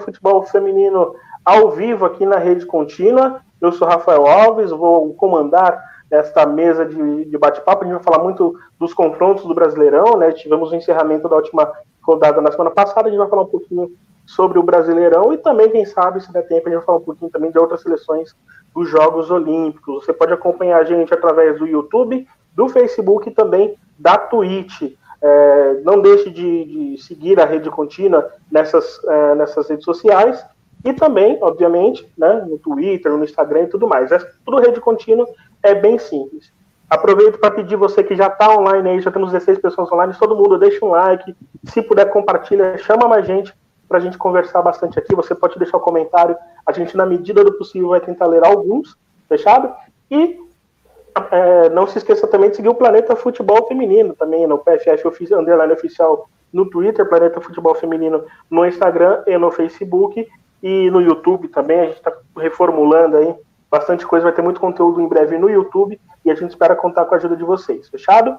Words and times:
Futebol 0.00 0.42
Feminino 0.42 1.14
ao 1.44 1.70
vivo 1.70 2.06
aqui 2.06 2.26
na 2.26 2.38
Rede 2.38 2.66
Contínua. 2.66 3.40
Eu 3.60 3.70
sou 3.70 3.86
Rafael 3.86 4.26
Alves, 4.26 4.72
vou 4.72 5.14
comandar 5.14 5.80
esta 6.10 6.44
mesa 6.44 6.84
de, 6.84 7.24
de 7.26 7.38
bate-papo. 7.38 7.84
A 7.84 7.86
gente 7.86 7.94
vai 7.94 8.02
falar 8.02 8.20
muito 8.20 8.58
dos 8.80 8.92
confrontos 8.92 9.44
do 9.44 9.54
Brasileirão, 9.54 10.16
né? 10.16 10.32
Tivemos 10.32 10.72
o 10.72 10.74
encerramento 10.74 11.28
da 11.28 11.36
última 11.36 11.72
rodada 12.02 12.40
na 12.40 12.50
semana 12.50 12.72
passada, 12.72 13.06
a 13.06 13.10
gente 13.12 13.20
vai 13.20 13.28
falar 13.28 13.42
um 13.42 13.46
pouquinho 13.46 13.92
sobre 14.26 14.58
o 14.58 14.62
Brasileirão 14.64 15.32
e 15.32 15.38
também, 15.38 15.70
quem 15.70 15.86
sabe, 15.86 16.20
se 16.20 16.32
der 16.32 16.42
tempo, 16.48 16.66
a 16.66 16.70
gente 16.70 16.78
vai 16.78 16.86
falar 16.86 16.98
um 16.98 17.04
pouquinho 17.04 17.30
também 17.30 17.52
de 17.52 17.58
outras 17.60 17.80
seleções 17.80 18.34
dos 18.74 18.90
Jogos 18.90 19.30
Olímpicos. 19.30 20.04
Você 20.04 20.12
pode 20.12 20.32
acompanhar 20.32 20.80
a 20.80 20.84
gente 20.84 21.14
através 21.14 21.60
do 21.60 21.66
YouTube, 21.66 22.26
do 22.56 22.68
Facebook 22.68 23.28
e 23.28 23.32
também 23.32 23.76
da 23.96 24.18
Twitch. 24.18 24.96
É, 25.20 25.80
não 25.82 26.00
deixe 26.00 26.30
de, 26.30 26.64
de, 26.64 27.02
seguir 27.02 27.40
a 27.40 27.46
rede 27.46 27.70
contínua 27.70 28.30
nessas, 28.50 29.02
é, 29.04 29.34
nessas 29.34 29.68
redes 29.68 29.84
sociais 29.84 30.44
e 30.84 30.92
também, 30.92 31.38
obviamente, 31.40 32.06
né, 32.16 32.44
no 32.46 32.58
Twitter, 32.58 33.10
no 33.12 33.24
Instagram 33.24 33.62
e 33.62 33.66
tudo 33.68 33.88
mais. 33.88 34.12
É, 34.12 34.18
tudo 34.44 34.60
rede 34.60 34.80
contínua 34.80 35.26
é 35.62 35.74
bem 35.74 35.98
simples. 35.98 36.52
Aproveito 36.88 37.38
para 37.38 37.50
pedir 37.50 37.76
você 37.76 38.04
que 38.04 38.14
já 38.14 38.28
está 38.28 38.56
online 38.56 38.90
aí, 38.90 39.00
já 39.00 39.10
temos 39.10 39.32
16 39.32 39.58
pessoas 39.58 39.90
online, 39.90 40.14
todo 40.18 40.36
mundo 40.36 40.56
deixa 40.56 40.84
um 40.84 40.90
like, 40.90 41.34
se 41.64 41.82
puder 41.82 42.10
compartilha, 42.10 42.78
chama 42.78 43.08
mais 43.08 43.26
gente 43.26 43.52
para 43.88 43.98
a 43.98 44.00
gente 44.00 44.16
conversar 44.16 44.62
bastante 44.62 44.98
aqui. 44.98 45.14
Você 45.14 45.34
pode 45.34 45.58
deixar 45.58 45.78
um 45.78 45.80
comentário, 45.80 46.36
a 46.64 46.72
gente, 46.72 46.96
na 46.96 47.04
medida 47.04 47.42
do 47.42 47.52
possível, 47.54 47.88
vai 47.88 48.00
tentar 48.00 48.26
ler 48.26 48.44
alguns, 48.44 48.96
fechado? 49.28 49.72
E 50.08 50.38
é, 51.30 51.68
não 51.70 51.86
se 51.86 51.98
esqueça 51.98 52.26
também 52.26 52.50
de 52.50 52.56
seguir 52.56 52.68
o 52.68 52.74
Planeta 52.74 53.16
Futebol 53.16 53.66
Feminino 53.66 54.14
também 54.14 54.46
no 54.46 54.58
PFF 54.58 55.08
underline 55.34 55.72
oficial 55.72 56.28
no 56.52 56.68
Twitter, 56.68 57.08
Planeta 57.08 57.40
Futebol 57.40 57.74
Feminino 57.74 58.24
no 58.50 58.64
Instagram 58.64 59.22
e 59.26 59.36
no 59.36 59.50
Facebook 59.50 60.26
e 60.62 60.90
no 60.90 61.00
YouTube 61.00 61.48
também. 61.48 61.80
A 61.80 61.84
gente 61.86 61.96
está 61.96 62.12
reformulando 62.36 63.16
aí 63.16 63.34
bastante 63.70 64.06
coisa, 64.06 64.24
vai 64.24 64.32
ter 64.32 64.42
muito 64.42 64.60
conteúdo 64.60 65.00
em 65.00 65.08
breve 65.08 65.38
no 65.38 65.50
YouTube 65.50 66.00
e 66.24 66.30
a 66.30 66.34
gente 66.34 66.50
espera 66.50 66.76
contar 66.76 67.04
com 67.04 67.14
a 67.14 67.18
ajuda 67.18 67.36
de 67.36 67.44
vocês, 67.44 67.88
fechado? 67.88 68.36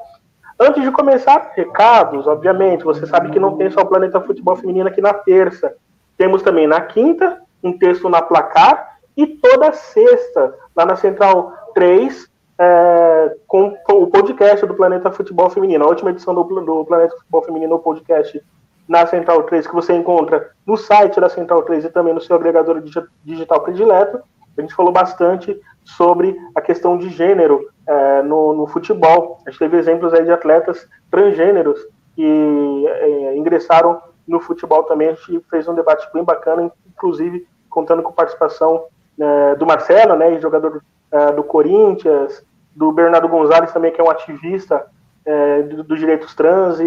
Antes 0.60 0.82
de 0.82 0.92
começar, 0.92 1.52
recados, 1.56 2.26
obviamente, 2.26 2.84
você 2.84 3.06
sabe 3.06 3.30
que 3.30 3.40
não 3.40 3.58
tem 3.58 3.70
só 3.70 3.82
o 3.82 3.86
Planeta 3.86 4.20
Futebol 4.22 4.56
Feminino 4.56 4.88
aqui 4.88 5.02
na 5.02 5.14
terça. 5.14 5.76
Temos 6.18 6.42
também 6.42 6.66
na 6.66 6.82
quinta 6.82 7.42
um 7.64 7.78
texto 7.78 8.10
na 8.10 8.22
placar 8.22 8.98
e 9.16 9.28
toda 9.28 9.74
sexta, 9.74 10.56
lá 10.76 10.86
na 10.86 10.96
Central 10.96 11.54
3, 11.76 12.28
é, 12.60 13.36
com, 13.48 13.76
com, 13.84 14.04
o 14.04 14.08
podcast 14.08 14.66
do 14.66 14.74
Planeta 14.74 15.12
Futebol 15.12 15.50
Feminino, 15.50 15.86
a 15.86 15.88
última 15.88 16.10
edição 16.10 16.34
do, 16.34 16.44
do 16.44 16.86
Planeta 16.86 17.16
Futebol 17.18 17.44
Feminino, 17.44 17.76
o 17.76 17.80
podcast 17.80 18.42
na 18.88 19.06
Central 19.06 19.44
3, 19.44 19.68
que 19.68 19.76
você 19.76 19.94
encontra 19.94 20.52
no 20.66 20.78
site 20.78 21.20
da 21.20 21.30
Central 21.30 21.64
3 21.64 21.86
e 21.86 21.90
também 21.90 22.14
no 22.14 22.22
seu 22.22 22.36
agregador 22.36 22.82
digital 23.24 23.62
predileto. 23.62 24.22
A 24.58 24.62
gente 24.62 24.74
falou 24.74 24.92
bastante 24.92 25.60
sobre 25.84 26.36
a 26.56 26.62
questão 26.62 26.98
de 26.98 27.10
gênero 27.10 27.70
é, 27.86 28.22
no, 28.24 28.54
no, 28.54 28.66
futebol. 28.66 29.40
A 29.46 29.52
gente 29.52 29.60
teve 29.60 29.78
exemplos 29.78 30.14
aí 30.14 30.24
de 30.24 30.32
atletas 30.32 30.88
transgêneros 31.12 31.80
que 32.16 32.86
é, 32.88 33.38
ingressaram 33.38 34.02
no 34.28 34.40
futebol 34.40 34.84
também. 34.84 35.10
A 35.10 35.14
gente 35.14 35.46
fez 35.50 35.68
um 35.68 35.76
debate 35.76 36.08
bem 36.12 36.24
bacana, 36.24 36.72
inclusive 36.88 37.46
contando 37.70 38.02
com 38.02 38.12
participação 38.12 38.86
é, 39.20 39.56
do 39.56 39.66
Marcelo, 39.66 40.16
né, 40.16 40.40
jogador 40.40 40.82
é, 41.12 41.32
do 41.32 41.44
Corinthians, 41.44 42.44
do 42.76 42.92
Bernardo 42.92 43.28
Gonzalez 43.28 43.72
também, 43.72 43.92
que 43.92 44.00
é 44.00 44.04
um 44.04 44.10
ativista 44.10 44.86
é, 45.26 45.64
dos 45.64 45.86
do 45.86 45.98
direitos 45.98 46.34
trans, 46.36 46.80
e, 46.80 46.86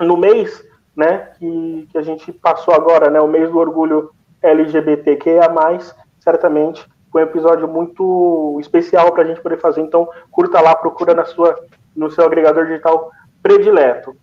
e 0.00 0.04
no 0.04 0.16
mês 0.16 0.64
né, 0.96 1.30
que, 1.38 1.88
que, 1.90 1.98
a 1.98 2.02
gente 2.02 2.32
passou 2.32 2.74
agora, 2.74 3.10
né, 3.10 3.20
o 3.20 3.28
mês 3.28 3.50
do 3.50 3.58
orgulho 3.58 4.10
LGBTQIA+, 4.42 5.48
certamente 6.20 6.86
foi 7.10 7.22
um 7.22 7.26
episódio 7.26 7.66
muito 7.66 8.58
especial 8.60 9.12
para 9.12 9.22
a 9.22 9.26
gente 9.26 9.40
poder 9.40 9.58
fazer, 9.58 9.80
então 9.80 10.08
curta 10.30 10.60
lá, 10.60 10.74
procura 10.74 11.14
na 11.14 11.24
sua, 11.24 11.58
no 11.94 12.10
seu 12.10 12.24
agregador 12.24 12.66
digital 12.66 13.10
predileto. 13.42 14.16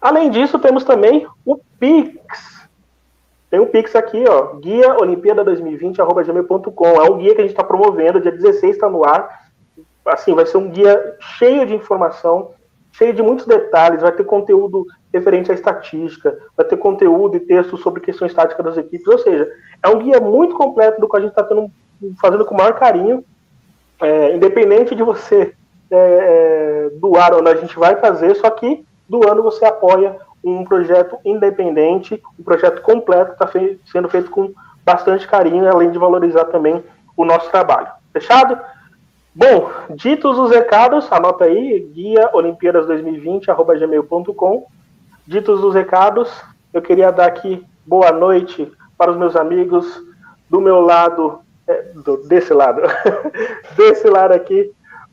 Além 0.00 0.30
disso, 0.30 0.58
temos 0.58 0.84
também 0.84 1.26
o 1.44 1.58
Pix, 1.78 2.63
tem 3.54 3.60
um 3.60 3.66
Pix 3.66 3.94
aqui, 3.94 4.24
ó, 4.28 4.56
guia 4.56 4.96
Olimpíada 4.98 5.44
2020, 5.44 6.00
arroba 6.00 6.24
gmail.com. 6.24 6.86
É 6.86 7.08
um 7.08 7.18
guia 7.18 7.36
que 7.36 7.40
a 7.40 7.44
gente 7.44 7.52
está 7.52 7.62
promovendo, 7.62 8.20
dia 8.20 8.32
16 8.32 8.74
está 8.74 8.90
no 8.90 9.04
ar. 9.04 9.44
Assim, 10.04 10.34
vai 10.34 10.44
ser 10.44 10.56
um 10.56 10.68
guia 10.68 11.16
cheio 11.38 11.64
de 11.64 11.72
informação, 11.72 12.50
cheio 12.90 13.14
de 13.14 13.22
muitos 13.22 13.46
detalhes, 13.46 14.02
vai 14.02 14.10
ter 14.10 14.24
conteúdo 14.24 14.84
referente 15.12 15.52
à 15.52 15.54
estatística, 15.54 16.36
vai 16.56 16.66
ter 16.66 16.76
conteúdo 16.76 17.36
e 17.36 17.40
texto 17.40 17.76
sobre 17.76 18.00
questão 18.00 18.26
estática 18.26 18.60
das 18.60 18.76
equipes, 18.76 19.06
ou 19.06 19.18
seja, 19.18 19.48
é 19.80 19.88
um 19.88 20.00
guia 20.00 20.18
muito 20.18 20.56
completo 20.56 21.00
do 21.00 21.08
que 21.08 21.16
a 21.16 21.20
gente 21.20 21.30
está 21.30 21.46
fazendo 22.20 22.44
com 22.44 22.56
o 22.56 22.58
maior 22.58 22.74
carinho, 22.74 23.24
é, 24.02 24.34
independente 24.34 24.96
de 24.96 25.04
você 25.04 25.54
é, 25.92 25.96
é, 25.96 26.90
doar 26.94 27.32
ou 27.32 27.40
não, 27.40 27.52
a 27.52 27.56
gente 27.56 27.78
vai 27.78 27.94
fazer, 28.00 28.34
só 28.34 28.50
que 28.50 28.84
do 29.08 29.30
ano 29.30 29.44
você 29.44 29.64
apoia 29.64 30.16
um 30.44 30.64
projeto 30.64 31.18
independente, 31.24 32.22
um 32.38 32.42
projeto 32.42 32.82
completo 32.82 33.34
que 33.34 33.44
está 33.44 33.74
sendo 33.90 34.08
feito 34.08 34.30
com 34.30 34.52
bastante 34.84 35.26
carinho, 35.26 35.68
além 35.68 35.90
de 35.90 35.98
valorizar 35.98 36.44
também 36.44 36.84
o 37.16 37.24
nosso 37.24 37.50
trabalho. 37.50 37.88
Fechado? 38.12 38.58
Bom, 39.34 39.70
ditos 39.90 40.38
os 40.38 40.50
recados, 40.50 41.10
anota 41.10 41.46
aí, 41.46 41.80
guia 41.92 42.30
Olimpíadas 42.34 42.86
2020, 42.86 43.50
arroba 43.50 43.76
gmail.com. 43.76 44.66
Ditos 45.26 45.64
os 45.64 45.74
recados, 45.74 46.30
eu 46.72 46.82
queria 46.82 47.10
dar 47.10 47.26
aqui 47.26 47.66
boa 47.86 48.12
noite 48.12 48.70
para 48.96 49.10
os 49.10 49.16
meus 49.16 49.34
amigos 49.34 50.02
do 50.48 50.60
meu 50.60 50.80
lado, 50.80 51.40
é, 51.66 51.82
do, 51.94 52.18
desse 52.28 52.52
lado, 52.52 52.82
desse 53.76 54.08
lado 54.08 54.32
aqui, 54.32 54.70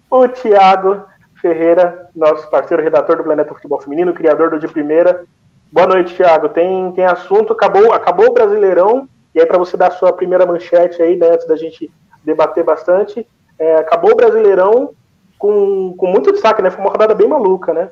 o 0.09 0.28
Tiago 0.28 1.03
Ferreira, 1.41 2.09
nosso 2.16 2.50
parceiro 2.50 2.84
redator 2.84 3.18
do 3.18 3.24
Planeta 3.24 3.53
Futebol 3.53 3.81
Feminino, 3.81 4.13
criador 4.13 4.52
do 4.52 4.59
De 4.59 4.68
Primeira. 4.68 5.25
Boa 5.72 5.88
noite, 5.88 6.16
Tiago. 6.16 6.50
Tem, 6.50 6.91
tem 6.91 7.06
assunto, 7.06 7.53
acabou, 7.53 7.91
acabou 7.91 8.28
o 8.28 8.34
Brasileirão, 8.34 9.09
e 9.34 9.40
aí 9.40 9.46
para 9.46 9.57
você 9.57 9.75
dar 9.75 9.88
a 9.88 9.91
sua 9.91 10.13
primeira 10.13 10.46
manchete 10.46 11.02
aí, 11.02 11.16
né, 11.18 11.31
antes 11.31 11.47
da 11.47 11.56
gente 11.56 11.91
debater 12.24 12.63
bastante, 12.63 13.28
é, 13.57 13.75
acabou 13.75 14.12
o 14.12 14.16
Brasileirão 14.16 14.94
com, 15.38 15.94
com 15.97 16.07
muito 16.07 16.31
destaque, 16.31 16.62
né? 16.62 16.69
Foi 16.69 16.81
uma 16.81 16.91
rodada 16.91 17.16
bem 17.16 17.28
maluca, 17.28 17.73
né? 17.73 17.90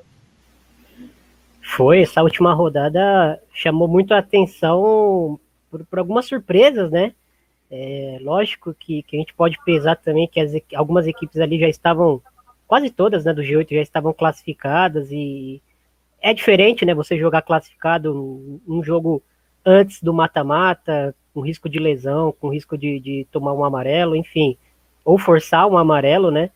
Foi, 1.61 2.01
essa 2.01 2.21
última 2.21 2.53
rodada 2.53 3.41
chamou 3.53 3.87
muito 3.87 4.13
a 4.13 4.19
atenção 4.19 5.39
por, 5.69 5.83
por 5.85 5.99
algumas 5.99 6.25
surpresas, 6.25 6.91
né? 6.91 7.13
É, 7.71 8.17
lógico 8.21 8.73
que, 8.73 9.03
que 9.03 9.15
a 9.15 9.19
gente 9.19 9.33
pode 9.33 9.57
pesar 9.63 9.95
também 9.95 10.27
que 10.27 10.39
as, 10.39 10.51
algumas 10.73 11.05
equipes 11.05 11.39
ali 11.39 11.59
já 11.59 11.67
estavam, 11.67 12.21
quase 12.69 12.89
todas, 12.89 13.25
né, 13.25 13.33
do 13.33 13.41
G8 13.41 13.75
já 13.75 13.81
estavam 13.81 14.13
classificadas 14.13 15.11
e 15.11 15.61
é 16.21 16.33
diferente, 16.33 16.85
né, 16.85 16.93
você 16.93 17.17
jogar 17.17 17.41
classificado 17.41 18.61
um, 18.65 18.81
jogo 18.81 19.21
antes 19.65 20.01
do 20.01 20.13
mata-mata, 20.13 21.13
com 21.33 21.41
risco 21.41 21.67
de 21.67 21.79
lesão, 21.79 22.33
com 22.39 22.47
risco 22.47 22.77
de, 22.77 23.01
de 23.01 23.27
tomar 23.29 23.53
um 23.53 23.65
amarelo, 23.65 24.15
enfim 24.15 24.57
ou 25.09 25.17
forçar 25.17 25.67
um 25.67 25.75
amarelo, 25.75 26.29
né? 26.29 26.51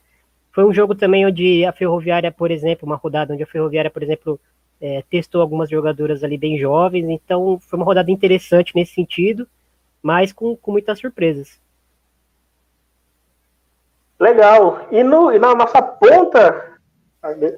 Foi 0.51 0.63
um 0.63 0.71
jogo 0.71 0.93
também 0.93 1.25
onde 1.25 1.65
a 1.65 1.71
Ferroviária, 1.71 2.31
por 2.31 2.51
exemplo, 2.51 2.85
uma 2.85 2.95
rodada 2.95 3.33
onde 3.33 3.41
a 3.41 3.47
Ferroviária, 3.47 3.89
por 3.89 4.03
exemplo, 4.03 4.39
é, 4.79 5.03
testou 5.09 5.41
algumas 5.41 5.71
jogadoras 5.71 6.23
ali 6.23 6.37
bem 6.37 6.59
jovens, 6.59 7.09
então 7.09 7.59
foi 7.59 7.79
uma 7.79 7.85
rodada 7.85 8.11
interessante 8.11 8.75
nesse 8.75 8.93
sentido, 8.93 9.47
mas 10.03 10.31
com, 10.31 10.55
com 10.55 10.71
muitas 10.71 10.99
surpresas. 10.99 11.59
Legal. 14.19 14.87
E, 14.91 15.03
no, 15.03 15.31
e 15.31 15.39
na 15.39 15.53
nossa 15.53 15.81
ponta. 15.81 16.73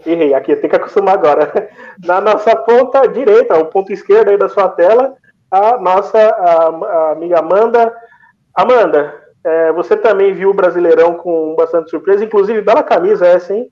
Errei, 0.06 0.34
aqui 0.34 0.56
tem 0.56 0.70
que 0.70 0.76
acostumar 0.76 1.16
agora. 1.16 1.70
Na 2.06 2.22
nossa 2.22 2.56
ponta 2.56 3.08
direita, 3.08 3.58
o 3.58 3.66
ponto 3.66 3.92
esquerdo 3.92 4.30
aí 4.30 4.38
da 4.38 4.48
sua 4.48 4.70
tela, 4.70 5.16
a 5.50 5.78
nossa 5.80 6.20
a, 6.20 6.68
a 6.68 7.12
amiga 7.14 7.40
Amanda. 7.40 7.92
Amanda, 8.54 9.14
é, 9.44 9.72
você 9.72 9.98
também 9.98 10.34
viu 10.34 10.52
o 10.52 10.54
Brasileirão 10.54 11.16
com 11.16 11.56
bastante 11.56 11.90
surpresa, 11.90 12.24
inclusive 12.24 12.62
bela 12.62 12.84
camisa 12.84 13.26
essa, 13.26 13.54
hein? 13.54 13.70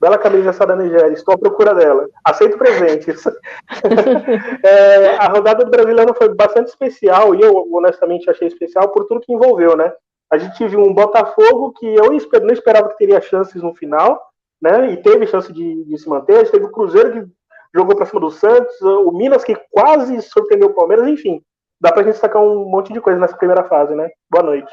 Bela 0.00 0.16
camisa 0.16 0.50
essa 0.50 0.66
da 0.66 0.76
Nigéria, 0.76 1.12
estou 1.12 1.34
à 1.34 1.38
procura 1.38 1.74
dela. 1.74 2.06
Aceito 2.24 2.56
presentes. 2.56 3.26
é, 4.64 5.16
a 5.16 5.28
rodada 5.28 5.64
do 5.64 5.70
Brasileirão 5.70 6.14
foi 6.14 6.34
bastante 6.34 6.68
especial, 6.68 7.34
e 7.34 7.42
eu 7.42 7.66
honestamente 7.72 8.30
achei 8.30 8.48
especial 8.48 8.88
por 8.90 9.06
tudo 9.06 9.20
que 9.20 9.32
envolveu, 9.32 9.76
né? 9.76 9.92
A 10.30 10.36
gente 10.36 10.66
viu 10.66 10.80
um 10.80 10.92
Botafogo 10.92 11.72
que 11.72 11.86
eu 11.86 12.10
não 12.10 12.52
esperava 12.52 12.88
que 12.90 12.98
teria 12.98 13.20
chances 13.20 13.62
no 13.62 13.74
final, 13.74 14.20
né? 14.60 14.92
E 14.92 14.96
teve 14.98 15.26
chance 15.26 15.52
de, 15.52 15.84
de 15.84 15.98
se 15.98 16.08
manter. 16.08 16.36
A 16.36 16.38
gente 16.40 16.52
teve 16.52 16.66
o 16.66 16.72
Cruzeiro 16.72 17.12
que 17.12 17.32
jogou 17.74 17.96
para 17.96 18.06
cima 18.06 18.20
do 18.20 18.30
Santos, 18.30 18.80
o 18.80 19.10
Minas 19.12 19.44
que 19.44 19.56
quase 19.70 20.20
surpreendeu 20.22 20.68
o 20.68 20.74
Palmeiras, 20.74 21.08
enfim. 21.08 21.42
Dá 21.80 21.92
pra 21.92 22.02
gente 22.02 22.12
destacar 22.12 22.42
um 22.42 22.68
monte 22.68 22.92
de 22.92 23.00
coisa 23.00 23.18
nessa 23.18 23.36
primeira 23.36 23.64
fase, 23.64 23.94
né? 23.94 24.10
Boa 24.30 24.44
noite. 24.44 24.70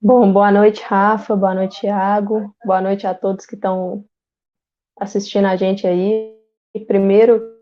Bom, 0.00 0.32
boa 0.32 0.52
noite, 0.52 0.82
Rafa, 0.82 1.34
boa 1.34 1.54
noite, 1.54 1.80
Thiago, 1.80 2.54
boa 2.64 2.80
noite 2.80 3.06
a 3.06 3.14
todos 3.14 3.46
que 3.46 3.54
estão 3.54 4.04
assistindo 5.00 5.46
a 5.46 5.56
gente 5.56 5.86
aí. 5.86 6.34
Primeiro, 6.86 7.53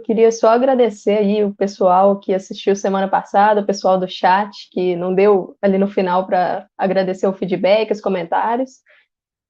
queria 0.00 0.32
só 0.32 0.48
agradecer 0.48 1.18
aí 1.18 1.44
o 1.44 1.54
pessoal 1.54 2.18
que 2.18 2.34
assistiu 2.34 2.74
semana 2.76 3.08
passada, 3.08 3.60
o 3.60 3.66
pessoal 3.66 3.98
do 3.98 4.08
chat, 4.08 4.68
que 4.70 4.96
não 4.96 5.14
deu 5.14 5.56
ali 5.62 5.78
no 5.78 5.88
final 5.88 6.26
para 6.26 6.66
agradecer 6.76 7.26
o 7.26 7.32
feedback, 7.32 7.90
os 7.90 8.00
comentários. 8.00 8.80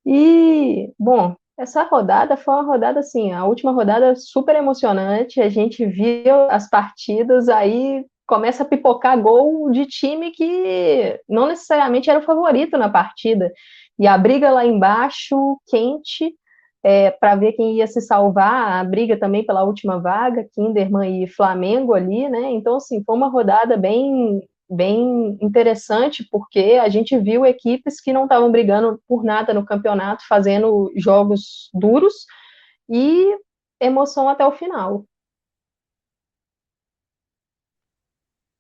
E, 0.05 0.93
bom, 0.99 1.35
essa 1.59 1.83
rodada 1.83 2.37
foi 2.37 2.55
uma 2.55 2.65
rodada 2.65 3.01
assim, 3.01 3.33
a 3.33 3.45
última 3.45 3.73
rodada 3.73 4.17
super 4.17 4.57
emocionante. 4.57 5.41
A 5.41 5.49
gente 5.49 5.85
viu 5.85 6.51
as 6.51 6.69
partidas, 6.69 7.49
aí 7.49 8.05
começa 8.27 8.63
a 8.63 8.67
pipocar 8.67 9.21
gol 9.21 9.71
de 9.71 9.87
time 9.87 10.31
que 10.31 11.21
não 11.29 11.47
necessariamente 11.47 12.09
era 12.09 12.21
o 12.21 12.25
favorito 12.25 12.79
na 12.79 12.89
partida. 12.89 13.53
E 13.99 14.07
a 14.07 14.17
briga 14.17 14.51
lá 14.51 14.65
embaixo, 14.65 15.61
quente, 15.69 16.35
é, 16.83 17.11
para 17.11 17.37
ver 17.37 17.53
quem 17.53 17.77
ia 17.77 17.87
se 17.87 18.01
salvar, 18.01 18.81
a 18.81 18.85
briga 18.85 19.19
também 19.19 19.45
pela 19.45 19.65
última 19.65 19.99
vaga, 19.99 20.47
Kinderman 20.55 21.23
e 21.23 21.29
Flamengo 21.29 21.95
ali, 21.95 22.29
né? 22.29 22.51
Então, 22.53 22.77
assim, 22.77 23.03
foi 23.05 23.15
uma 23.15 23.29
rodada 23.29 23.77
bem, 23.77 24.41
bem 24.69 25.37
interessante, 25.41 26.27
porque 26.31 26.79
a 26.83 26.89
gente 26.89 27.19
viu 27.19 27.45
equipes 27.45 28.01
que 28.01 28.13
não 28.13 28.25
estavam 28.25 28.51
brigando 28.51 29.01
por 29.07 29.23
nada 29.23 29.53
no 29.53 29.65
campeonato, 29.65 30.27
fazendo 30.27 30.91
jogos 30.97 31.71
duros 31.75 32.15
e 32.89 33.27
emoção 33.81 34.29
até 34.29 34.47
o 34.47 34.53
final. 34.53 35.05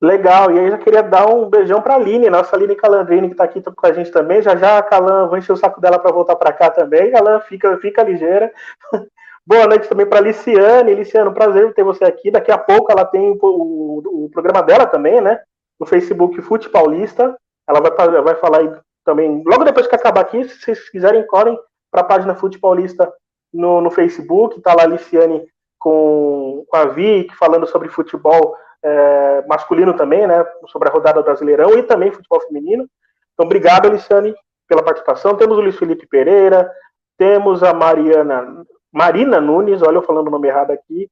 Legal, 0.02 0.50
e 0.50 0.58
aí 0.58 0.70
já 0.70 0.78
queria 0.78 1.02
dar 1.02 1.26
um 1.26 1.50
beijão 1.50 1.82
para 1.82 1.92
a 1.92 1.96
Aline, 1.96 2.30
nossa 2.30 2.56
Aline 2.56 2.74
Calandrini, 2.74 3.28
que 3.28 3.34
está 3.34 3.44
aqui 3.44 3.60
com 3.60 3.86
a 3.86 3.92
gente 3.92 4.10
também. 4.10 4.40
Já 4.40 4.56
já 4.56 4.78
a 4.78 4.82
Calan 4.82 5.28
vai 5.28 5.40
encher 5.40 5.52
o 5.52 5.56
saco 5.56 5.78
dela 5.78 5.98
para 5.98 6.10
voltar 6.10 6.36
para 6.36 6.54
cá 6.54 6.70
também. 6.70 7.10
Calan, 7.10 7.38
fica, 7.40 7.76
fica 7.78 8.02
ligeira. 8.02 8.50
Boa 9.46 9.66
noite 9.66 9.88
também 9.88 10.06
para 10.06 10.20
Liciane. 10.20 10.94
Liciane, 10.94 11.34
prazer 11.34 11.74
ter 11.74 11.84
você 11.84 12.04
aqui. 12.04 12.30
Daqui 12.30 12.50
a 12.50 12.56
pouco 12.56 12.90
ela 12.90 13.04
tem 13.04 13.30
o, 13.42 14.02
o, 14.24 14.30
programa 14.32 14.62
dela 14.62 14.86
também, 14.86 15.20
né? 15.20 15.38
No 15.78 15.84
Facebook 15.84 16.40
Fute 16.40 16.70
Paulista. 16.70 17.36
Ela 17.68 17.80
vai, 17.80 18.22
vai 18.22 18.34
falar 18.36 18.60
aí 18.60 18.72
também. 19.04 19.42
Logo 19.46 19.64
depois 19.64 19.86
que 19.86 19.94
acabar 19.94 20.22
aqui, 20.22 20.44
se 20.48 20.60
vocês 20.60 20.88
quiserem, 20.88 21.26
correm 21.26 21.58
para 21.90 22.00
a 22.00 22.04
página 22.04 22.34
Fute 22.34 22.58
Paulista 22.58 23.12
no, 23.52 23.82
no 23.82 23.90
Facebook. 23.90 24.62
Tá 24.62 24.72
lá 24.72 24.84
a 24.84 24.86
Liciane 24.86 25.46
com, 25.78 26.64
com 26.66 26.76
a 26.76 26.86
Vic 26.86 27.36
falando 27.36 27.66
sobre 27.66 27.90
futebol 27.90 28.56
é, 28.82 29.44
masculino 29.46 29.94
também, 29.94 30.26
né, 30.26 30.44
sobre 30.68 30.88
a 30.88 30.92
rodada 30.92 31.22
brasileirão 31.22 31.78
e 31.78 31.82
também 31.82 32.12
futebol 32.12 32.40
feminino. 32.40 32.88
Então, 33.32 33.46
obrigado, 33.46 33.86
Aliciane, 33.86 34.34
pela 34.68 34.82
participação. 34.82 35.36
Temos 35.36 35.58
o 35.58 35.60
Luiz 35.60 35.76
Felipe 35.76 36.06
Pereira, 36.06 36.70
temos 37.18 37.62
a 37.62 37.72
Mariana, 37.74 38.64
Marina 38.92 39.40
Nunes, 39.40 39.82
olha 39.82 39.96
eu 39.96 40.02
falando 40.02 40.28
o 40.28 40.30
nome 40.30 40.48
errado 40.48 40.70
aqui, 40.70 41.08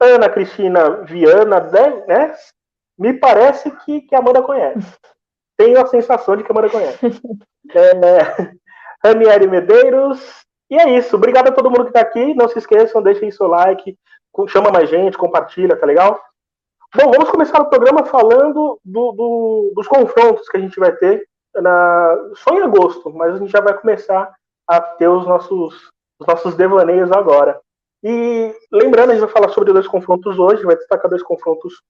Ana 0.00 0.30
Cristina 0.30 1.02
Viana, 1.04 1.60
né, 2.06 2.34
me 2.98 3.12
parece 3.14 3.70
que, 3.70 4.00
que 4.02 4.14
a 4.14 4.18
Amanda 4.18 4.42
conhece. 4.42 4.98
Tenho 5.56 5.80
a 5.80 5.86
sensação 5.86 6.36
de 6.36 6.42
que 6.42 6.50
a 6.50 6.54
Amanda 6.54 6.70
conhece. 6.70 6.98
É, 7.72 8.52
Ranieri 9.04 9.46
Medeiros, 9.46 10.44
e 10.70 10.76
é 10.76 10.88
isso. 10.96 11.14
Obrigado 11.14 11.48
a 11.48 11.52
todo 11.52 11.70
mundo 11.70 11.84
que 11.84 11.90
está 11.90 12.00
aqui. 12.00 12.34
Não 12.34 12.48
se 12.48 12.58
esqueçam, 12.58 13.02
deixem 13.02 13.30
seu 13.30 13.46
like, 13.46 13.96
chama 14.48 14.70
mais 14.70 14.88
gente, 14.88 15.18
compartilha, 15.18 15.76
tá 15.76 15.86
legal? 15.86 16.20
Bom, 16.94 17.10
vamos 17.12 17.30
começar 17.30 17.60
o 17.60 17.68
programa 17.68 18.04
falando 18.04 18.80
do, 18.84 19.12
do, 19.12 19.72
dos 19.76 19.86
confrontos 19.86 20.48
que 20.48 20.56
a 20.56 20.60
gente 20.60 20.78
vai 20.78 20.90
ter 20.96 21.24
na, 21.54 22.16
só 22.34 22.52
em 22.52 22.62
agosto, 22.62 23.10
mas 23.10 23.34
a 23.34 23.38
gente 23.38 23.52
já 23.52 23.60
vai 23.60 23.74
começar 23.78 24.32
a 24.66 24.80
ter 24.80 25.08
os 25.08 25.24
nossos, 25.24 25.90
os 26.20 26.26
nossos 26.26 26.56
devaneios 26.56 27.12
agora. 27.12 27.60
E 28.02 28.52
lembrando, 28.72 29.10
a 29.10 29.14
gente 29.14 29.24
vai 29.24 29.30
falar 29.30 29.50
sobre 29.50 29.72
dois 29.72 29.86
confrontos 29.86 30.38
hoje, 30.38 30.64
vai 30.64 30.74
destacar 30.74 31.08
dois 31.08 31.22
confrontos 31.22 31.80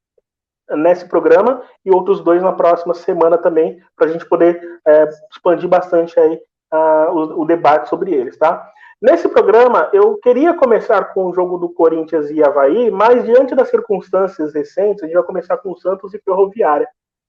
nesse 0.71 1.09
programa 1.09 1.63
e 1.85 1.91
outros 1.91 2.21
dois 2.21 2.43
na 2.43 2.53
próxima 2.53 2.93
semana 2.93 3.39
também, 3.39 3.83
para 3.97 4.07
a 4.07 4.13
gente 4.13 4.27
poder 4.27 4.81
é, 4.87 5.09
expandir 5.33 5.69
bastante 5.69 6.19
aí 6.21 6.41
uh, 6.73 7.11
o, 7.11 7.43
o, 7.43 7.45
debate 7.45 7.89
sobre 7.89 8.13
eles, 8.13 8.37
tá? 8.37 8.71
Nesse 9.01 9.27
programa, 9.31 9.89
eu 9.95 10.19
queria 10.19 10.53
começar 10.53 11.15
com 11.15 11.25
o 11.25 11.33
jogo 11.33 11.57
do 11.57 11.71
Corinthians 11.71 12.31
e 12.31 12.43
Havaí, 12.45 12.91
mas 12.91 13.25
diante 13.25 13.55
das 13.55 13.71
circunstâncias 13.71 14.53
recentes, 14.53 15.03
a 15.03 15.07
gente 15.07 15.15
vai 15.15 15.23
começar 15.23 15.57
com 15.57 15.75
Santos 15.75 16.13
e 16.13 16.19
Ferroviária. 16.19 16.87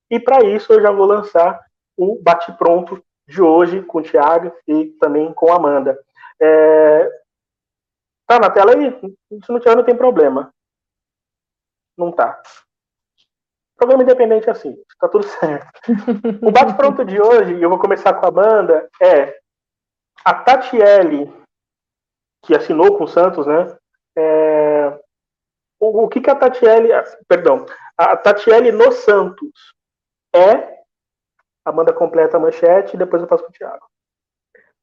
E 0.09 0.19
para 0.19 0.43
isso, 0.43 0.73
eu 0.73 0.81
já 0.81 0.91
vou 0.91 1.05
lançar 1.05 1.61
o 1.95 2.21
bate-pronto 2.21 3.01
de 3.25 3.41
hoje 3.41 3.81
com 3.83 3.99
o 3.99 4.03
Thiago 4.03 4.51
e 4.67 4.87
também 4.99 5.33
com 5.33 5.49
a 5.49 5.55
Amanda. 5.55 5.97
É... 6.41 7.09
Tá 8.27 8.37
na 8.37 8.49
tela 8.49 8.73
aí? 8.73 8.91
Se 9.41 9.49
não 9.49 9.59
tiver, 9.59 9.75
não 9.77 9.85
tem 9.85 9.95
problema. 9.95 10.53
Não 11.97 12.11
tá. 12.11 12.41
Programa 13.77 14.03
independente 14.03 14.49
é 14.49 14.51
assim, 14.51 14.75
tá 14.99 15.07
tudo 15.07 15.23
certo. 15.23 15.71
O 16.45 16.51
bate-pronto 16.51 17.05
de 17.05 17.21
hoje, 17.21 17.55
e 17.55 17.63
eu 17.63 17.69
vou 17.69 17.79
começar 17.79 18.13
com 18.13 18.25
a 18.25 18.29
Amanda, 18.29 18.89
é 19.01 19.39
a 20.25 20.33
Tatiele 20.33 21.40
que 22.43 22.55
assinou 22.55 22.97
com 22.97 23.03
o 23.03 23.07
Santos, 23.07 23.45
né? 23.45 23.77
É, 24.17 24.99
o, 25.79 26.03
o, 26.03 26.07
que, 26.09 26.21
que 26.21 26.29
a 26.29 26.35
Tatiele, 26.35 26.89
perdão, 27.27 27.65
a 27.97 28.17
Tatiele 28.17 28.71
no 28.71 28.91
Santos 28.91 29.51
é? 30.33 30.81
Amanda 31.63 31.93
completa 31.93 32.37
a 32.37 32.39
manchete 32.39 32.95
e 32.95 32.99
depois 32.99 33.21
eu 33.21 33.27
passo 33.27 33.43
para 33.43 33.49
o 33.49 33.53
Thiago. 33.53 33.85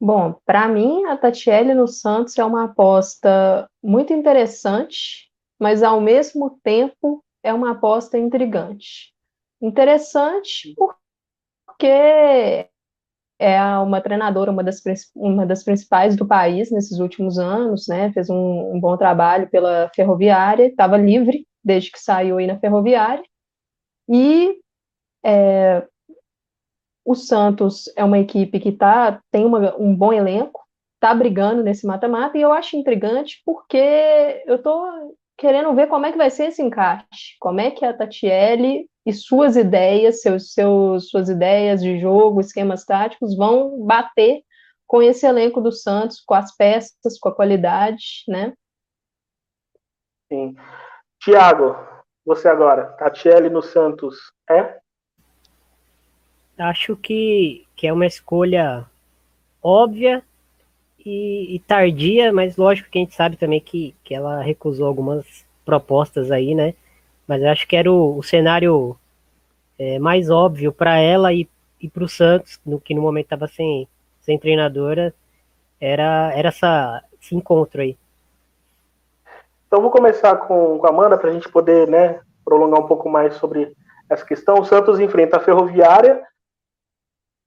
Bom, 0.01 0.41
para 0.47 0.69
mim, 0.69 1.05
a 1.07 1.17
Tatiele 1.17 1.75
no 1.75 1.89
Santos 1.89 2.39
é 2.39 2.45
uma 2.45 2.65
aposta 2.65 3.69
muito 3.83 4.13
interessante, 4.13 5.29
mas 5.59 5.83
ao 5.83 6.01
mesmo 6.01 6.61
tempo 6.63 7.25
é 7.43 7.53
uma 7.53 7.73
aposta 7.73 8.17
intrigante. 8.17 9.13
Interessante 9.61 10.75
porque 10.77 12.69
é 13.38 13.61
uma 13.79 14.00
treinadora, 14.00 14.50
uma 14.50 14.64
das, 14.64 14.82
uma 15.14 15.46
das 15.46 15.62
principais 15.62 16.17
do 16.17 16.26
país 16.26 16.70
nesses 16.70 16.99
últimos 16.99 17.38
anos, 17.38 17.87
né? 17.87 18.12
Fez 18.12 18.29
um, 18.29 18.75
um 18.75 18.81
bom 18.81 18.96
trabalho 18.96 19.49
pela 19.49 19.90
Ferroviária, 19.94 20.67
estava 20.67 20.96
livre 20.96 21.46
desde 21.62 21.93
que 21.93 22.00
saiu 22.00 22.38
aí 22.38 22.46
na 22.46 22.58
Ferroviária. 22.58 23.23
E 24.08 24.58
é, 25.25 25.87
o 27.05 27.14
Santos 27.14 27.85
é 27.96 28.05
uma 28.05 28.19
equipe 28.19 28.58
que 28.58 28.73
tá, 28.73 29.20
tem 29.31 29.44
uma, 29.44 29.76
um 29.76 29.94
bom 29.94 30.12
elenco, 30.12 30.61
está 30.94 31.14
brigando 31.14 31.62
nesse 31.62 31.87
mata-mata, 31.87 32.37
e 32.37 32.43
eu 32.43 32.52
acho 32.52 32.76
intrigante 32.76 33.40
porque 33.46 34.43
eu 34.46 34.56
estou 34.56 35.17
querendo 35.38 35.73
ver 35.73 35.87
como 35.87 36.05
é 36.05 36.11
que 36.11 36.19
vai 36.19 36.31
ser 36.31 36.46
esse 36.46 36.61
encaixe, 36.61 37.37
como 37.38 37.61
é 37.61 37.70
que 37.70 37.85
a 37.85 37.96
Tatiele 37.96 38.90
e 39.06 39.12
suas 39.12 39.56
ideias, 39.56 40.20
seus, 40.20 40.52
seus, 40.52 41.09
suas 41.09 41.28
ideias 41.28 41.80
de 41.80 42.00
jogo, 42.00 42.40
esquemas 42.40 42.85
táticos 42.85 43.37
vão 43.37 43.87
bater 43.87 44.42
com 44.85 45.00
esse 45.00 45.25
elenco 45.25 45.61
do 45.61 45.71
Santos, 45.71 46.21
com 46.21 46.35
as 46.35 46.54
peças, 46.57 47.18
com 47.21 47.28
a 47.28 47.35
qualidade, 47.35 48.25
né? 48.26 48.52
Sim. 50.28 50.57
Tiago, 51.23 51.76
você 52.26 52.49
agora, 52.49 52.87
Tatiele 52.99 53.49
no 53.49 53.62
Santos, 53.62 54.16
é? 54.50 54.78
Acho 56.59 56.97
que, 56.97 57.64
que 57.76 57.87
é 57.87 57.92
uma 57.92 58.07
escolha 58.07 58.85
óbvia 59.62 60.25
e, 61.09 61.57
e, 61.57 61.59
tardia, 61.61 62.33
mas 62.33 62.57
lógico 62.57 62.91
que 62.91 62.99
a 62.99 63.03
gente 63.03 63.15
sabe 63.15 63.37
também 63.37 63.61
que, 63.61 63.95
que 64.05 64.15
ela 64.15 64.43
recusou 64.43 64.87
algumas 64.87 65.25
propostas 65.65 66.31
aí, 66.31 66.55
né? 66.55 66.75
Mas 67.27 67.43
eu 67.43 67.49
acho 67.49 67.67
que 67.67 67.77
era 67.77 67.91
o, 67.91 68.19
o 68.19 68.23
cenário 68.23 68.97
é, 69.79 69.99
mais 69.99 70.29
óbvio 70.29 70.71
para 70.71 70.99
ela 70.99 71.33
e, 71.33 71.49
e 71.81 71.88
para 71.88 72.05
o 72.05 72.09
Santos, 72.09 72.61
no 72.65 72.79
que 72.79 72.95
no 72.95 73.00
momento 73.00 73.27
estava 73.27 73.49
sem, 73.49 73.88
sem 74.21 74.38
treinadora, 74.38 75.15
era, 75.81 76.33
era 76.35 76.49
essa, 76.49 77.03
esse 77.21 77.35
encontro 77.35 77.81
aí. 77.81 77.97
Então 79.67 79.81
vou 79.81 79.91
começar 79.91 80.37
com, 80.37 80.79
com 80.79 80.87
a 80.87 80.91
Amanda 80.91 81.17
para 81.17 81.31
a 81.31 81.33
gente 81.33 81.49
poder 81.49 81.88
né, 81.88 82.21
prolongar 82.45 82.81
um 82.81 82.87
pouco 82.87 83.09
mais 83.09 83.35
sobre 83.35 83.75
essa 84.11 84.25
questão. 84.25 84.61
O 84.61 84.65
Santos 84.65 85.00
enfrenta 85.00 85.38
a 85.38 85.41
Ferroviária. 85.41 86.23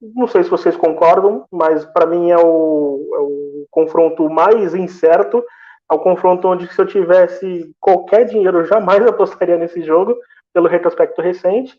Não 0.01 0.27
sei 0.27 0.43
se 0.43 0.49
vocês 0.49 0.75
concordam, 0.75 1.45
mas 1.51 1.85
para 1.85 2.07
mim 2.07 2.31
é 2.31 2.37
o, 2.37 3.09
é 3.13 3.19
o 3.19 3.40
confronto 3.71 4.29
mais 4.29 4.75
incerto 4.75 5.43
ao 5.91 5.99
confronto 5.99 6.47
onde 6.47 6.73
se 6.73 6.81
eu 6.81 6.85
tivesse 6.85 7.75
qualquer 7.77 8.23
dinheiro, 8.23 8.59
eu 8.59 8.65
jamais 8.65 9.03
apostaria 9.07 9.57
nesse 9.57 9.81
jogo, 9.81 10.17
pelo 10.53 10.69
retrospecto 10.69 11.21
recente. 11.21 11.77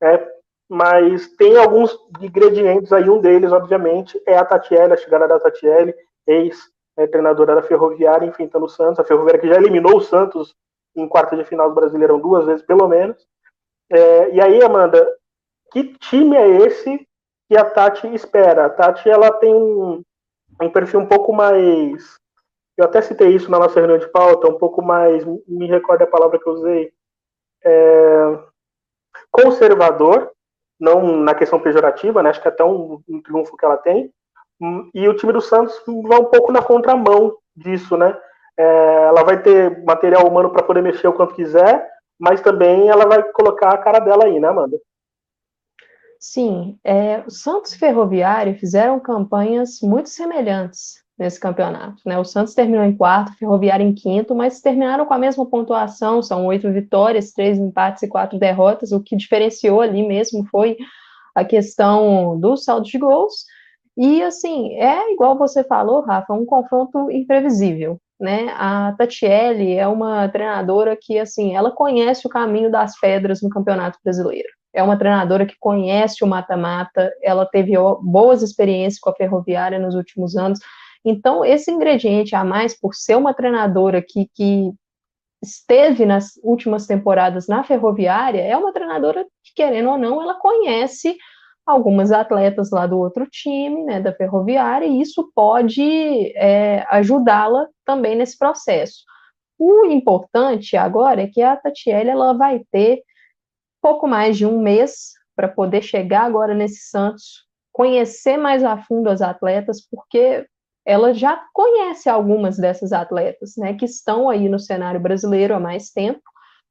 Né? 0.00 0.26
Mas 0.68 1.28
tem 1.36 1.56
alguns 1.56 1.96
ingredientes 2.20 2.92
aí, 2.92 3.08
um 3.08 3.20
deles, 3.20 3.52
obviamente, 3.52 4.20
é 4.26 4.36
a 4.36 4.44
Tatiele, 4.44 4.94
a 4.94 4.96
chegada 4.96 5.28
da 5.28 5.38
Tatiele, 5.38 5.94
ex-treinadora 6.26 7.54
da 7.54 7.62
Ferroviária, 7.62 8.26
enfrentando 8.26 8.64
o 8.64 8.68
Santos, 8.68 8.98
a 8.98 9.04
Ferroviária 9.04 9.40
que 9.40 9.48
já 9.48 9.56
eliminou 9.56 9.96
o 9.96 10.00
Santos 10.00 10.56
em 10.96 11.06
quarta 11.06 11.36
de 11.36 11.44
final 11.44 11.68
do 11.68 11.74
Brasileirão 11.74 12.18
duas 12.18 12.44
vezes, 12.44 12.62
pelo 12.66 12.88
menos. 12.88 13.16
É, 13.90 14.30
e 14.30 14.40
aí, 14.40 14.60
Amanda, 14.60 15.06
que 15.70 15.84
time 15.98 16.36
é 16.36 16.48
esse 16.66 17.06
que 17.48 17.56
a 17.56 17.64
Tati 17.64 18.12
espera? 18.12 18.66
A 18.66 18.70
Tati 18.70 19.08
ela 19.08 19.30
tem 19.30 19.54
um, 19.54 20.02
um 20.60 20.70
perfil 20.70 21.00
um 21.00 21.06
pouco 21.06 21.32
mais 21.32 22.20
eu 22.76 22.84
até 22.84 23.02
citei 23.02 23.28
isso 23.34 23.50
na 23.50 23.58
nossa 23.58 23.78
reunião 23.78 23.98
de 23.98 24.08
pauta, 24.08 24.48
um 24.48 24.58
pouco 24.58 24.82
mais, 24.82 25.24
me 25.46 25.66
recordo 25.66 26.02
a 26.02 26.06
palavra 26.06 26.38
que 26.38 26.48
eu 26.48 26.54
usei, 26.54 26.92
é, 27.64 28.38
conservador, 29.30 30.30
não 30.80 31.16
na 31.18 31.34
questão 31.34 31.60
pejorativa, 31.60 32.22
né, 32.22 32.30
acho 32.30 32.40
que 32.40 32.48
é 32.48 32.50
até 32.50 32.64
um, 32.64 33.00
um 33.08 33.22
triunfo 33.22 33.56
que 33.56 33.64
ela 33.64 33.76
tem, 33.76 34.10
e 34.94 35.08
o 35.08 35.14
time 35.14 35.32
do 35.32 35.40
Santos 35.40 35.80
vai 35.86 36.20
um 36.20 36.26
pouco 36.26 36.52
na 36.52 36.62
contramão 36.62 37.36
disso, 37.56 37.96
né? 37.96 38.16
É, 38.56 39.04
ela 39.06 39.24
vai 39.24 39.42
ter 39.42 39.82
material 39.84 40.24
humano 40.24 40.50
para 40.50 40.62
poder 40.62 40.82
mexer 40.82 41.08
o 41.08 41.12
quanto 41.12 41.34
quiser, 41.34 41.90
mas 42.16 42.40
também 42.40 42.88
ela 42.88 43.04
vai 43.04 43.24
colocar 43.32 43.70
a 43.70 43.78
cara 43.78 43.98
dela 43.98 44.24
aí, 44.24 44.38
né, 44.38 44.46
Amanda? 44.46 44.78
Sim, 46.24 46.78
é, 46.84 47.18
o 47.26 47.30
Santos 47.30 47.74
Ferroviário 47.74 48.54
fizeram 48.56 49.00
campanhas 49.00 49.80
muito 49.82 50.08
semelhantes 50.08 51.02
nesse 51.18 51.40
campeonato. 51.40 52.00
Né? 52.06 52.16
O 52.16 52.24
Santos 52.24 52.54
terminou 52.54 52.84
em 52.84 52.96
quarto, 52.96 53.36
Ferroviário 53.36 53.84
em 53.84 53.92
quinto, 53.92 54.32
mas 54.32 54.60
terminaram 54.60 55.04
com 55.04 55.12
a 55.12 55.18
mesma 55.18 55.44
pontuação, 55.44 56.22
são 56.22 56.46
oito 56.46 56.70
vitórias, 56.72 57.32
três 57.32 57.58
empates 57.58 58.04
e 58.04 58.08
quatro 58.08 58.38
derrotas. 58.38 58.92
O 58.92 59.02
que 59.02 59.16
diferenciou 59.16 59.80
ali 59.80 60.06
mesmo 60.06 60.44
foi 60.46 60.76
a 61.34 61.44
questão 61.44 62.38
do 62.38 62.56
saldo 62.56 62.86
de 62.86 62.98
gols. 62.98 63.44
E 63.96 64.22
assim, 64.22 64.74
é 64.76 65.12
igual 65.12 65.36
você 65.36 65.64
falou, 65.64 66.02
Rafa, 66.02 66.32
um 66.32 66.46
confronto 66.46 67.10
imprevisível. 67.10 67.98
Né? 68.20 68.46
A 68.56 68.94
Tatiele 68.96 69.74
é 69.74 69.88
uma 69.88 70.28
treinadora 70.28 70.96
que 70.96 71.18
assim, 71.18 71.56
ela 71.56 71.72
conhece 71.72 72.28
o 72.28 72.30
caminho 72.30 72.70
das 72.70 72.96
pedras 73.00 73.42
no 73.42 73.48
Campeonato 73.50 73.98
Brasileiro 74.04 74.48
é 74.72 74.82
uma 74.82 74.96
treinadora 74.96 75.46
que 75.46 75.56
conhece 75.58 76.24
o 76.24 76.26
mata-mata, 76.26 77.12
ela 77.22 77.44
teve 77.44 77.72
boas 78.00 78.42
experiências 78.42 79.00
com 79.00 79.10
a 79.10 79.14
Ferroviária 79.14 79.78
nos 79.78 79.94
últimos 79.94 80.36
anos. 80.36 80.58
Então, 81.04 81.44
esse 81.44 81.70
ingrediente 81.70 82.34
a 82.34 82.44
mais, 82.44 82.78
por 82.78 82.94
ser 82.94 83.16
uma 83.16 83.34
treinadora 83.34 84.00
que, 84.00 84.30
que 84.34 84.72
esteve 85.42 86.06
nas 86.06 86.38
últimas 86.42 86.86
temporadas 86.86 87.48
na 87.48 87.64
Ferroviária, 87.64 88.40
é 88.40 88.56
uma 88.56 88.72
treinadora 88.72 89.24
que, 89.42 89.52
querendo 89.54 89.90
ou 89.90 89.98
não, 89.98 90.22
ela 90.22 90.34
conhece 90.34 91.16
algumas 91.66 92.10
atletas 92.10 92.70
lá 92.70 92.86
do 92.86 92.98
outro 92.98 93.26
time, 93.26 93.84
né, 93.84 94.00
da 94.00 94.12
Ferroviária, 94.12 94.86
e 94.86 95.00
isso 95.00 95.30
pode 95.34 96.32
é, 96.36 96.84
ajudá-la 96.88 97.66
também 97.84 98.16
nesse 98.16 98.38
processo. 98.38 99.04
O 99.58 99.86
importante 99.86 100.76
agora 100.76 101.22
é 101.22 101.28
que 101.28 101.40
a 101.40 101.56
Tatiele 101.56 102.10
ela 102.10 102.32
vai 102.32 102.62
ter 102.70 103.02
pouco 103.82 104.06
mais 104.06 104.38
de 104.38 104.46
um 104.46 104.62
mês 104.62 105.12
para 105.36 105.48
poder 105.48 105.82
chegar 105.82 106.22
agora 106.22 106.54
nesse 106.54 106.88
Santos, 106.88 107.46
conhecer 107.72 108.36
mais 108.36 108.62
a 108.62 108.78
fundo 108.78 109.10
as 109.10 109.20
atletas, 109.20 109.84
porque 109.90 110.46
ela 110.86 111.12
já 111.12 111.42
conhece 111.52 112.08
algumas 112.08 112.56
dessas 112.56 112.92
atletas, 112.92 113.54
né, 113.56 113.74
que 113.74 113.84
estão 113.84 114.28
aí 114.28 114.48
no 114.48 114.58
cenário 114.58 115.00
brasileiro 115.00 115.54
há 115.54 115.60
mais 115.60 115.90
tempo, 115.90 116.22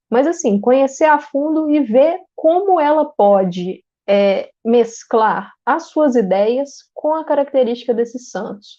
mas 0.10 0.28
assim, 0.28 0.60
conhecer 0.60 1.06
a 1.06 1.20
fundo 1.20 1.70
e 1.70 1.80
ver 1.80 2.20
como 2.36 2.80
ela 2.80 3.06
pode 3.06 3.84
é, 4.08 4.50
mesclar 4.64 5.54
as 5.66 5.84
suas 5.84 6.16
ideias 6.16 6.90
com 6.94 7.14
a 7.14 7.24
característica 7.24 7.94
desse 7.94 8.20
Santos. 8.20 8.76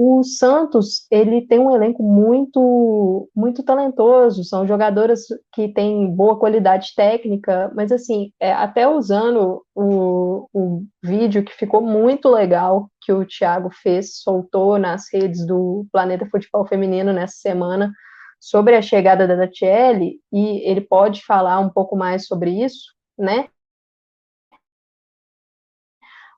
O 0.00 0.22
Santos, 0.22 1.08
ele 1.10 1.44
tem 1.44 1.58
um 1.58 1.74
elenco 1.74 2.04
muito 2.04 3.28
muito 3.34 3.64
talentoso, 3.64 4.44
são 4.44 4.64
jogadoras 4.64 5.22
que 5.52 5.72
têm 5.72 6.14
boa 6.14 6.38
qualidade 6.38 6.92
técnica, 6.94 7.68
mas 7.74 7.90
assim, 7.90 8.30
é, 8.38 8.52
até 8.52 8.86
usando 8.86 9.60
o, 9.74 10.48
o 10.54 10.84
vídeo 11.02 11.44
que 11.44 11.52
ficou 11.52 11.82
muito 11.82 12.28
legal 12.28 12.88
que 13.02 13.12
o 13.12 13.26
Thiago 13.26 13.70
fez, 13.72 14.20
soltou 14.22 14.78
nas 14.78 15.12
redes 15.12 15.44
do 15.44 15.84
Planeta 15.90 16.28
Futebol 16.30 16.64
Feminino 16.64 17.12
nessa 17.12 17.34
semana, 17.38 17.90
sobre 18.38 18.76
a 18.76 18.82
chegada 18.82 19.26
da 19.26 19.34
Datiele, 19.34 20.20
e 20.32 20.70
ele 20.70 20.80
pode 20.80 21.24
falar 21.24 21.58
um 21.58 21.70
pouco 21.70 21.96
mais 21.96 22.28
sobre 22.28 22.52
isso, 22.64 22.94
né? 23.18 23.48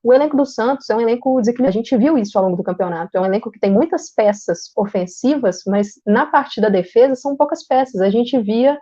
O 0.02 0.14
elenco 0.14 0.36
do 0.36 0.46
Santos 0.46 0.88
é 0.88 0.96
um 0.96 1.00
elenco 1.00 1.38
desequilibrado. 1.40 1.78
A 1.78 1.82
gente 1.82 1.96
viu 1.96 2.16
isso 2.16 2.38
ao 2.38 2.44
longo 2.44 2.56
do 2.56 2.62
campeonato. 2.62 3.16
É 3.16 3.20
um 3.20 3.26
elenco 3.26 3.50
que 3.50 3.60
tem 3.60 3.70
muitas 3.70 4.12
peças 4.12 4.70
ofensivas, 4.76 5.62
mas 5.66 6.00
na 6.06 6.26
parte 6.26 6.60
da 6.60 6.68
defesa 6.68 7.14
são 7.14 7.36
poucas 7.36 7.66
peças. 7.66 8.00
A 8.00 8.08
gente 8.08 8.38
via 8.40 8.78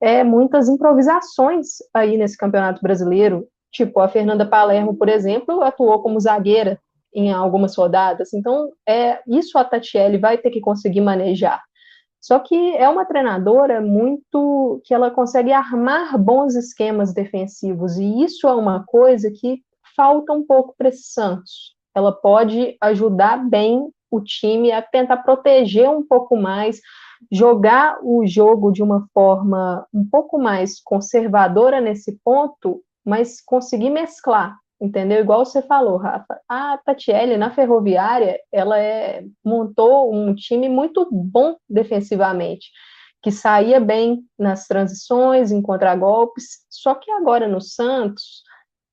é, 0.00 0.22
muitas 0.22 0.68
improvisações 0.68 1.66
aí 1.94 2.18
nesse 2.18 2.36
campeonato 2.36 2.82
brasileiro. 2.82 3.46
Tipo, 3.72 4.00
a 4.00 4.08
Fernanda 4.08 4.46
Palermo, 4.46 4.96
por 4.96 5.08
exemplo, 5.08 5.62
atuou 5.62 6.02
como 6.02 6.20
zagueira 6.20 6.78
em 7.14 7.32
algumas 7.32 7.74
rodadas. 7.74 8.32
Então, 8.34 8.70
é 8.86 9.20
isso 9.26 9.56
a 9.58 9.64
Tatiele 9.64 10.18
vai 10.18 10.36
ter 10.36 10.50
que 10.50 10.60
conseguir 10.60 11.00
manejar. 11.00 11.62
Só 12.20 12.38
que 12.38 12.76
é 12.76 12.88
uma 12.88 13.06
treinadora 13.06 13.80
muito 13.80 14.82
que 14.84 14.92
ela 14.92 15.10
consegue 15.10 15.52
armar 15.52 16.18
bons 16.18 16.54
esquemas 16.56 17.14
defensivos 17.14 17.96
e 17.96 18.24
isso 18.24 18.48
é 18.48 18.54
uma 18.54 18.84
coisa 18.84 19.30
que 19.30 19.62
falta 19.98 20.32
um 20.32 20.46
pouco 20.46 20.76
para 20.78 20.90
esse 20.90 21.12
Santos. 21.12 21.74
Ela 21.92 22.12
pode 22.12 22.76
ajudar 22.80 23.38
bem 23.50 23.90
o 24.08 24.20
time 24.20 24.70
a 24.70 24.80
tentar 24.80 25.18
proteger 25.18 25.90
um 25.90 26.06
pouco 26.06 26.36
mais, 26.36 26.80
jogar 27.32 27.98
o 28.04 28.24
jogo 28.24 28.70
de 28.70 28.80
uma 28.80 29.04
forma 29.12 29.84
um 29.92 30.08
pouco 30.08 30.38
mais 30.38 30.80
conservadora 30.80 31.80
nesse 31.80 32.16
ponto, 32.24 32.80
mas 33.04 33.40
conseguir 33.44 33.90
mesclar, 33.90 34.56
entendeu? 34.80 35.20
Igual 35.20 35.44
você 35.44 35.60
falou, 35.62 35.96
Rafa. 35.96 36.40
A 36.48 36.78
Tatiele, 36.78 37.36
na 37.36 37.50
Ferroviária, 37.50 38.38
ela 38.52 38.78
é, 38.78 39.24
montou 39.44 40.14
um 40.14 40.32
time 40.32 40.68
muito 40.68 41.08
bom 41.10 41.56
defensivamente, 41.68 42.70
que 43.20 43.32
saía 43.32 43.80
bem 43.80 44.20
nas 44.38 44.68
transições, 44.68 45.50
em 45.50 45.60
contragolpes, 45.60 46.64
só 46.70 46.94
que 46.94 47.10
agora 47.10 47.48
no 47.48 47.60
Santos, 47.60 48.44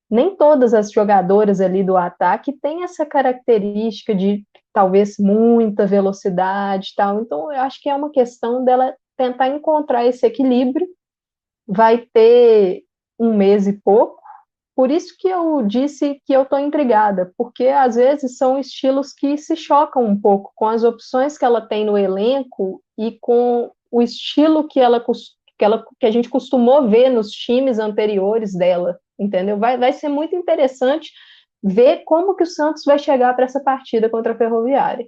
nem 0.10 0.36
todas 0.36 0.74
as 0.74 0.92
jogadoras 0.92 1.60
ali 1.60 1.84
do 1.84 1.98
ataque 1.98 2.54
têm 2.54 2.84
essa 2.84 3.06
característica 3.06 4.14
de 4.14 4.46
talvez 4.74 5.18
muita 5.18 5.88
velocidade 5.88 6.94
tal. 6.96 7.22
Então, 7.22 7.52
eu 7.52 7.62
acho 7.62 7.82
que 7.82 7.90
é 7.90 7.96
uma 7.96 8.12
questão 8.12 8.64
dela 8.64 8.94
tentar 9.18 9.48
encontrar 9.48 10.06
esse 10.06 10.26
equilíbrio. 10.26 10.88
Vai 11.68 12.06
ter 12.14 12.84
um 13.18 13.34
mês 13.34 13.68
e 13.68 13.74
pouco. 13.74 14.22
Por 14.76 14.92
isso 14.92 15.16
que 15.18 15.30
eu 15.30 15.62
disse 15.62 16.22
que 16.26 16.34
eu 16.34 16.44
estou 16.44 16.60
intrigada, 16.60 17.32
porque 17.38 17.68
às 17.68 17.96
vezes 17.96 18.38
são 18.38 18.60
estilos 18.60 19.14
que 19.14 19.38
se 19.38 19.56
chocam 19.56 20.04
um 20.04 20.20
pouco 20.20 20.52
com 20.54 20.68
as 20.68 20.84
opções 20.84 21.38
que 21.38 21.46
ela 21.46 21.62
tem 21.62 21.86
no 21.86 21.98
elenco 21.98 22.84
e 22.98 23.18
com 23.22 23.72
o 23.90 24.02
estilo 24.02 24.68
que 24.68 24.82
ela, 24.82 25.00
que, 25.58 25.64
ela, 25.64 25.86
que 25.98 26.06
a 26.06 26.12
gente 26.12 26.30
costumou 26.30 26.90
ver 26.90 27.10
nos 27.10 27.32
times 27.32 27.80
anteriores 27.80 28.54
dela 28.54 29.00
entendeu? 29.18 29.58
Vai, 29.58 29.78
vai 29.78 29.94
ser 29.94 30.10
muito 30.10 30.36
interessante 30.36 31.12
ver 31.64 32.04
como 32.06 32.36
que 32.36 32.44
o 32.44 32.48
Santos 32.48 32.84
vai 32.86 33.00
chegar 33.00 33.36
para 33.36 33.46
essa 33.46 33.60
partida 33.64 34.10
contra 34.10 34.34
a 34.34 34.38
Ferroviária. 34.38 35.08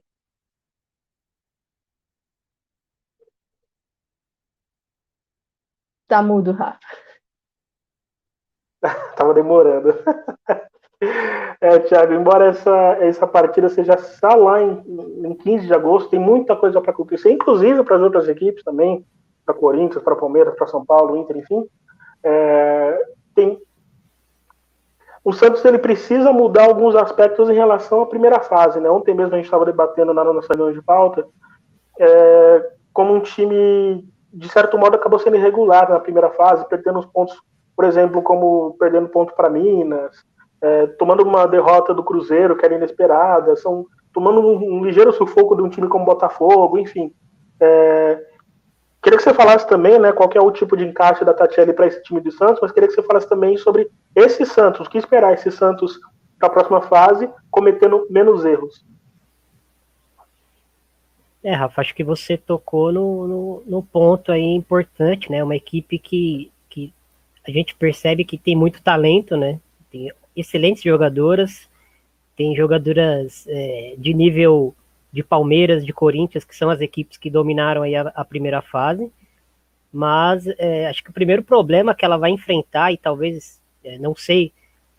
Tá 6.08 6.22
mudo, 6.22 6.52
Rafa. 6.54 6.80
Tava 9.16 9.34
demorando. 9.34 9.94
É, 11.62 11.78
Thiago, 11.80 12.14
embora 12.14 12.48
essa, 12.48 12.98
essa 13.00 13.28
partida 13.28 13.70
seja 13.70 13.98
só 13.98 14.34
lá 14.34 14.62
em, 14.62 14.84
em 15.26 15.36
15 15.36 15.68
de 15.68 15.74
agosto, 15.74 16.10
tem 16.10 16.20
muita 16.20 16.56
coisa 16.56 16.82
para 16.82 16.92
acontecer, 16.92 17.32
inclusive 17.32 17.84
para 17.84 17.98
as 17.98 18.02
outras 18.02 18.28
equipes 18.28 18.64
também, 18.64 19.06
para 19.46 19.54
Corinthians, 19.54 20.04
para 20.04 20.16
Palmeiras, 20.16 20.56
para 20.56 20.66
São 20.68 20.84
Paulo, 20.84 21.18
Inter, 21.18 21.38
enfim. 21.38 21.68
É, 22.24 23.00
o 25.28 25.34
Santos 25.34 25.66
ele 25.66 25.78
precisa 25.78 26.32
mudar 26.32 26.64
alguns 26.64 26.96
aspectos 26.96 27.50
em 27.50 27.54
relação 27.54 28.00
à 28.00 28.06
primeira 28.06 28.40
fase. 28.40 28.80
Né? 28.80 28.90
Ontem 28.90 29.14
mesmo 29.14 29.34
a 29.34 29.36
gente 29.36 29.44
estava 29.44 29.66
debatendo 29.66 30.14
na 30.14 30.24
nossa 30.24 30.48
reunião 30.48 30.72
de 30.72 30.82
pauta 30.82 31.28
é, 32.00 32.70
como 32.94 33.14
um 33.14 33.20
time, 33.20 34.08
de 34.34 34.48
certo 34.48 34.78
modo, 34.78 34.96
acabou 34.96 35.20
sendo 35.20 35.36
irregular 35.36 35.90
na 35.90 36.00
primeira 36.00 36.30
fase, 36.30 36.66
perdendo 36.70 37.00
os 37.00 37.06
pontos, 37.08 37.36
por 37.76 37.84
exemplo, 37.84 38.22
como 38.22 38.78
perdendo 38.80 39.10
ponto 39.10 39.36
para 39.36 39.50
Minas, 39.50 40.16
é, 40.62 40.88
tomando 40.98 41.24
uma 41.24 41.46
derrota 41.46 41.94
do 41.94 42.06
Cruzeiro, 42.06 42.56
que 42.56 42.64
era 42.64 42.76
inesperada, 42.76 43.54
são, 43.58 43.86
tomando 44.14 44.40
um, 44.40 44.78
um 44.78 44.86
ligeiro 44.86 45.12
sufoco 45.12 45.58
de 45.58 45.62
um 45.62 45.68
time 45.68 45.90
como 45.90 46.06
Botafogo, 46.06 46.78
enfim. 46.78 47.12
É, 47.60 48.18
Queria 49.08 49.20
que 49.20 49.24
você 49.24 49.34
falasse 49.34 49.66
também, 49.70 49.98
né, 49.98 50.12
qual 50.12 50.30
é 50.36 50.42
o 50.42 50.52
tipo 50.52 50.76
de 50.76 50.84
encaixe 50.84 51.24
da 51.24 51.34
Tatiele 51.34 51.72
para 51.72 51.88
esse 51.88 52.04
time 52.04 52.20
de 52.20 52.30
Santos, 52.30 52.60
mas 52.62 52.74
queria 52.74 52.90
que 52.90 52.94
você 52.94 53.02
falasse 53.02 53.30
também 53.30 53.56
sobre 53.56 53.90
esse 54.14 54.46
Santos, 54.46 54.86
o 54.86 54.90
que 54.90 54.98
esperar 54.98 55.34
esse 55.34 55.50
Santos 55.50 55.98
para 56.38 56.50
a 56.50 56.52
próxima 56.52 56.82
fase, 56.82 57.30
cometendo 57.50 58.06
menos 58.10 58.44
erros. 58.44 58.84
É, 61.42 61.54
Rafa, 61.54 61.80
acho 61.80 61.96
que 61.96 62.04
você 62.04 62.36
tocou 62.36 62.92
no, 62.92 63.28
no, 63.30 63.64
no, 63.66 63.82
ponto 63.82 64.30
aí 64.30 64.44
importante, 64.44 65.32
né? 65.32 65.42
Uma 65.42 65.56
equipe 65.56 65.98
que, 65.98 66.52
que 66.70 66.94
a 67.48 67.52
gente 67.52 67.76
percebe 67.76 68.26
que 68.26 68.38
tem 68.38 68.58
muito 68.58 68.84
talento, 68.84 69.38
né? 69.38 69.58
Tem 69.90 70.12
excelentes 70.36 70.84
jogadoras, 70.84 71.70
tem 72.36 72.54
jogadoras 72.58 73.46
é, 73.48 73.96
de 73.98 74.14
nível 74.14 74.76
de 75.12 75.24
Palmeiras, 75.24 75.86
de 75.86 75.94
Corinthians, 75.94 76.44
que 76.44 76.56
são 76.56 76.70
as 76.70 76.82
equipes 76.82 77.18
que 77.18 77.30
dominaram 77.30 77.84
aí 77.84 77.96
a, 77.96 78.12
a 78.16 78.26
primeira 78.26 78.62
fase. 78.62 79.12
Mas 79.92 80.46
é, 80.58 80.88
acho 80.88 81.04
que 81.04 81.10
o 81.10 81.14
primeiro 81.14 81.44
problema 81.44 81.96
que 81.96 82.06
ela 82.06 82.18
vai 82.18 82.32
enfrentar, 82.32 82.92
e 82.92 82.98
talvez, 82.98 83.62
é, 83.84 83.98
não 83.98 84.16
sei 84.16 84.52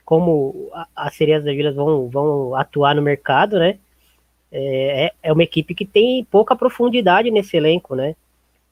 como 0.05 0.71
as 0.97 1.15
Sereias 1.15 1.45
da 1.45 1.53
Vilas 1.53 1.77
vão, 1.77 2.09
vão 2.09 2.55
atuar 2.55 2.95
no 2.95 3.03
mercado, 3.03 3.59
né? 3.59 3.79
É, 4.51 5.05
é, 5.05 5.13
é 5.25 5.33
uma 5.33 5.43
equipe 5.43 5.75
que 5.75 5.85
tem 5.85 6.25
pouca 6.25 6.57
profundidade 6.57 7.31
nesse 7.31 7.57
elenco, 7.57 7.95
né? 7.95 8.17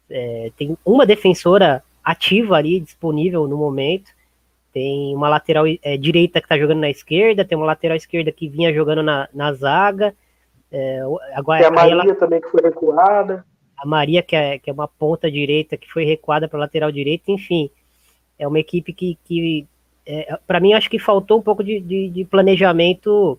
É, 0.08 0.50
tem 0.56 0.76
uma 0.84 1.04
defensora 1.04 1.82
ativa 2.02 2.56
ali, 2.56 2.80
disponível 2.80 3.46
no 3.46 3.56
momento. 3.56 4.10
Tem 4.72 5.14
uma 5.14 5.28
lateral 5.28 5.64
é, 5.82 5.96
direita 5.96 6.40
que 6.40 6.48
tá 6.48 6.58
jogando 6.58 6.80
na 6.80 6.88
esquerda, 6.90 7.44
tem 7.44 7.56
uma 7.56 7.66
lateral 7.66 7.96
esquerda 7.96 8.32
que 8.32 8.48
vinha 8.48 8.72
jogando 8.72 9.02
na, 9.02 9.28
na 9.34 9.52
zaga. 9.52 10.14
É, 10.78 11.00
agora, 11.32 11.60
tem 11.60 11.68
a 11.68 11.70
Maria 11.70 11.92
ela, 11.92 12.14
também 12.16 12.38
que 12.38 12.50
foi 12.50 12.60
recuada. 12.60 13.46
A 13.78 13.86
Maria, 13.86 14.22
que 14.22 14.36
é, 14.36 14.58
que 14.58 14.68
é 14.68 14.72
uma 14.72 14.86
ponta 14.86 15.30
direita, 15.30 15.74
que 15.74 15.90
foi 15.90 16.04
recuada 16.04 16.46
para 16.46 16.58
lateral 16.58 16.92
direita, 16.92 17.32
enfim. 17.32 17.70
É 18.38 18.46
uma 18.46 18.58
equipe 18.58 18.92
que, 18.92 19.18
que 19.24 19.66
é, 20.04 20.38
para 20.46 20.60
mim, 20.60 20.74
acho 20.74 20.90
que 20.90 20.98
faltou 20.98 21.38
um 21.38 21.42
pouco 21.42 21.64
de, 21.64 21.80
de, 21.80 22.10
de, 22.10 22.24
planejamento 22.26 23.38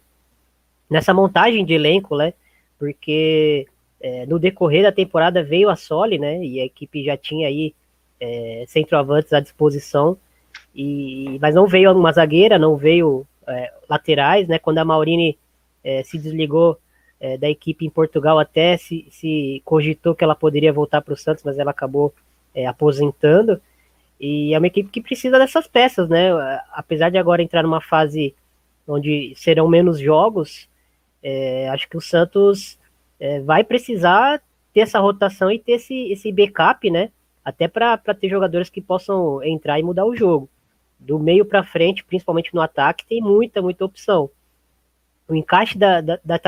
nessa 0.90 1.14
montagem 1.14 1.64
de 1.64 1.76
elenco, 1.76 2.18
né? 2.18 2.34
Porque 2.80 3.68
é, 4.02 4.26
no 4.26 4.40
decorrer 4.40 4.82
da 4.82 4.92
temporada 4.92 5.44
veio 5.44 5.70
a 5.70 5.76
Soli, 5.76 6.18
né? 6.18 6.44
E 6.44 6.60
a 6.60 6.66
equipe 6.66 7.06
já 7.06 7.16
tinha 7.16 7.48
aí 7.48 7.76
é, 8.20 8.66
centroavantes 8.68 9.32
à 9.32 9.40
disposição, 9.40 10.18
e, 10.74 11.38
mas 11.40 11.54
não 11.54 11.68
veio 11.68 11.92
uma 11.92 12.12
zagueira, 12.12 12.58
não 12.58 12.76
veio 12.76 13.28
é, 13.48 13.72
laterais, 13.88 14.48
né? 14.48 14.58
Quando 14.58 14.80
a 14.80 14.86
Maurini 14.86 15.38
é, 15.84 16.02
se 16.02 16.18
desligou 16.18 16.80
é, 17.20 17.38
da 17.38 17.50
equipe 17.50 17.86
em 17.86 17.90
Portugal, 17.90 18.40
até 18.40 18.78
se, 18.78 19.08
se 19.10 19.62
cogitou 19.66 20.16
que 20.16 20.24
ela 20.24 20.36
poderia 20.36 20.72
voltar 20.72 21.02
para 21.02 21.14
o 21.14 21.18
Santos, 21.18 21.44
mas 21.44 21.58
ela 21.58 21.72
acabou 21.72 22.14
é, 22.54 22.66
aposentando. 22.66 23.62
E 24.20 24.54
é 24.54 24.58
uma 24.58 24.68
equipe 24.68 24.90
que 24.90 25.02
precisa 25.02 25.38
dessas 25.38 25.68
peças, 25.68 26.10
né? 26.10 26.30
Apesar 26.72 27.10
de 27.10 27.18
agora 27.18 27.44
entrar 27.44 27.64
numa 27.64 27.82
fase 27.82 28.34
onde 28.88 29.34
serão 29.36 29.68
menos 29.68 30.00
jogos, 30.00 30.68
é, 31.22 31.70
acho 31.70 31.88
que 31.90 31.98
o 31.98 32.02
Santos 32.02 32.80
é, 33.20 33.42
vai 33.42 33.64
precisar 33.64 34.42
ter 34.74 34.82
essa 34.82 35.00
rotação 35.00 35.52
e 35.52 35.60
ter 35.60 35.74
esse, 35.74 36.12
esse 36.12 36.32
backup, 36.32 36.90
né? 36.90 37.12
Até 37.44 37.68
para 37.68 37.98
ter 37.98 38.30
jogadores 38.30 38.70
que 38.70 38.82
possam 38.82 39.42
entrar 39.44 39.80
e 39.80 39.84
mudar 39.84 40.06
o 40.06 40.16
jogo. 40.16 40.50
Do 41.00 41.20
meio 41.20 41.46
para 41.46 41.64
frente, 41.64 42.04
principalmente 42.04 42.54
no 42.54 42.62
ataque, 42.62 43.06
tem 43.06 43.22
muita, 43.22 43.62
muita 43.62 43.86
opção. 43.86 44.30
O 45.28 45.36
encaixe 45.36 45.78
da, 45.78 46.02
da, 46.02 46.20
da 46.24 46.40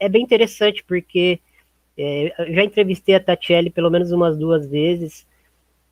é, 0.00 0.08
bem 0.08 0.22
interessante, 0.22 0.82
porque 0.84 1.40
é, 1.96 2.32
eu 2.38 2.54
já 2.54 2.64
entrevistei 2.64 3.14
a 3.14 3.20
Tatielli 3.20 3.70
pelo 3.70 3.90
menos 3.90 4.10
umas 4.12 4.36
duas 4.36 4.66
vezes, 4.66 5.26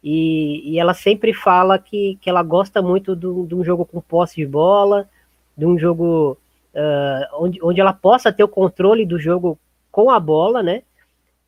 e, 0.02 0.72
e 0.72 0.78
ela 0.78 0.94
sempre 0.94 1.32
fala 1.32 1.78
que, 1.78 2.16
que 2.20 2.30
ela 2.30 2.42
gosta 2.42 2.80
muito 2.80 3.16
de 3.16 3.54
um 3.54 3.64
jogo 3.64 3.84
com 3.84 4.00
posse 4.00 4.36
de 4.36 4.46
bola, 4.46 5.08
de 5.56 5.66
um 5.66 5.78
jogo 5.78 6.38
uh, 6.74 7.42
onde, 7.42 7.58
onde 7.62 7.80
ela 7.80 7.92
possa 7.92 8.32
ter 8.32 8.44
o 8.44 8.48
controle 8.48 9.06
do 9.06 9.18
jogo 9.18 9.58
com 9.90 10.10
a 10.10 10.20
bola, 10.20 10.62
né? 10.62 10.82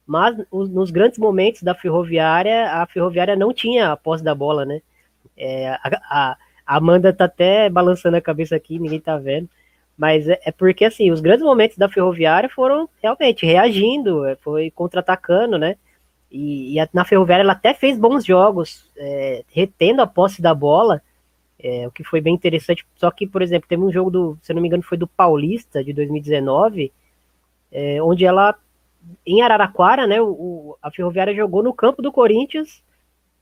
Mas 0.06 0.36
os, 0.50 0.70
nos 0.70 0.90
grandes 0.90 1.18
momentos 1.18 1.62
da 1.62 1.74
Ferroviária, 1.74 2.72
a 2.72 2.86
Ferroviária 2.86 3.36
não 3.36 3.52
tinha 3.52 3.92
a 3.92 3.96
posse 3.96 4.24
da 4.24 4.34
bola, 4.34 4.64
né? 4.64 4.80
É, 5.36 5.68
a, 5.68 6.00
a, 6.10 6.36
Amanda 6.66 7.12
tá 7.12 7.26
até 7.26 7.68
balançando 7.70 8.16
a 8.16 8.20
cabeça 8.20 8.56
aqui, 8.56 8.78
ninguém 8.78 9.00
tá 9.00 9.16
vendo. 9.18 9.48
Mas 9.98 10.28
é, 10.28 10.38
é, 10.44 10.52
porque, 10.52 10.84
assim, 10.84 11.10
os 11.10 11.20
grandes 11.20 11.44
momentos 11.44 11.76
da 11.76 11.88
Ferroviária 11.88 12.48
foram 12.48 12.88
realmente 13.02 13.44
reagindo, 13.44 14.24
é, 14.24 14.36
foi 14.36 14.70
contra-atacando, 14.70 15.58
né? 15.58 15.76
E, 16.30 16.74
e 16.74 16.80
a, 16.80 16.88
na 16.92 17.04
Ferroviária 17.04 17.42
ela 17.42 17.54
até 17.54 17.74
fez 17.74 17.98
bons 17.98 18.24
jogos, 18.24 18.88
é, 18.96 19.44
retendo 19.50 20.00
a 20.00 20.06
posse 20.06 20.40
da 20.40 20.54
bola, 20.54 21.02
é, 21.58 21.88
o 21.88 21.90
que 21.90 22.04
foi 22.04 22.20
bem 22.20 22.32
interessante. 22.32 22.86
Só 22.94 23.10
que, 23.10 23.26
por 23.26 23.42
exemplo, 23.42 23.68
teve 23.68 23.82
um 23.82 23.90
jogo 23.90 24.08
do, 24.08 24.38
se 24.40 24.54
não 24.54 24.62
me 24.62 24.68
engano, 24.68 24.84
foi 24.84 24.96
do 24.96 25.08
Paulista 25.08 25.82
de 25.82 25.92
2019, 25.92 26.92
é, 27.72 28.00
onde 28.00 28.24
ela, 28.24 28.54
em 29.26 29.42
Araraquara, 29.42 30.06
né, 30.06 30.20
o, 30.22 30.78
a 30.80 30.92
Ferroviária 30.92 31.34
jogou 31.34 31.60
no 31.60 31.74
campo 31.74 32.00
do 32.00 32.12
Corinthians 32.12 32.84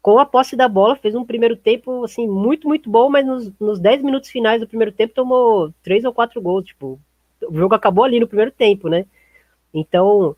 com 0.07 0.21
a 0.21 0.25
posse 0.25 0.55
da 0.55 0.69
bola, 0.69 0.95
fez 0.95 1.17
um 1.17 1.25
primeiro 1.25 1.57
tempo, 1.57 2.05
assim, 2.05 2.29
muito, 2.29 2.69
muito 2.69 2.89
bom, 2.89 3.11
mas 3.11 3.27
nos, 3.27 3.53
nos 3.59 3.81
10 3.81 4.05
minutos 4.05 4.31
finais 4.31 4.61
do 4.61 4.69
primeiro 4.69 4.93
tempo 4.93 5.13
tomou 5.13 5.75
três 5.83 6.05
ou 6.05 6.15
quatro 6.15 6.41
gols, 6.41 6.67
tipo, 6.67 7.01
o 7.43 7.53
jogo 7.53 7.75
acabou 7.75 8.05
ali 8.05 8.21
no 8.21 8.29
primeiro 8.29 8.53
tempo, 8.53 8.89
né? 8.89 9.05
Então, 9.75 10.37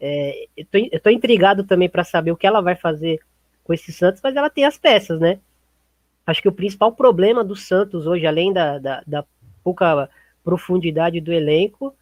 é, 0.00 0.46
eu, 0.56 0.64
tô, 0.64 0.78
eu 0.90 1.00
tô 1.00 1.10
intrigado 1.10 1.64
também 1.64 1.86
para 1.86 2.02
saber 2.02 2.32
o 2.32 2.36
que 2.36 2.46
ela 2.46 2.62
vai 2.62 2.74
fazer 2.74 3.20
com 3.62 3.74
esse 3.74 3.92
Santos, 3.92 4.22
mas 4.24 4.34
ela 4.34 4.48
tem 4.48 4.64
as 4.64 4.78
peças, 4.78 5.20
né? 5.20 5.38
Acho 6.26 6.40
que 6.40 6.48
o 6.48 6.52
principal 6.52 6.90
problema 6.90 7.44
do 7.44 7.54
Santos 7.54 8.06
hoje, 8.06 8.26
além 8.26 8.54
da, 8.54 8.78
da, 8.78 9.02
da 9.06 9.24
pouca 9.62 10.08
profundidade 10.42 11.20
do 11.20 11.30
elenco, 11.30 11.94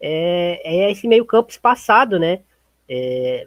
é, 0.00 0.60
é 0.64 0.90
esse 0.90 1.06
meio 1.06 1.24
campo 1.24 1.52
espaçado, 1.52 2.18
né? 2.18 2.40
É, 2.88 3.46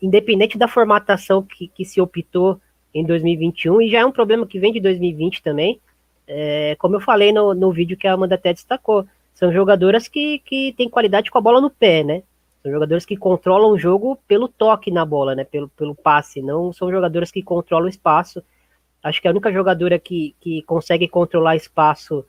independente 0.00 0.56
da 0.56 0.68
formatação 0.68 1.42
que, 1.42 1.68
que, 1.68 1.84
se 1.84 2.00
optou 2.00 2.60
em 2.94 3.04
2021, 3.04 3.82
e 3.82 3.90
já 3.90 4.00
é 4.00 4.06
um 4.06 4.12
problema 4.12 4.46
que 4.46 4.58
vem 4.58 4.72
de 4.72 4.80
2020 4.80 5.42
também, 5.42 5.80
é, 6.26 6.76
como 6.78 6.96
eu 6.96 7.00
falei 7.00 7.32
no, 7.32 7.54
no 7.54 7.72
vídeo 7.72 7.96
que 7.96 8.06
a 8.06 8.12
Amanda 8.12 8.36
até 8.36 8.52
destacou, 8.52 9.06
são 9.34 9.52
jogadoras 9.52 10.06
que, 10.06 10.38
que 10.40 10.72
têm 10.76 10.88
qualidade 10.88 11.30
com 11.30 11.38
a 11.38 11.40
bola 11.40 11.60
no 11.60 11.70
pé, 11.70 12.04
né? 12.04 12.22
São 12.62 12.70
jogadores 12.70 13.06
que 13.06 13.16
controlam 13.16 13.72
o 13.72 13.78
jogo 13.78 14.18
pelo 14.28 14.46
toque 14.46 14.90
na 14.90 15.04
bola, 15.04 15.34
né? 15.34 15.44
Pelo, 15.44 15.68
pelo 15.70 15.94
passe, 15.94 16.42
não 16.42 16.72
são 16.72 16.90
jogadores 16.90 17.30
que 17.30 17.42
controlam 17.42 17.86
o 17.86 17.90
espaço. 17.90 18.42
Acho 19.02 19.20
que 19.20 19.26
a 19.26 19.30
única 19.30 19.50
jogadora 19.50 19.98
que, 19.98 20.34
que 20.40 20.62
consegue 20.62 21.08
controlar 21.08 21.56
espaço 21.56 22.24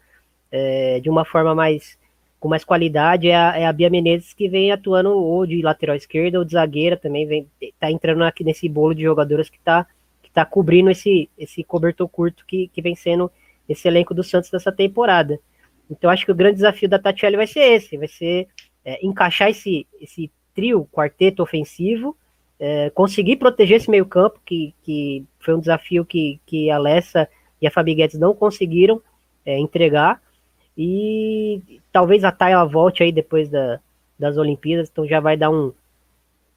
é, 0.51 0.99
de 0.99 1.09
uma 1.09 1.25
forma 1.25 1.53
mais 1.53 1.99
com 2.41 2.49
mais 2.49 2.65
qualidade 2.65 3.29
é 3.29 3.35
a, 3.35 3.55
é 3.55 3.65
a, 3.67 3.71
Bia 3.71 3.87
Menezes, 3.87 4.33
que 4.33 4.49
vem 4.49 4.71
atuando 4.71 5.11
ou 5.11 5.45
de 5.45 5.61
lateral 5.61 5.95
esquerda 5.95 6.39
ou 6.39 6.43
de 6.43 6.53
zagueira 6.53 6.97
também, 6.97 7.27
vem, 7.27 7.47
tá 7.79 7.91
entrando 7.91 8.23
aqui 8.23 8.43
nesse 8.43 8.67
bolo 8.67 8.95
de 8.95 9.03
jogadoras 9.03 9.47
que 9.47 9.59
tá, 9.59 9.85
que 10.23 10.31
tá 10.31 10.43
cobrindo 10.43 10.89
esse, 10.89 11.29
esse 11.37 11.63
cobertor 11.63 12.09
curto 12.09 12.43
que, 12.47 12.67
que 12.69 12.81
vem 12.81 12.95
sendo 12.95 13.31
esse 13.69 13.87
elenco 13.87 14.15
do 14.15 14.23
Santos 14.23 14.49
dessa 14.49 14.71
temporada. 14.71 15.39
Então 15.87 16.09
acho 16.09 16.25
que 16.25 16.31
o 16.31 16.35
grande 16.35 16.55
desafio 16.55 16.89
da 16.89 16.97
Tatiele 16.97 17.37
vai 17.37 17.45
ser 17.45 17.59
esse, 17.59 17.95
vai 17.95 18.07
ser 18.07 18.47
é, 18.83 19.05
encaixar 19.05 19.51
esse, 19.51 19.85
esse 20.01 20.31
trio, 20.55 20.89
quarteto 20.91 21.43
ofensivo, 21.43 22.17
é, 22.59 22.89
conseguir 22.89 23.35
proteger 23.35 23.77
esse 23.77 23.89
meio 23.89 24.07
campo, 24.07 24.41
que, 24.43 24.73
que 24.81 25.23
foi 25.39 25.53
um 25.53 25.59
desafio 25.59 26.03
que, 26.03 26.41
que 26.47 26.71
a 26.71 26.79
Lessa 26.79 27.29
e 27.61 27.67
a 27.67 27.71
Fabi 27.71 27.93
Guedes 27.93 28.17
não 28.17 28.33
conseguiram 28.33 28.99
é, 29.45 29.59
entregar, 29.59 30.19
e 30.77 31.81
talvez 31.91 32.23
a 32.23 32.31
Tayla 32.31 32.65
volte 32.65 33.03
aí 33.03 33.11
depois 33.11 33.49
da, 33.49 33.79
das 34.17 34.37
Olimpíadas, 34.37 34.89
então 34.89 35.07
já 35.07 35.19
vai 35.19 35.35
dar 35.35 35.49
um, 35.49 35.73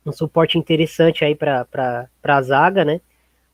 um 0.06 0.12
suporte 0.12 0.58
interessante 0.58 1.24
aí 1.24 1.34
para 1.34 1.66
a 2.22 2.42
zaga, 2.42 2.84
né? 2.84 3.00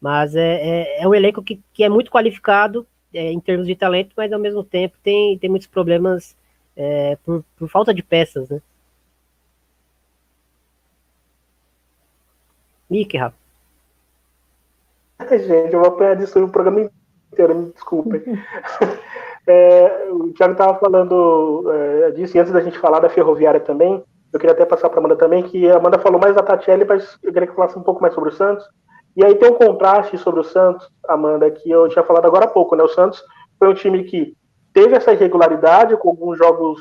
Mas 0.01 0.35
é, 0.35 0.41
é, 0.41 1.03
é, 1.03 1.09
um 1.09 1.15
elenco 1.15 1.43
que, 1.43 1.61
que 1.73 1.85
é 1.85 1.89
muito 1.89 2.11
qualificado 2.11 2.87
é, 3.13 3.31
em 3.31 3.41
termos 3.41 3.67
de 3.67 3.77
talento, 3.77 4.13
mas 4.17 4.33
ao 4.33 4.41
mesmo 4.41 4.65
tempo 4.65 4.97
tem, 5.03 5.39
tem 5.39 5.51
muitos 5.51 5.69
problemas 5.69 6.37
é, 6.77 7.17
por, 7.25 7.45
por 7.57 7.69
falta 7.69 7.93
de 7.93 8.03
peças, 8.03 8.49
né? 8.49 8.61
Nick, 12.89 13.17
Rafa. 13.17 13.37
Gente, 15.31 15.73
eu 15.73 15.81
vou 15.81 15.89
apanhar 15.89 16.17
disso 16.17 16.43
o 16.43 16.49
programa 16.51 16.91
inteiro, 17.33 17.55
me 17.55 17.73
desculpem. 17.73 18.23
é, 19.47 20.09
o 20.11 20.33
Thiago 20.33 20.53
estava 20.53 20.79
falando 20.79 21.65
é, 21.73 22.11
disso, 22.13 22.37
e 22.37 22.41
antes 22.41 22.53
da 22.53 22.61
gente 22.61 22.79
falar 22.79 23.01
da 23.01 23.09
ferroviária 23.09 23.61
também, 23.61 24.03
eu 24.33 24.39
queria 24.39 24.55
até 24.55 24.65
passar 24.65 24.89
para 24.89 24.99
a 24.99 25.01
Amanda 25.01 25.17
também, 25.17 25.43
que 25.43 25.69
a 25.69 25.77
Amanda 25.77 25.99
falou 25.99 26.21
mais 26.21 26.35
da 26.35 26.43
Tatiele, 26.43 26.85
mas 26.85 27.19
eu 27.23 27.33
queria 27.33 27.49
que 27.49 27.55
falasse 27.55 27.79
um 27.79 27.83
pouco 27.83 28.01
mais 28.01 28.15
sobre 28.15 28.31
o 28.31 28.33
Santos. 28.33 28.65
E 29.17 29.25
aí 29.25 29.35
tem 29.35 29.51
um 29.51 29.55
contraste 29.55 30.17
sobre 30.19 30.41
o 30.41 30.45
Santos, 30.45 30.89
Amanda, 31.09 31.51
que 31.51 31.69
eu 31.69 31.89
tinha 31.89 32.05
falado 32.05 32.27
agora 32.27 32.45
há 32.45 32.49
pouco, 32.49 32.77
né? 32.77 32.85
O 32.85 32.89
Santos 32.89 33.23
foi 33.59 33.69
um 33.69 33.75
time 33.75 34.05
que 34.05 34.37
teve 34.73 34.95
essa 34.95 35.13
irregularidade 35.13 35.97
com 35.97 36.11
alguns 36.11 36.39
jogos 36.39 36.81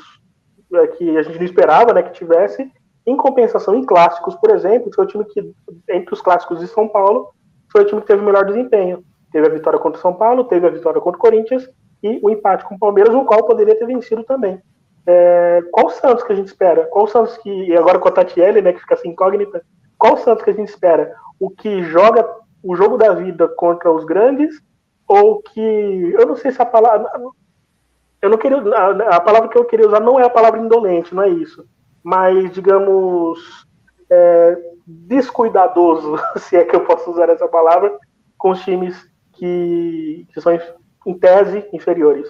é, 0.74 0.86
que 0.86 1.16
a 1.16 1.22
gente 1.22 1.38
não 1.38 1.44
esperava 1.44 1.92
né, 1.92 2.02
que 2.04 2.12
tivesse. 2.12 2.70
Em 3.04 3.16
compensação, 3.16 3.74
em 3.74 3.84
clássicos, 3.84 4.36
por 4.36 4.50
exemplo, 4.50 4.90
foi 4.94 5.04
o 5.04 5.08
time 5.08 5.24
que, 5.24 5.52
entre 5.88 6.14
os 6.14 6.22
clássicos 6.22 6.60
de 6.60 6.68
São 6.68 6.86
Paulo, 6.86 7.30
foi 7.72 7.82
o 7.82 7.86
time 7.86 8.00
que 8.00 8.06
teve 8.06 8.22
o 8.22 8.24
melhor 8.24 8.44
desempenho. 8.44 9.02
Teve 9.32 9.48
a 9.48 9.50
vitória 9.50 9.78
contra 9.78 9.98
o 9.98 10.02
São 10.02 10.14
Paulo, 10.14 10.44
teve 10.44 10.66
a 10.66 10.70
vitória 10.70 11.00
contra 11.00 11.18
o 11.18 11.20
Corinthians 11.20 11.68
e 12.02 12.20
o 12.22 12.30
empate 12.30 12.64
com 12.64 12.74
o 12.74 12.78
Palmeiras, 12.78 13.14
o 13.14 13.24
qual 13.24 13.46
poderia 13.46 13.78
ter 13.78 13.86
vencido 13.86 14.24
também. 14.24 14.60
É, 15.06 15.62
qual 15.72 15.86
o 15.86 15.90
Santos 15.90 16.24
que 16.24 16.32
a 16.32 16.36
gente 16.36 16.48
espera? 16.48 16.86
Qual 16.86 17.04
o 17.04 17.08
Santos 17.08 17.36
que, 17.38 17.50
e 17.50 17.76
agora 17.76 17.98
com 17.98 18.08
a 18.08 18.12
Tatiele, 18.12 18.60
né, 18.60 18.72
que 18.72 18.80
fica 18.80 18.94
assim 18.94 19.10
incógnita, 19.10 19.62
qual 19.98 20.14
o 20.14 20.18
Santos 20.18 20.44
que 20.44 20.50
a 20.50 20.54
gente 20.54 20.68
espera? 20.68 21.14
O 21.38 21.50
que 21.50 21.82
joga 21.82 22.26
o 22.62 22.76
jogo 22.76 22.96
da 22.96 23.12
vida 23.12 23.48
contra 23.48 23.90
os 23.90 24.04
grandes 24.04 24.60
ou 25.06 25.42
que, 25.42 25.60
eu 25.60 26.26
não 26.26 26.36
sei 26.36 26.52
se 26.52 26.62
a 26.62 26.66
palavra, 26.66 27.10
eu 28.22 28.30
não 28.30 28.38
queria. 28.38 28.58
A, 28.58 29.16
a, 29.16 29.20
palavra 29.20 29.48
que 29.48 29.58
eu 29.58 29.64
queria 29.64 29.88
usar 29.88 30.00
não 30.00 30.20
é 30.20 30.24
a 30.24 30.30
palavra 30.30 30.60
indolente, 30.60 31.14
não 31.14 31.22
é 31.22 31.28
isso. 31.28 31.66
mais, 32.02 32.50
digamos, 32.52 33.66
é, 34.08 34.56
descuidadoso, 34.86 36.16
se 36.38 36.56
é 36.56 36.64
que 36.64 36.76
eu 36.76 36.84
posso 36.84 37.10
usar 37.10 37.28
essa 37.28 37.48
palavra, 37.48 37.98
com 38.38 38.50
os 38.50 38.62
times 38.62 38.96
que, 39.32 40.26
que 40.32 40.40
são, 40.40 40.52
em 41.06 41.14
tese, 41.18 41.66
inferiores. 41.72 42.28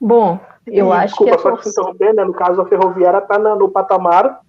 Bom, 0.00 0.40
eu 0.66 0.88
e, 0.88 0.92
acho 0.92 1.06
desculpa, 1.08 1.30
que. 1.30 1.36
Desculpa, 1.36 1.56
só 1.56 1.62
te 1.62 1.68
interromper, 1.68 2.14
né? 2.14 2.24
No 2.24 2.32
caso, 2.32 2.60
a 2.60 2.66
Ferroviária 2.66 3.18
está 3.18 3.38
no 3.38 3.68
patamar 3.68 4.40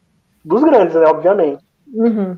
dos 0.44 0.64
grandes, 0.64 0.96
né? 0.96 1.06
Obviamente. 1.06 1.64
Uhum. 1.94 2.38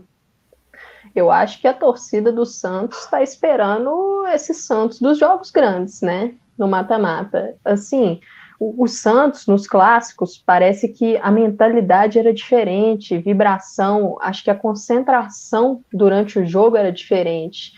Eu 1.15 1.29
acho 1.29 1.61
que 1.61 1.67
a 1.67 1.73
torcida 1.73 2.31
do 2.31 2.45
Santos 2.45 2.99
está 2.99 3.21
esperando 3.21 4.25
esse 4.33 4.53
Santos 4.53 4.99
dos 4.99 5.19
jogos 5.19 5.51
grandes, 5.51 6.01
né? 6.01 6.33
No 6.57 6.67
mata-mata. 6.67 7.55
Assim, 7.63 8.19
o, 8.59 8.83
o, 8.83 8.87
Santos, 8.87 9.45
nos 9.45 9.67
clássicos, 9.67 10.41
parece 10.43 10.87
que 10.87 11.17
a 11.17 11.29
mentalidade 11.29 12.17
era 12.17 12.33
diferente, 12.33 13.17
vibração, 13.17 14.17
acho 14.21 14.43
que 14.43 14.49
a 14.49 14.55
concentração 14.55 15.83
durante 15.93 16.39
o 16.39 16.45
jogo 16.45 16.77
era 16.77 16.91
diferente. 16.91 17.73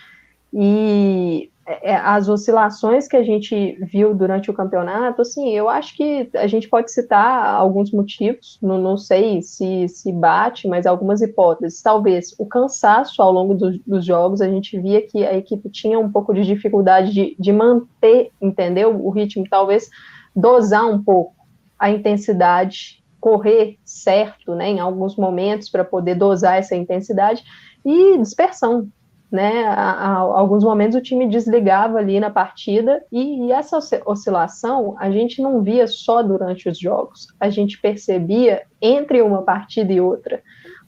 E 0.57 1.51
é, 1.67 1.91
é, 1.91 1.95
as 1.97 2.29
oscilações 2.29 3.09
que 3.09 3.17
a 3.17 3.23
gente 3.23 3.77
viu 3.91 4.15
durante 4.15 4.49
o 4.49 4.53
campeonato, 4.53 5.21
assim, 5.21 5.49
eu 5.49 5.67
acho 5.67 5.93
que 5.97 6.29
a 6.33 6.47
gente 6.47 6.69
pode 6.69 6.93
citar 6.93 7.53
alguns 7.55 7.91
motivos, 7.91 8.57
não, 8.61 8.77
não 8.77 8.97
sei 8.97 9.41
se, 9.41 9.89
se 9.89 10.13
bate, 10.13 10.65
mas 10.65 10.85
algumas 10.85 11.21
hipóteses. 11.21 11.81
Talvez 11.81 12.33
o 12.39 12.45
cansaço 12.45 13.21
ao 13.21 13.33
longo 13.33 13.53
do, 13.53 13.77
dos 13.79 14.05
jogos, 14.05 14.39
a 14.39 14.47
gente 14.47 14.79
via 14.79 15.01
que 15.01 15.25
a 15.25 15.35
equipe 15.35 15.69
tinha 15.69 15.99
um 15.99 16.09
pouco 16.09 16.33
de 16.33 16.43
dificuldade 16.43 17.11
de, 17.11 17.35
de 17.37 17.51
manter, 17.51 18.29
entendeu? 18.41 18.95
O 19.03 19.09
ritmo, 19.09 19.43
talvez 19.49 19.89
dosar 20.33 20.87
um 20.87 21.03
pouco 21.03 21.35
a 21.77 21.89
intensidade, 21.89 23.03
correr 23.19 23.77
certo, 23.83 24.55
né, 24.55 24.69
em 24.69 24.79
alguns 24.79 25.17
momentos 25.17 25.67
para 25.67 25.83
poder 25.83 26.15
dosar 26.15 26.59
essa 26.59 26.75
intensidade 26.75 27.43
e 27.83 28.17
dispersão, 28.17 28.87
né? 29.31 29.65
A, 29.65 29.91
a, 29.91 30.15
alguns 30.17 30.63
momentos 30.63 30.97
o 30.97 31.01
time 31.01 31.27
desligava 31.27 31.97
ali 31.97 32.19
na 32.19 32.29
partida 32.29 33.03
e, 33.11 33.45
e, 33.45 33.51
essa 33.51 33.79
oscilação 34.05 34.95
a 34.99 35.09
gente 35.09 35.41
não 35.41 35.61
via 35.61 35.87
só 35.87 36.21
durante 36.21 36.69
os 36.69 36.77
jogos, 36.77 37.27
a 37.39 37.49
gente 37.49 37.79
percebia 37.79 38.63
entre 38.81 39.21
uma 39.21 39.41
partida 39.41 39.91
e 39.91 39.99
outra. 39.99 40.41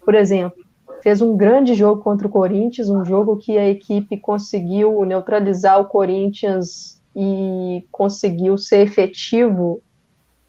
Por 0.03 0.15
exemplo, 0.15 0.63
fez 1.01 1.21
um 1.21 1.35
grande 1.35 1.73
jogo 1.73 2.01
contra 2.01 2.27
o 2.27 2.31
Corinthians, 2.31 2.89
um 2.89 3.03
jogo 3.03 3.37
que 3.37 3.57
a 3.57 3.67
equipe 3.67 4.17
conseguiu 4.17 5.03
neutralizar 5.05 5.79
o 5.79 5.85
Corinthians 5.85 7.01
e 7.15 7.85
conseguiu 7.91 8.57
ser 8.57 8.87
efetivo 8.87 9.81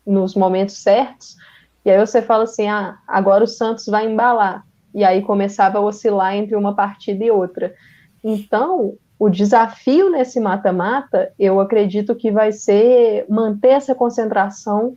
nos 0.07 0.35
momentos 0.35 0.83
certos. 0.83 1.37
E 1.85 1.91
aí 1.91 1.99
você 1.99 2.21
fala 2.21 2.45
assim: 2.45 2.69
ah, 2.69 2.99
agora 3.07 3.45
o 3.45 3.49
Santos 3.49 3.87
vai 3.87 4.07
embalar 4.07 4.68
e 4.99 5.05
aí 5.05 5.23
começava 5.23 5.79
a 5.79 5.81
oscilar 5.81 6.35
entre 6.35 6.57
uma 6.57 6.75
partida 6.75 7.25
e 7.25 7.31
outra. 7.31 7.73
Então, 8.23 8.95
o 9.17 9.29
desafio 9.29 10.11
nesse 10.11 10.41
mata-mata, 10.41 11.33
eu 11.39 11.61
acredito 11.61 12.17
que 12.17 12.33
vai 12.33 12.51
ser 12.51 13.25
manter 13.29 13.69
essa 13.69 13.95
concentração, 13.95 14.97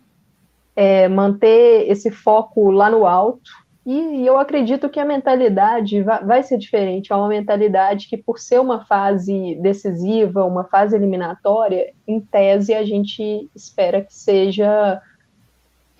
é, 0.75 1.07
manter 1.07 1.87
esse 1.87 2.09
foco 2.09 2.71
lá 2.71 2.89
no 2.89 3.05
alto, 3.05 3.51
e, 3.85 4.25
eu 4.25 4.39
acredito 4.39 4.89
que 4.89 4.99
a 4.99 5.05
mentalidade 5.05 6.01
vai, 6.01 6.23
vai, 6.23 6.43
ser 6.43 6.57
diferente. 6.57 7.13
É 7.13 7.15
uma 7.15 7.27
mentalidade 7.27 8.07
que, 8.07 8.17
por 8.17 8.39
ser 8.39 8.59
uma 8.59 8.85
fase 8.85 9.55
decisiva, 9.61 10.45
uma 10.45 10.63
fase 10.63 10.95
eliminatória, 10.95 11.93
em 12.07 12.19
tese 12.19 12.73
a 12.73 12.83
gente 12.83 13.49
espera 13.55 14.01
que 14.01 14.13
seja 14.13 14.99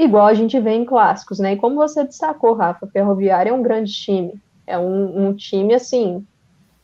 igual 0.03 0.25
a 0.25 0.33
gente 0.33 0.59
vê 0.59 0.71
em 0.71 0.85
clássicos, 0.85 1.39
né? 1.39 1.53
E 1.53 1.57
como 1.57 1.75
você 1.75 2.03
destacou, 2.03 2.53
Rafa, 2.53 2.87
Ferroviária 2.87 3.51
é 3.51 3.53
um 3.53 3.61
grande 3.61 3.91
time. 3.91 4.33
É 4.65 4.77
um, 4.77 5.27
um 5.27 5.33
time, 5.33 5.73
assim, 5.73 6.25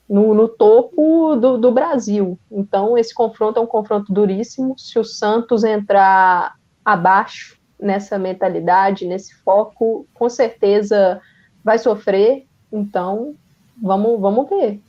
no, 0.10 0.34
no 0.34 0.48
topo 0.48 1.36
do, 1.36 1.58
do, 1.58 1.72
Brasil. 1.72 2.38
Então, 2.52 2.98
esse 2.98 3.14
confronto 3.14 3.60
é 3.60 3.62
um 3.62 3.68
confronto 3.68 4.14
duríssimo. 4.14 4.78
Se 4.78 5.00
o 5.00 5.04
Santos 5.04 5.64
entrar 5.64 6.56
abaixo 6.84 7.58
nessa 7.80 8.18
mentalidade, 8.18 9.06
nesse 9.06 9.36
foco, 9.36 10.08
com 10.14 10.30
certeza 10.30 11.22
vai 11.64 11.78
sofrer. 11.78 12.46
Então, 12.72 13.36
vamos, 13.82 14.20
vamos 14.20 14.50
ver. 14.50 14.80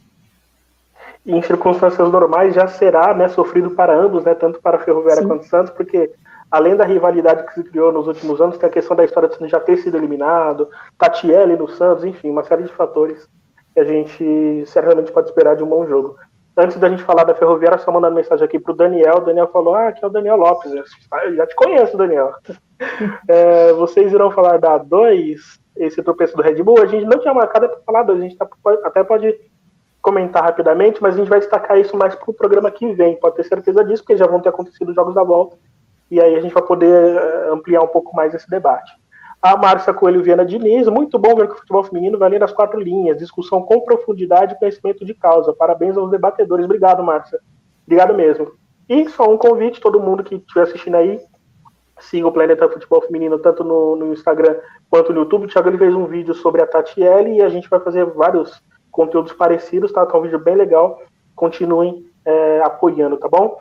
Em 1.26 1.42
circunstâncias 1.42 2.10
normais 2.10 2.54
já 2.54 2.66
será 2.66 3.14
né, 3.14 3.28
sofrido 3.28 3.70
para 3.70 3.94
ambos, 3.94 4.24
né, 4.24 4.34
tanto 4.34 4.60
para 4.60 4.76
a 4.76 4.80
Ferroviária 4.80 5.22
Sim. 5.22 5.28
quanto 5.28 5.42
o 5.42 5.46
Santos, 5.46 5.72
porque 5.72 6.10
além 6.50 6.76
da 6.76 6.84
rivalidade 6.84 7.46
que 7.46 7.54
se 7.54 7.64
criou 7.64 7.92
nos 7.92 8.06
últimos 8.06 8.40
anos, 8.40 8.56
tem 8.56 8.68
a 8.68 8.72
questão 8.72 8.96
da 8.96 9.04
história 9.04 9.28
de 9.28 9.48
já 9.48 9.60
ter 9.60 9.76
sido 9.78 9.96
eliminado, 9.96 10.68
Tatiele 10.96 11.56
no 11.56 11.68
Santos, 11.68 12.04
enfim, 12.04 12.30
uma 12.30 12.44
série 12.44 12.62
de 12.62 12.72
fatores 12.72 13.28
que 13.74 13.80
a 13.80 13.84
gente 13.84 14.64
certamente 14.66 15.12
pode 15.12 15.28
esperar 15.28 15.56
de 15.56 15.62
um 15.62 15.68
bom 15.68 15.86
jogo. 15.86 16.16
Antes 16.56 16.76
da 16.78 16.88
gente 16.88 17.04
falar 17.04 17.22
da 17.22 17.34
Ferroviária, 17.34 17.78
só 17.78 17.92
mandando 17.92 18.16
mensagem 18.16 18.44
aqui 18.44 18.58
para 18.58 18.72
o 18.72 18.76
Daniel. 18.76 19.18
O 19.18 19.20
Daniel 19.20 19.46
falou: 19.46 19.76
Ah, 19.76 19.88
aqui 19.88 20.02
é 20.02 20.08
o 20.08 20.10
Daniel 20.10 20.36
Lopes. 20.36 20.72
Eu 20.72 21.34
já 21.36 21.46
te 21.46 21.54
conheço, 21.54 21.96
Daniel. 21.96 22.32
É, 23.28 23.72
vocês 23.72 24.12
irão 24.12 24.30
falar 24.30 24.56
da 24.58 24.78
2, 24.78 25.40
esse 25.76 26.00
tropeço 26.00 26.36
do 26.36 26.42
Red 26.42 26.62
Bull. 26.62 26.80
A 26.80 26.86
gente 26.86 27.04
não 27.04 27.18
tinha 27.18 27.34
marcado 27.34 27.68
para 27.68 27.80
falar 27.80 28.04
2, 28.04 28.18
a 28.18 28.22
gente 28.22 28.36
tá, 28.36 28.48
até 28.84 29.02
pode 29.02 29.36
comentar 30.00 30.44
rapidamente, 30.44 31.02
mas 31.02 31.14
a 31.14 31.18
gente 31.18 31.28
vai 31.28 31.40
destacar 31.40 31.76
isso 31.76 31.96
mais 31.96 32.14
para 32.14 32.30
o 32.30 32.34
programa 32.34 32.70
que 32.70 32.92
vem. 32.92 33.16
Pode 33.16 33.34
ter 33.34 33.44
certeza 33.44 33.84
disso, 33.84 34.04
porque 34.04 34.16
já 34.16 34.28
vão 34.28 34.40
ter 34.40 34.50
acontecido 34.50 34.90
os 34.90 34.94
jogos 34.94 35.12
da 35.12 35.24
volta 35.24 35.56
e 36.10 36.20
aí 36.20 36.34
a 36.34 36.40
gente 36.40 36.54
vai 36.54 36.62
poder 36.62 37.16
eh, 37.16 37.50
ampliar 37.50 37.82
um 37.82 37.88
pouco 37.88 38.14
mais 38.14 38.34
esse 38.34 38.48
debate. 38.48 38.90
A 39.40 39.56
Márcia 39.56 39.94
Coelho 39.94 40.22
Viana 40.22 40.44
Diniz, 40.44 40.88
muito 40.88 41.18
bom 41.18 41.34
ver 41.36 41.46
que 41.46 41.54
o 41.54 41.58
futebol 41.58 41.84
feminino 41.84 42.18
vai 42.18 42.28
ler 42.28 42.42
as 42.42 42.52
quatro 42.52 42.80
linhas, 42.80 43.18
discussão 43.18 43.62
com 43.62 43.80
profundidade 43.80 44.54
e 44.54 44.58
conhecimento 44.58 45.04
de 45.04 45.14
causa. 45.14 45.52
Parabéns 45.52 45.96
aos 45.96 46.10
debatedores. 46.10 46.64
Obrigado, 46.64 47.04
Márcia. 47.04 47.38
Obrigado 47.86 48.14
mesmo. 48.14 48.52
E 48.88 49.08
só 49.10 49.30
um 49.30 49.36
convite, 49.36 49.80
todo 49.80 50.00
mundo 50.00 50.24
que 50.24 50.36
estiver 50.36 50.62
assistindo 50.62 50.96
aí, 50.96 51.20
siga 52.00 52.26
o 52.26 52.32
Planeta 52.32 52.68
Futebol 52.68 53.02
Feminino 53.02 53.38
tanto 53.38 53.62
no, 53.62 53.94
no 53.94 54.12
Instagram 54.12 54.56
quanto 54.90 55.12
no 55.12 55.20
YouTube. 55.20 55.44
O 55.44 55.48
Thiago 55.48 55.68
ele 55.68 55.78
fez 55.78 55.94
um 55.94 56.06
vídeo 56.06 56.34
sobre 56.34 56.62
a 56.62 56.66
Tatiele 56.66 57.36
e 57.36 57.42
a 57.42 57.48
gente 57.48 57.68
vai 57.68 57.78
fazer 57.80 58.04
vários 58.06 58.62
conteúdos 58.90 59.32
parecidos, 59.32 59.92
tá? 59.92 60.04
Tá 60.04 60.18
um 60.18 60.22
vídeo 60.22 60.38
bem 60.38 60.56
legal. 60.56 61.00
Continuem 61.36 62.04
é, 62.24 62.60
apoiando, 62.62 63.16
tá 63.16 63.28
bom? 63.28 63.58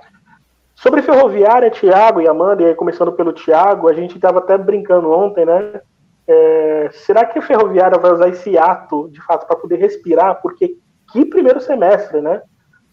Sobre 0.78 1.02
Ferroviária, 1.02 1.72
Thiago 1.72 2.22
e 2.22 2.28
Amanda, 2.28 2.62
e 2.62 2.68
aí 2.68 2.76
começando 2.76 3.12
pelo 3.12 3.34
Thiago, 3.34 3.88
a 3.88 3.94
gente 3.94 4.16
estava 4.16 4.38
até 4.38 4.56
brincando 4.56 5.12
ontem, 5.12 5.44
né? 5.44 5.82
É, 6.28 6.90
será 6.92 7.26
que 7.26 7.40
a 7.40 7.42
Ferroviária 7.42 7.98
vai 7.98 8.12
usar 8.12 8.30
esse 8.30 8.56
ato, 8.60 9.10
de 9.10 9.20
fato, 9.24 9.48
para 9.48 9.56
poder 9.56 9.78
respirar? 9.78 10.40
Porque 10.40 10.78
que 11.12 11.26
primeiro 11.26 11.60
semestre, 11.60 12.22
né? 12.22 12.44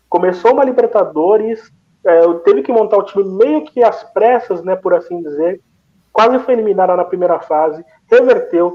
Começou 0.09 0.55
uma 0.55 0.65
Libertadores, 0.65 1.71
é, 2.07 2.27
teve 2.47 2.63
que 2.63 2.73
montar 2.73 2.97
o 2.97 3.03
time 3.03 3.23
meio 3.25 3.67
que 3.67 3.83
às 3.83 4.03
pressas, 4.03 4.63
né, 4.63 4.75
por 4.75 4.95
assim 4.95 5.21
dizer. 5.21 5.61
Quase 6.11 6.39
foi 6.39 6.55
eliminada 6.55 6.97
na 6.97 7.05
primeira 7.05 7.39
fase, 7.41 7.85
reverteu 8.11 8.75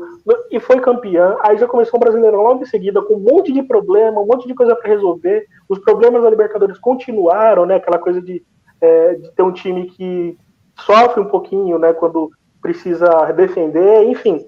e 0.51 0.59
foi 0.59 0.79
campeã. 0.81 1.35
Aí 1.41 1.57
já 1.57 1.65
começou 1.65 1.97
o 1.97 1.99
Brasileirão 1.99 2.43
logo 2.43 2.61
em 2.61 2.65
seguida, 2.67 3.01
com 3.01 3.15
um 3.15 3.19
monte 3.19 3.51
de 3.51 3.63
problema, 3.63 4.21
um 4.21 4.27
monte 4.27 4.47
de 4.47 4.53
coisa 4.53 4.75
para 4.75 4.89
resolver. 4.89 5.47
Os 5.67 5.79
problemas 5.79 6.21
da 6.21 6.29
Libertadores 6.29 6.77
continuaram, 6.77 7.65
né? 7.65 7.75
Aquela 7.77 7.97
coisa 7.97 8.21
de 8.21 8.43
é, 8.81 9.15
de 9.15 9.31
ter 9.31 9.43
um 9.43 9.51
time 9.51 9.85
que 9.87 10.37
sofre 10.75 11.21
um 11.21 11.25
pouquinho, 11.25 11.77
né, 11.77 11.93
quando 11.93 12.31
precisa 12.61 13.31
defender, 13.33 14.03
enfim. 14.03 14.45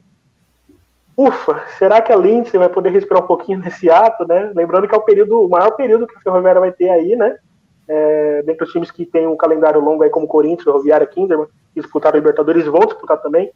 Ufa, 1.16 1.64
será 1.78 2.02
que 2.02 2.12
a 2.12 2.16
Lindsay 2.16 2.58
vai 2.58 2.70
poder 2.70 2.90
respirar 2.90 3.24
um 3.24 3.28
pouquinho 3.28 3.60
nesse 3.60 3.90
ato, 3.90 4.26
né? 4.26 4.52
Lembrando 4.56 4.88
que 4.88 4.96
é 4.96 4.98
o 4.98 5.02
período, 5.04 5.42
o 5.42 5.50
maior 5.50 5.72
período 5.72 6.08
que 6.08 6.16
a 6.16 6.22
Ferroviária 6.22 6.62
vai 6.62 6.72
ter 6.72 6.90
aí, 6.90 7.16
né? 7.16 7.38
É, 7.88 8.42
dentre 8.44 8.66
os 8.66 8.72
times 8.72 8.90
que 8.90 9.06
tem 9.06 9.28
um 9.28 9.36
calendário 9.36 9.82
longo 9.82 10.04
aí, 10.04 10.10
como 10.10 10.28
Corinthians, 10.28 10.64
Ferroviária, 10.64 11.06
Kinderman, 11.06 11.48
que 11.74 11.82
disputaram 11.82 12.18
Libertadores 12.18 12.66
vão 12.66 12.82
disputar 12.82 13.22
também. 13.22 13.52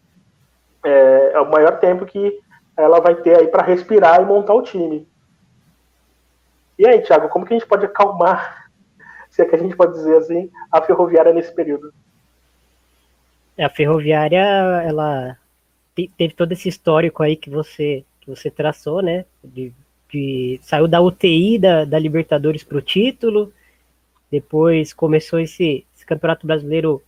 É, 0.83 1.31
é 1.33 1.39
o 1.39 1.49
maior 1.49 1.79
tempo 1.79 2.05
que 2.05 2.38
ela 2.77 2.99
vai 2.99 3.15
ter 3.15 3.39
aí 3.39 3.47
para 3.47 3.63
respirar 3.63 4.21
e 4.21 4.25
montar 4.25 4.53
o 4.53 4.61
time. 4.61 5.07
E 6.77 6.85
aí, 6.85 7.01
Thiago, 7.01 7.29
como 7.29 7.45
que 7.45 7.53
a 7.53 7.57
gente 7.57 7.67
pode 7.67 7.85
acalmar 7.85 8.64
se 9.35 9.41
é 9.41 9.45
que 9.45 9.55
a 9.55 9.59
gente 9.59 9.75
pode 9.75 9.91
dizer 9.91 10.15
assim, 10.15 10.49
a 10.71 10.81
ferroviária 10.81 11.33
nesse 11.33 11.53
período. 11.53 11.93
A 13.59 13.69
ferroviária, 13.69 14.39
ela 14.87 15.37
teve 15.93 16.33
todo 16.33 16.53
esse 16.53 16.69
histórico 16.69 17.21
aí 17.21 17.35
que 17.35 17.49
você, 17.49 18.05
que 18.21 18.29
você 18.29 18.49
traçou, 18.49 19.01
né? 19.01 19.25
De, 19.43 19.73
de 20.09 20.57
saiu 20.63 20.87
da 20.87 21.01
UTI 21.01 21.59
da, 21.59 21.83
da 21.83 21.99
Libertadores 21.99 22.63
para 22.63 22.77
o 22.77 22.81
título, 22.81 23.51
depois 24.31 24.93
começou 24.93 25.37
esse, 25.37 25.85
esse, 25.93 26.05
campeonato 26.05 26.47
brasileiro 26.47 27.01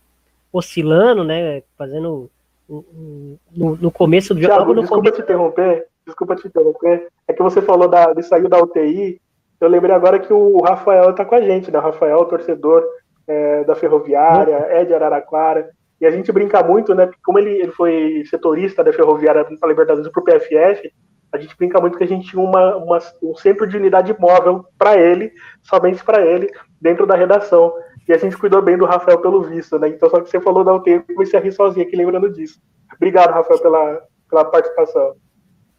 oscilando, 0.52 1.24
né? 1.24 1.62
Fazendo 1.78 2.30
no, 2.68 3.76
no 3.76 3.90
começo 3.90 4.34
do 4.34 4.42
jogo. 4.42 4.74
Desculpa 4.74 5.12
te 5.12 5.22
interromper, 5.22 5.86
desculpa 6.04 6.36
te 6.36 6.46
interromper. 6.46 7.08
É 7.26 7.32
que 7.32 7.42
você 7.42 7.62
falou 7.62 7.88
da, 7.88 8.12
de 8.12 8.22
sair 8.22 8.46
da 8.48 8.62
UTI 8.62 9.18
eu 9.60 9.68
lembrei 9.68 9.94
agora 9.94 10.18
que 10.18 10.32
o 10.32 10.60
Rafael 10.62 11.10
está 11.10 11.24
com 11.24 11.34
a 11.34 11.40
gente, 11.40 11.70
né? 11.70 11.78
O 11.78 11.82
Rafael, 11.82 12.24
torcedor 12.24 12.84
é, 13.26 13.64
da 13.64 13.74
Ferroviária, 13.74 14.66
é 14.70 14.84
de 14.84 14.94
Araraquara. 14.94 15.70
E 16.00 16.06
a 16.06 16.10
gente 16.10 16.30
brinca 16.30 16.62
muito, 16.62 16.94
né? 16.94 17.06
Porque 17.06 17.20
como 17.24 17.38
ele, 17.38 17.50
ele 17.50 17.72
foi 17.72 18.24
setorista 18.30 18.84
da 18.84 18.92
Ferroviária 18.92 19.44
para 19.44 19.68
Libertadores 19.68 20.10
para 20.10 20.20
o 20.20 20.24
PFF, 20.24 20.92
a 21.32 21.38
gente 21.38 21.56
brinca 21.56 21.80
muito 21.80 21.98
que 21.98 22.04
a 22.04 22.08
gente 22.08 22.28
tinha 22.28 22.42
uma, 22.42 22.76
uma 22.76 22.98
um 23.22 23.34
centro 23.36 23.66
de 23.66 23.76
unidade 23.76 24.14
móvel 24.18 24.64
para 24.78 24.96
ele, 24.96 25.32
somente 25.62 26.02
para 26.04 26.24
ele, 26.24 26.48
dentro 26.80 27.06
da 27.06 27.16
redação. 27.16 27.72
E 28.08 28.12
a 28.12 28.16
gente 28.16 28.38
cuidou 28.38 28.62
bem 28.62 28.78
do 28.78 28.86
Rafael 28.86 29.20
pelo 29.20 29.42
visto, 29.42 29.78
né? 29.78 29.88
Então, 29.88 30.08
só 30.08 30.20
que 30.20 30.30
você 30.30 30.40
falou 30.40 30.64
não 30.64 30.82
tempo, 30.82 31.04
eu 31.08 31.14
comecei 31.14 31.38
a 31.38 31.42
rir 31.42 31.52
sozinho 31.52 31.86
aqui 31.86 31.96
lembrando 31.96 32.30
disso. 32.30 32.58
Obrigado, 32.94 33.32
Rafael, 33.32 33.60
pela, 33.60 34.02
pela 34.30 34.44
participação. 34.46 35.14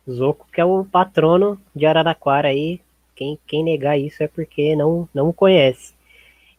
Zoco, 0.10 0.46
que 0.52 0.62
é 0.62 0.66
o 0.66 0.86
patrono 0.86 1.58
de 1.76 1.86
Araraquara 1.86 2.50
aí. 2.50 2.82
Quem, 3.20 3.38
quem 3.46 3.66
negar 3.66 4.00
isso 4.00 4.24
é 4.24 4.30
porque 4.30 4.78
não, 4.78 5.10
não 5.14 5.34
conhece. 5.34 5.94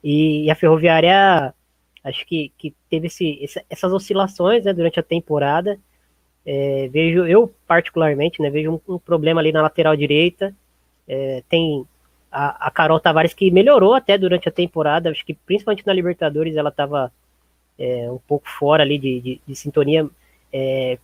E, 0.05 0.45
e 0.45 0.51
a 0.51 0.55
Ferroviária, 0.55 1.55
acho 2.05 2.27
que, 2.27 2.53
que 2.59 2.75
teve 2.91 3.07
esse, 3.07 3.49
essas 3.71 3.91
oscilações 3.91 4.67
né, 4.67 4.75
durante 4.75 5.01
a 5.01 5.03
temporada. 5.03 5.79
É, 6.45 6.87
vejo, 6.93 7.25
eu 7.25 7.51
particularmente, 7.67 8.43
né, 8.43 8.51
vejo 8.51 8.73
um, 8.87 8.95
um, 8.95 8.99
problema 8.99 9.41
ali 9.41 9.53
na 9.53 9.63
lateral 9.63 9.97
direita. 9.97 10.55
É, 11.09 11.43
tem 11.49 11.87
a, 12.31 12.67
a, 12.67 12.71
Carol 12.71 13.01
Tavares 13.01 13.33
que 13.33 13.51
melhorou 13.51 13.95
até 13.95 14.19
durante 14.19 14.47
a 14.47 14.53
temporada, 14.53 15.09
acho 15.09 15.25
que 15.25 15.33
principalmente 15.33 15.87
na 15.87 15.95
Libertadores 15.95 16.57
ela 16.57 16.69
estava 16.69 17.11
é, 17.79 18.11
um 18.13 18.19
pouco 18.29 18.47
fora 18.47 18.83
ali 18.83 18.99
de, 18.99 19.19
de, 19.19 19.41
de 19.47 19.57
sintonia. 19.57 20.07
É, 20.53 20.99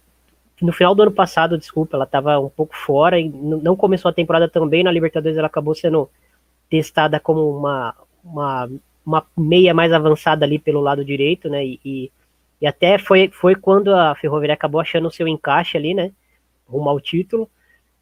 no 0.64 0.72
final 0.72 0.94
do 0.94 1.02
ano 1.02 1.12
passado, 1.12 1.58
desculpa, 1.58 1.96
ela 1.96 2.04
estava 2.04 2.38
um 2.40 2.48
pouco 2.48 2.74
fora 2.74 3.20
e 3.20 3.28
não 3.28 3.76
começou 3.76 4.08
a 4.08 4.14
temporada 4.14 4.48
também. 4.48 4.82
Na 4.82 4.90
Libertadores 4.90 5.36
ela 5.36 5.46
acabou 5.46 5.74
sendo 5.74 6.08
testada 6.70 7.20
como 7.20 7.58
uma, 7.58 7.94
uma, 8.24 8.70
uma 9.04 9.26
meia 9.36 9.74
mais 9.74 9.92
avançada 9.92 10.44
ali 10.44 10.58
pelo 10.58 10.80
lado 10.80 11.04
direito, 11.04 11.48
né? 11.48 11.64
E, 11.64 11.80
e, 11.84 12.12
e 12.60 12.66
até 12.66 12.98
foi, 12.98 13.28
foi 13.28 13.54
quando 13.54 13.94
a 13.94 14.14
Ferroviária 14.14 14.54
acabou 14.54 14.80
achando 14.80 15.08
o 15.08 15.12
seu 15.12 15.28
encaixe 15.28 15.76
ali, 15.76 15.92
né? 15.92 16.10
Rumo 16.66 16.88
ao 16.88 17.00
título. 17.00 17.48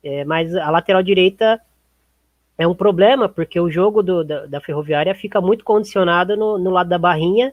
É, 0.02 0.24
mas 0.24 0.54
a 0.54 0.70
lateral 0.70 1.02
direita 1.02 1.60
é 2.56 2.66
um 2.68 2.74
problema, 2.74 3.28
porque 3.28 3.58
o 3.58 3.70
jogo 3.70 4.02
do, 4.02 4.22
da, 4.22 4.46
da, 4.46 4.60
Ferroviária 4.60 5.14
fica 5.14 5.40
muito 5.40 5.64
condicionado 5.64 6.36
no, 6.36 6.58
no 6.58 6.70
lado 6.70 6.88
da 6.88 6.98
barrinha, 6.98 7.52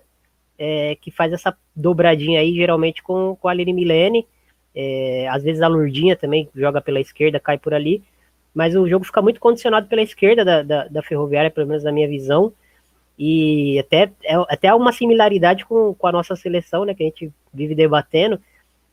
é, 0.60 0.96
que 1.02 1.10
faz 1.10 1.34
essa 1.34 1.58
dobradinha 1.76 2.40
aí, 2.40 2.54
geralmente 2.54 3.02
com, 3.02 3.36
com 3.36 3.48
a 3.48 3.52
Aline 3.52 3.74
Milene. 3.74 4.28
É, 4.76 5.28
às 5.30 5.44
vezes 5.44 5.62
a 5.62 5.68
Lurdinha 5.68 6.16
também 6.16 6.50
joga 6.56 6.82
pela 6.82 7.00
esquerda, 7.00 7.40
cai 7.40 7.58
por 7.58 7.74
ali. 7.74 8.04
Mas 8.54 8.76
o 8.76 8.88
jogo 8.88 9.06
fica 9.06 9.22
muito 9.22 9.40
condicionado 9.40 9.88
pela 9.88 10.02
esquerda 10.02 10.44
da, 10.44 10.62
da, 10.62 10.88
da 10.88 11.02
Ferroviária, 11.02 11.52
pelo 11.52 11.68
menos 11.68 11.84
na 11.84 11.92
minha 11.92 12.08
visão. 12.08 12.54
E 13.18 13.80
até, 13.80 14.12
é, 14.24 14.36
até 14.50 14.74
uma 14.74 14.92
similaridade 14.92 15.66
com, 15.66 15.94
com 15.94 16.08
a 16.08 16.12
nossa 16.12 16.36
seleção, 16.36 16.86
né? 16.86 16.94
Que 16.94 17.04
a 17.04 17.06
gente 17.06 17.32
vive 17.54 17.76
debatendo. 17.76 18.40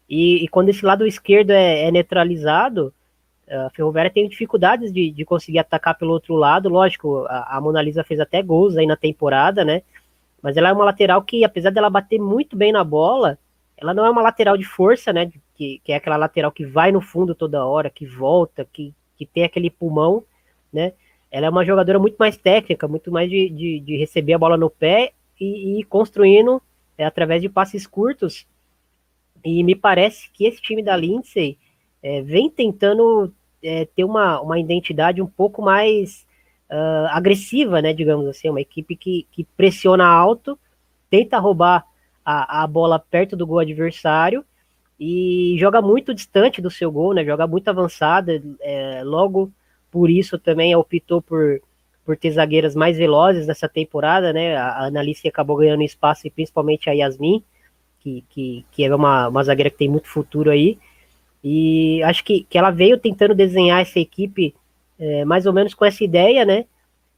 E, 0.08 0.44
e 0.44 0.48
quando 0.48 0.68
esse 0.68 0.84
lado 0.84 1.06
esquerdo 1.06 1.50
é, 1.50 1.84
é 1.84 1.90
neutralizado, 1.90 2.92
a 3.50 3.70
Ferroviária 3.70 4.10
tem 4.10 4.28
dificuldades 4.28 4.92
de, 4.92 5.10
de 5.10 5.24
conseguir 5.24 5.58
atacar 5.58 5.96
pelo 5.96 6.12
outro 6.12 6.34
lado. 6.34 6.68
Lógico, 6.68 7.24
a, 7.28 7.56
a 7.56 7.60
Mona 7.60 7.82
Lisa 7.82 8.04
fez 8.04 8.20
até 8.20 8.42
gols 8.42 8.76
aí 8.76 8.86
na 8.86 8.96
temporada, 8.96 9.64
né? 9.64 9.82
Mas 10.42 10.56
ela 10.56 10.68
é 10.68 10.72
uma 10.72 10.84
lateral 10.84 11.22
que, 11.22 11.44
apesar 11.44 11.70
dela 11.70 11.90
bater 11.90 12.18
muito 12.18 12.56
bem 12.56 12.72
na 12.72 12.84
bola, 12.84 13.38
ela 13.76 13.92
não 13.92 14.06
é 14.06 14.10
uma 14.10 14.22
lateral 14.22 14.56
de 14.56 14.64
força, 14.64 15.12
né? 15.12 15.30
Que, 15.58 15.80
que 15.84 15.92
é 15.92 15.96
aquela 15.96 16.16
lateral 16.16 16.52
que 16.52 16.64
vai 16.64 16.92
no 16.92 17.00
fundo 17.00 17.34
toda 17.34 17.66
hora, 17.66 17.90
que 17.90 18.06
volta, 18.06 18.64
que, 18.72 18.94
que 19.16 19.26
tem 19.26 19.42
aquele 19.42 19.68
pulmão, 19.68 20.22
né? 20.72 20.92
Ela 21.32 21.46
é 21.46 21.50
uma 21.50 21.64
jogadora 21.64 21.98
muito 21.98 22.16
mais 22.16 22.36
técnica, 22.36 22.86
muito 22.86 23.10
mais 23.10 23.28
de, 23.28 23.50
de, 23.50 23.80
de 23.80 23.96
receber 23.96 24.34
a 24.34 24.38
bola 24.38 24.56
no 24.56 24.70
pé 24.70 25.12
e, 25.38 25.80
e 25.80 25.84
construindo 25.84 26.62
é, 26.96 27.04
através 27.04 27.42
de 27.42 27.48
passes 27.48 27.88
curtos. 27.88 28.46
E 29.44 29.64
me 29.64 29.74
parece 29.74 30.30
que 30.30 30.46
esse 30.46 30.62
time 30.62 30.80
da 30.80 30.96
Lindsay 30.96 31.58
é, 32.00 32.22
vem 32.22 32.48
tentando 32.48 33.34
é, 33.60 33.84
ter 33.84 34.04
uma, 34.04 34.40
uma 34.40 34.60
identidade 34.60 35.20
um 35.20 35.26
pouco 35.26 35.60
mais 35.60 36.24
uh, 36.70 37.08
agressiva, 37.10 37.82
né, 37.82 37.92
digamos 37.92 38.28
assim, 38.28 38.48
uma 38.48 38.60
equipe 38.60 38.94
que, 38.94 39.26
que 39.32 39.42
pressiona 39.56 40.06
alto, 40.06 40.56
tenta 41.10 41.38
roubar 41.38 41.84
a, 42.24 42.62
a 42.62 42.66
bola 42.66 42.98
perto 42.98 43.36
do 43.36 43.46
gol 43.46 43.58
adversário 43.58 44.44
e 44.98 45.56
joga 45.58 45.80
muito 45.80 46.14
distante 46.14 46.60
do 46.60 46.70
seu 46.70 46.90
gol, 46.90 47.14
né, 47.14 47.24
joga 47.24 47.46
muito 47.46 47.68
avançada, 47.68 48.42
é, 48.60 49.02
logo 49.04 49.52
por 49.90 50.10
isso 50.10 50.38
também 50.38 50.74
optou 50.74 51.22
por, 51.22 51.60
por 52.04 52.16
ter 52.16 52.32
zagueiras 52.32 52.74
mais 52.74 52.96
velozes 52.96 53.46
nessa 53.46 53.68
temporada, 53.68 54.32
né, 54.32 54.56
a 54.56 54.86
Analice 54.86 55.28
acabou 55.28 55.56
ganhando 55.56 55.82
espaço 55.82 56.26
e 56.26 56.30
principalmente 56.30 56.90
a 56.90 56.92
Yasmin, 56.92 57.42
que, 58.00 58.24
que, 58.28 58.66
que 58.72 58.84
é 58.84 58.94
uma, 58.94 59.28
uma 59.28 59.44
zagueira 59.44 59.70
que 59.70 59.78
tem 59.78 59.88
muito 59.88 60.08
futuro 60.08 60.50
aí, 60.50 60.78
e 61.42 62.02
acho 62.02 62.24
que, 62.24 62.44
que 62.44 62.58
ela 62.58 62.70
veio 62.70 62.98
tentando 62.98 63.34
desenhar 63.34 63.80
essa 63.80 64.00
equipe 64.00 64.54
é, 64.98 65.24
mais 65.24 65.46
ou 65.46 65.52
menos 65.52 65.74
com 65.74 65.84
essa 65.84 66.02
ideia, 66.02 66.44
né? 66.44 66.64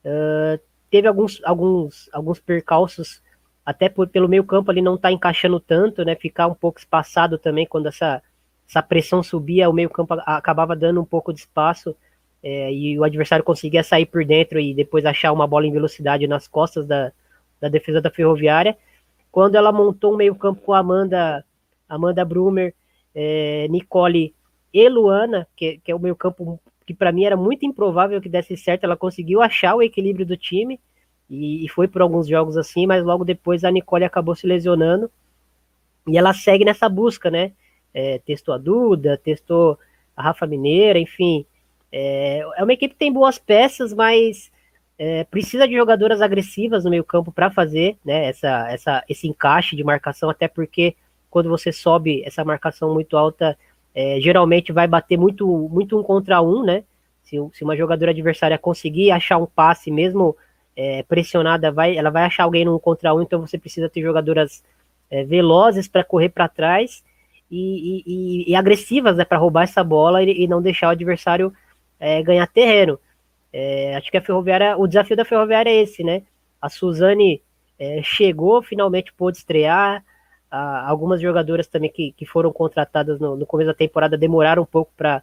Uh, 0.05 0.61
teve 0.91 1.09
alguns, 1.09 1.41
alguns, 1.45 2.11
alguns 2.13 2.39
percalços, 2.39 3.23
até 3.71 3.89
por, 3.89 4.09
pelo 4.09 4.29
meio 4.29 4.43
campo 4.43 4.71
ali 4.71 4.83
não 4.83 4.99
tá 4.99 5.13
encaixando 5.13 5.61
tanto, 5.61 6.05
né? 6.05 6.17
Ficar 6.17 6.49
um 6.49 6.55
pouco 6.55 6.81
espaçado 6.81 7.39
também 7.39 7.65
quando 7.65 7.87
essa, 7.87 8.21
essa 8.69 8.83
pressão 8.83 9.23
subia, 9.23 9.71
o 9.71 9.73
meio 9.73 9.89
campo 9.89 10.15
acabava 10.27 10.75
dando 10.75 11.01
um 11.01 11.05
pouco 11.05 11.33
de 11.33 11.39
espaço 11.39 11.95
é, 12.43 12.73
e 12.73 12.99
o 12.99 13.05
adversário 13.05 13.45
conseguia 13.45 13.85
sair 13.85 14.07
por 14.07 14.25
dentro 14.25 14.59
e 14.59 14.75
depois 14.75 15.07
achar 15.07 15.33
uma 15.33 15.47
bola 15.47 15.67
em 15.67 15.73
velocidade 15.73 16.27
nas 16.27 16.49
costas 16.49 16.85
da, 16.85 17.13
da 17.61 17.69
defesa 17.69 18.01
da 18.01 18.11
Ferroviária. 18.11 18.77
Quando 19.31 19.55
ela 19.55 19.71
montou 19.71 20.15
um 20.15 20.17
meio 20.17 20.35
campo 20.35 20.61
com 20.63 20.75
Amanda, 20.75 21.45
Amanda 21.89 22.25
Brumer, 22.25 22.75
é, 23.15 23.69
Nicole 23.71 24.35
e 24.75 24.89
Luana, 24.89 25.47
que, 25.55 25.79
que 25.79 25.93
é 25.93 25.95
o 25.95 26.01
meio 26.01 26.17
campo 26.17 26.61
que 26.85 26.93
para 26.93 27.13
mim 27.13 27.25
era 27.25 27.37
muito 27.37 27.65
improvável 27.65 28.21
que 28.21 28.29
desse 28.29 28.57
certo, 28.57 28.83
ela 28.83 28.97
conseguiu 28.97 29.41
achar 29.41 29.77
o 29.77 29.83
equilíbrio 29.83 30.27
do 30.27 30.37
time 30.37 30.81
e, 31.31 31.65
e, 31.65 31.69
foi 31.69 31.87
por 31.87 32.03
alguns 32.03 32.27
jogos 32.27 32.57
assim, 32.57 32.87
mas 32.87 33.05
logo 33.05 33.25
depois 33.25 33.63
a 33.63 33.71
Nicole 33.71 34.05
acabou 34.05 34.35
se 34.35 34.47
lesionando 34.47 35.09
e 36.07 36.19
ela 36.19 36.35
segue 36.35 36.65
nessa 36.65 36.89
busca, 36.89 37.31
né? 37.31 37.53
É, 37.95 38.19
testou 38.19 38.53
a 38.53 38.59
Duda, 38.59 39.17
testou 39.17 39.79
a 40.17 40.23
Rafa 40.23 40.47
Mineira, 40.47 40.99
enfim. 40.99 41.47
É, 41.93 42.41
é 42.57 42.65
uma 42.65 42.73
equipe 42.73 42.95
que 42.95 42.99
tem 42.99 43.13
boas 43.13 43.39
peças, 43.39 43.95
mas 43.95 44.51
é, 44.99 45.25
precisa 45.25 45.69
de 45.69 45.77
jogadoras 45.77 46.21
agressivas 46.21 46.85
no 46.85 46.91
meio 46.91 47.05
campo 47.05 47.31
para 47.31 47.51
fazer 47.51 47.97
né, 48.05 48.27
essa, 48.27 48.69
essa, 48.71 49.05
esse 49.09 49.29
encaixe 49.29 49.77
de 49.77 49.85
marcação, 49.85 50.29
até 50.29 50.49
porque 50.49 50.97
quando 51.31 51.49
você 51.49 51.73
sobe 51.73 52.23
essa 52.25 52.45
marcação 52.45 52.93
muito 52.93 53.17
alta, 53.17 53.57
é, 53.95 54.21
geralmente 54.21 54.73
vai 54.73 54.89
bater 54.89 55.17
muito, 55.17 55.47
muito 55.71 55.99
um 55.99 56.03
contra 56.03 56.43
um, 56.43 56.65
né? 56.65 56.83
Se, 57.23 57.37
se 57.53 57.63
uma 57.63 57.77
jogadora 57.77 58.11
adversária 58.11 58.59
conseguir 58.59 59.13
achar 59.13 59.39
um 59.39 59.47
passe, 59.47 59.91
mesmo 59.91 60.37
é, 60.83 61.03
pressionada, 61.03 61.71
vai, 61.71 61.95
ela 61.95 62.09
vai 62.09 62.25
achar 62.25 62.45
alguém 62.45 62.65
no 62.65 62.81
contra 62.81 63.15
um, 63.15 63.21
então 63.21 63.39
você 63.39 63.59
precisa 63.59 63.87
ter 63.87 64.01
jogadoras 64.01 64.65
é, 65.11 65.23
velozes 65.25 65.87
para 65.87 66.03
correr 66.03 66.31
para 66.31 66.49
trás 66.49 67.05
e, 67.51 68.03
e, 68.07 68.51
e, 68.51 68.57
agressivas 68.57 69.15
né, 69.15 69.27
para 69.27 69.37
roubar 69.37 69.65
essa 69.65 69.85
bola 69.85 70.23
e, 70.23 70.45
e, 70.45 70.49
não 70.49 70.63
deixar 70.63 70.87
o 70.87 70.93
adversário 70.93 71.53
é, 71.99 72.23
ganhar 72.23 72.47
terreno. 72.47 72.99
É, 73.53 73.95
acho 73.97 74.11
que 74.11 74.17
a 74.17 74.23
Ferroviária, 74.23 74.75
o 74.79 74.87
desafio 74.87 75.17
da 75.17 75.25
Ferroviária 75.25 75.69
é 75.69 75.83
esse, 75.83 76.03
né? 76.03 76.23
A 76.63 76.71
Suzane 76.71 77.43
é, 77.79 78.01
chegou, 78.03 78.63
finalmente 78.63 79.13
pôde 79.13 79.37
estrear, 79.37 80.03
algumas 80.51 81.21
jogadoras 81.21 81.67
também 81.67 81.91
que, 81.91 82.13
que 82.13 82.25
foram 82.25 82.53
contratadas 82.53 83.21
no, 83.21 83.37
no 83.37 83.47
começo 83.47 83.69
da 83.69 83.75
temporada 83.75 84.17
demoraram 84.17 84.63
um 84.63 84.67
pouco 84.67 84.93
para 84.97 85.23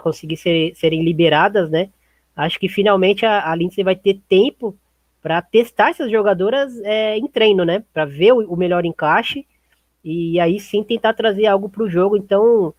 conseguir 0.00 0.36
ser, 0.36 0.74
serem 0.74 1.04
liberadas, 1.04 1.70
né? 1.70 1.90
Acho 2.34 2.58
que 2.58 2.68
finalmente 2.68 3.26
a, 3.26 3.50
a 3.50 3.54
Lindsay 3.54 3.84
vai 3.84 3.94
ter 3.94 4.18
tempo 4.28 4.76
para 5.24 5.40
testar 5.40 5.88
essas 5.88 6.10
jogadoras 6.10 6.78
é, 6.82 7.16
em 7.16 7.26
treino, 7.26 7.64
né? 7.64 7.82
Para 7.94 8.04
ver 8.04 8.32
o, 8.32 8.40
o, 8.46 8.54
melhor 8.58 8.84
encaixe 8.84 9.46
e 10.04 10.38
aí 10.38 10.60
sim 10.60 10.84
tentar 10.84 11.14
trazer 11.14 11.46
algo 11.46 11.66
para 11.66 11.82
o 11.82 11.88
jogo. 11.88 12.14
Então 12.14 12.74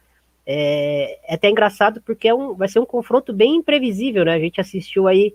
é, 0.46 1.20
é, 1.28 1.34
até 1.34 1.50
engraçado 1.50 2.00
porque 2.06 2.28
é 2.28 2.36
um, 2.36 2.54
vai 2.54 2.68
ser 2.68 2.78
um 2.78 2.86
confronto 2.86 3.34
bem 3.34 3.56
imprevisível, 3.56 4.24
né? 4.24 4.36
A 4.36 4.40
gente 4.40 4.62
assistiu 4.62 5.08
aí 5.08 5.34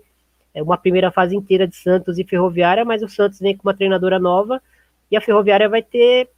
é, 0.53 0.63
uma 0.63 0.77
primeira 0.77 1.11
fase 1.11 1.35
inteira 1.35 1.67
de 1.67 1.75
Santos 1.75 2.17
e 2.17 2.23
Ferroviária, 2.23 2.85
mas 2.85 3.03
o 3.03 3.09
Santos 3.09 3.41
vem 3.41 3.57
com 3.57 3.67
uma 3.67 3.75
treinadora 3.75 4.17
nova 4.17 4.61
e 5.11 5.17
a 5.17 5.21
Ferroviária 5.21 5.67
vai 5.67 5.81
ter 5.81 6.29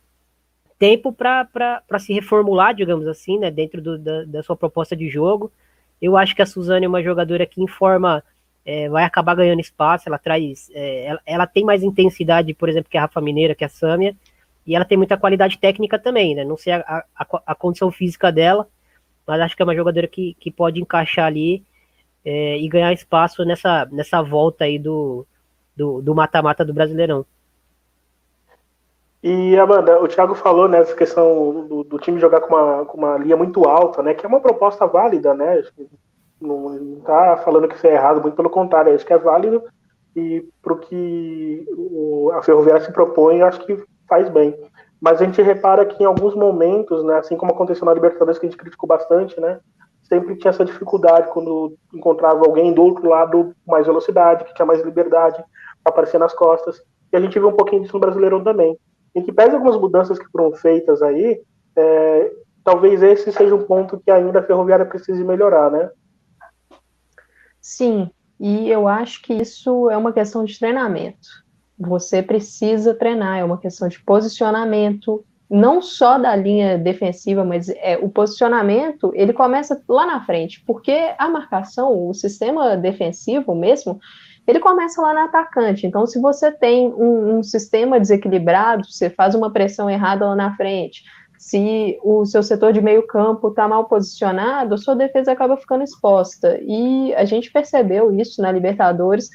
tempo 0.80 1.14
para 1.14 1.84
se 2.00 2.14
reformular, 2.14 2.74
digamos 2.74 3.06
assim, 3.06 3.38
né, 3.38 3.52
dentro 3.52 3.80
do, 3.80 4.00
da, 4.00 4.24
da, 4.24 4.42
sua 4.42 4.58
proposta 4.58 4.96
de 4.96 5.08
jogo. 5.08 5.52
Eu 6.02 6.18
acho 6.18 6.36
que 6.36 6.42
a 6.42 6.48
Suzane 6.48 6.88
é 6.88 6.90
uma 6.90 7.04
jogadora 7.04 7.46
que 7.46 7.62
em 7.62 7.68
forma 7.68 8.24
é, 8.65 8.89
vai 8.89 9.04
acabar 9.04 9.36
ganhando 9.36 9.60
espaço, 9.60 10.08
ela 10.08 10.17
traz, 10.17 10.69
é, 10.73 11.06
ela, 11.06 11.21
ela, 11.26 11.47
tem 11.47 11.63
mais 11.63 11.84
intensidade, 11.84 12.54
por 12.54 12.69
exemplo, 12.69 12.89
que 12.89 12.97
a 12.97 13.02
Rafa 13.02 13.21
Mineira, 13.21 13.56
que 13.56 13.65
a 13.65 13.69
Sâmia, 13.69 14.15
e 14.65 14.76
ela 14.76 14.86
tem 14.86 14.97
muita 14.97 15.17
qualidade 15.17 15.58
técnica 15.58 15.99
também, 15.99 16.36
né, 16.36 16.43
não 16.43 16.58
sei 16.58 16.73
a, 16.73 17.04
a, 17.15 17.41
a 17.47 17.56
condição 17.56 17.91
física 17.91 18.32
dela, 18.32 18.67
mas 19.28 19.41
acho 19.41 19.56
que 19.56 19.62
é 19.62 19.65
uma 19.65 19.76
jogadora 19.76 20.08
que, 20.08 20.36
que 20.39 20.52
pode 20.52 20.82
encaixar 20.82 21.26
ali 21.26 21.63
é, 22.23 22.58
e 22.58 22.67
ganhar 22.67 22.93
espaço 22.93 23.43
nessa, 23.43 23.86
nessa 23.91 24.21
volta 24.21 24.65
aí 24.65 24.80
do 24.80 25.26
mata-mata 26.15 26.63
do, 26.63 26.67
do, 26.67 26.73
do 26.73 26.76
Brasileirão. 26.76 27.26
E, 29.23 29.58
Amanda, 29.58 30.02
o 30.02 30.08
Thiago 30.08 30.36
falou 30.36 30.67
né, 30.67 30.84
questão 30.84 31.65
do, 31.65 31.84
do, 31.86 31.97
time 31.97 32.19
jogar 32.19 32.41
com 32.41 32.54
uma, 32.54 32.86
com 32.86 32.97
uma 32.97 33.17
linha 33.17 33.38
muito 33.38 33.63
alta, 33.63 34.04
né? 34.04 34.13
Que 34.13 34.26
é 34.26 34.28
uma 34.28 34.41
proposta 34.41 34.86
válida, 34.86 35.34
né? 35.34 35.63
Não 36.47 36.97
está 36.99 37.38
falando 37.38 37.67
que 37.67 37.75
isso 37.75 37.88
é 37.88 37.93
errado, 37.93 38.21
muito 38.21 38.36
pelo 38.36 38.49
contrário, 38.49 38.93
acho 38.93 39.06
que 39.06 39.13
é 39.13 39.17
válido 39.17 39.63
e 40.15 40.47
para 40.62 40.73
o 40.73 40.77
que 40.77 41.65
a 42.34 42.41
Ferroviária 42.43 42.84
se 42.86 42.93
propõe, 42.93 43.41
acho 43.41 43.65
que 43.65 43.84
faz 44.08 44.29
bem. 44.29 44.56
Mas 45.01 45.21
a 45.21 45.25
gente 45.25 45.41
repara 45.41 45.86
que 45.86 46.03
em 46.03 46.06
alguns 46.06 46.36
momentos, 46.36 47.03
né, 47.03 47.17
assim 47.17 47.36
como 47.36 47.51
aconteceu 47.51 47.86
na 47.86 47.93
Libertadores, 47.93 48.39
que 48.39 48.45
a 48.45 48.49
gente 48.49 48.60
criticou 48.60 48.88
bastante, 48.88 49.39
né? 49.39 49.60
Sempre 50.03 50.36
tinha 50.38 50.51
essa 50.51 50.63
dificuldade 50.63 51.32
quando 51.32 51.73
encontrava 51.93 52.45
alguém 52.45 52.73
do 52.73 52.84
outro 52.84 53.10
lado 53.10 53.56
mais 53.65 53.88
velocidade, 53.88 54.43
que 54.43 54.53
tinha 54.53 54.65
mais 54.65 54.82
liberdade 54.84 55.43
para 55.84 55.91
aparecer 55.91 56.19
nas 56.19 56.34
costas. 56.34 56.82
E 57.12 57.17
a 57.17 57.19
gente 57.19 57.39
viu 57.39 57.49
um 57.49 57.56
pouquinho 57.56 57.82
disso 57.82 57.95
no 57.95 57.99
Brasileirão 57.99 58.43
também 58.43 58.77
em 59.15 59.21
que 59.21 59.32
pese 59.32 59.56
algumas 59.56 59.77
mudanças 59.77 60.17
que 60.17 60.29
foram 60.32 60.51
feitas 60.53 61.01
aí, 61.01 61.39
é, 61.75 62.32
talvez 62.63 63.03
esse 63.03 63.32
seja 63.32 63.53
um 63.53 63.63
ponto 63.63 63.99
que 63.99 64.10
ainda 64.10 64.39
a 64.39 64.43
ferroviária 64.43 64.86
precise 64.86 65.23
melhorar, 65.23 65.69
né? 65.69 65.89
Sim, 67.63 68.12
e 68.38 68.69
eu 68.69 68.89
acho 68.89 69.21
que 69.21 69.34
isso 69.34 69.89
é 69.89 69.95
uma 69.95 70.12
questão 70.12 70.43
de 70.43 70.60
treinamento. 70.60 71.30
Você 71.80 72.21
precisa 72.21 72.93
treinar, 72.93 73.39
é 73.39 73.43
uma 73.43 73.58
questão 73.58 73.88
de 73.88 74.04
posicionamento, 74.04 75.23
não 75.49 75.82
só 75.82 76.17
da 76.17 76.36
linha 76.36 76.78
defensiva, 76.78 77.45
mas 77.45 77.69
é, 77.69 77.97
o 78.02 78.10
posicionamento 78.10 79.13
ele 79.15 79.32
começa 79.32 79.82
lá 79.88 80.06
na 80.06 80.26
frente, 80.26 80.62
porque 80.67 81.13
a 81.17 81.30
marcação, 81.30 82.10
o 82.10 82.13
sistema 82.13 82.76
defensivo 82.76 83.56
mesmo, 83.56 83.97
ele 84.45 84.60
começa 84.60 85.02
lá 85.02 85.13
no 85.13 85.21
atacante. 85.21 85.88
Então, 85.88 86.06
se 86.06 86.19
você 86.19 86.52
tem 86.52 86.93
um, 86.93 87.38
um, 87.38 87.43
sistema 87.43 87.97
desequilibrado, 87.97 88.86
você 88.91 89.10
faz 89.10 89.36
uma 89.36 89.54
pressão 89.54 89.89
errada 89.89 90.26
lá 90.26 90.36
na 90.36 90.56
frente, 90.58 91.04
se 91.43 91.99
o 92.01 92.25
seu 92.25 92.41
setor 92.41 92.71
de 92.71 92.82
meio 92.82 93.06
campo 93.06 93.49
está 93.49 93.67
mal 93.67 93.84
posicionado, 93.86 94.75
a 94.75 94.77
sua 94.77 94.95
defesa 94.95 95.34
acaba 95.34 95.58
ficando 95.58 95.84
exposta. 95.84 96.58
E 96.62 97.13
a 97.15 97.25
gente 97.25 97.51
percebeu 97.51 98.15
isso 98.15 98.41
na 98.41 98.49
Libertadores, 98.49 99.29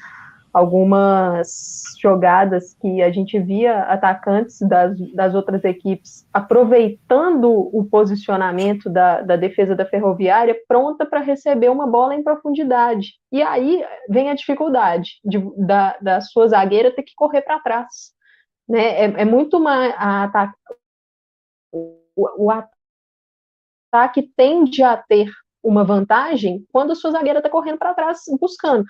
algumas 0.51 1.83
jogadas 2.01 2.73
que 2.81 3.03
a 3.03 3.11
gente 3.11 3.39
via 3.39 3.83
atacantes 3.83 4.57
das, 4.61 4.97
das 5.13 5.35
outras 5.35 5.63
equipes 5.63 6.25
aproveitando 6.33 7.69
o 7.71 7.85
posicionamento 7.85 8.89
da, 8.89 9.21
da 9.21 9.35
defesa 9.35 9.75
da 9.75 9.85
ferroviária 9.85 10.55
pronta 10.67 11.05
para 11.05 11.19
receber 11.19 11.69
uma 11.69 11.85
bola 11.85 12.15
em 12.15 12.23
profundidade. 12.23 13.13
E 13.31 13.39
aí 13.43 13.85
vem 14.09 14.31
a 14.31 14.35
dificuldade 14.35 15.19
de, 15.23 15.37
da, 15.55 15.95
da 16.01 16.21
sua 16.21 16.47
zagueira 16.47 16.89
ter 16.89 17.03
que 17.03 17.13
correr 17.15 17.43
para 17.43 17.59
trás. 17.59 18.17
Né? 18.67 19.03
É, 19.03 19.03
é 19.21 19.25
muito 19.25 19.59
mais 19.59 19.93
a, 19.95 20.51
o, 21.71 21.99
o 22.15 22.51
ataque 22.51 24.31
tende 24.35 24.83
a 24.83 24.97
ter 24.97 25.29
uma 25.63 25.83
vantagem 25.83 26.65
quando 26.71 26.91
a 26.91 26.95
sua 26.95 27.11
zagueira 27.11 27.39
está 27.39 27.49
correndo 27.49 27.77
para 27.77 27.93
trás 27.93 28.19
buscando. 28.39 28.85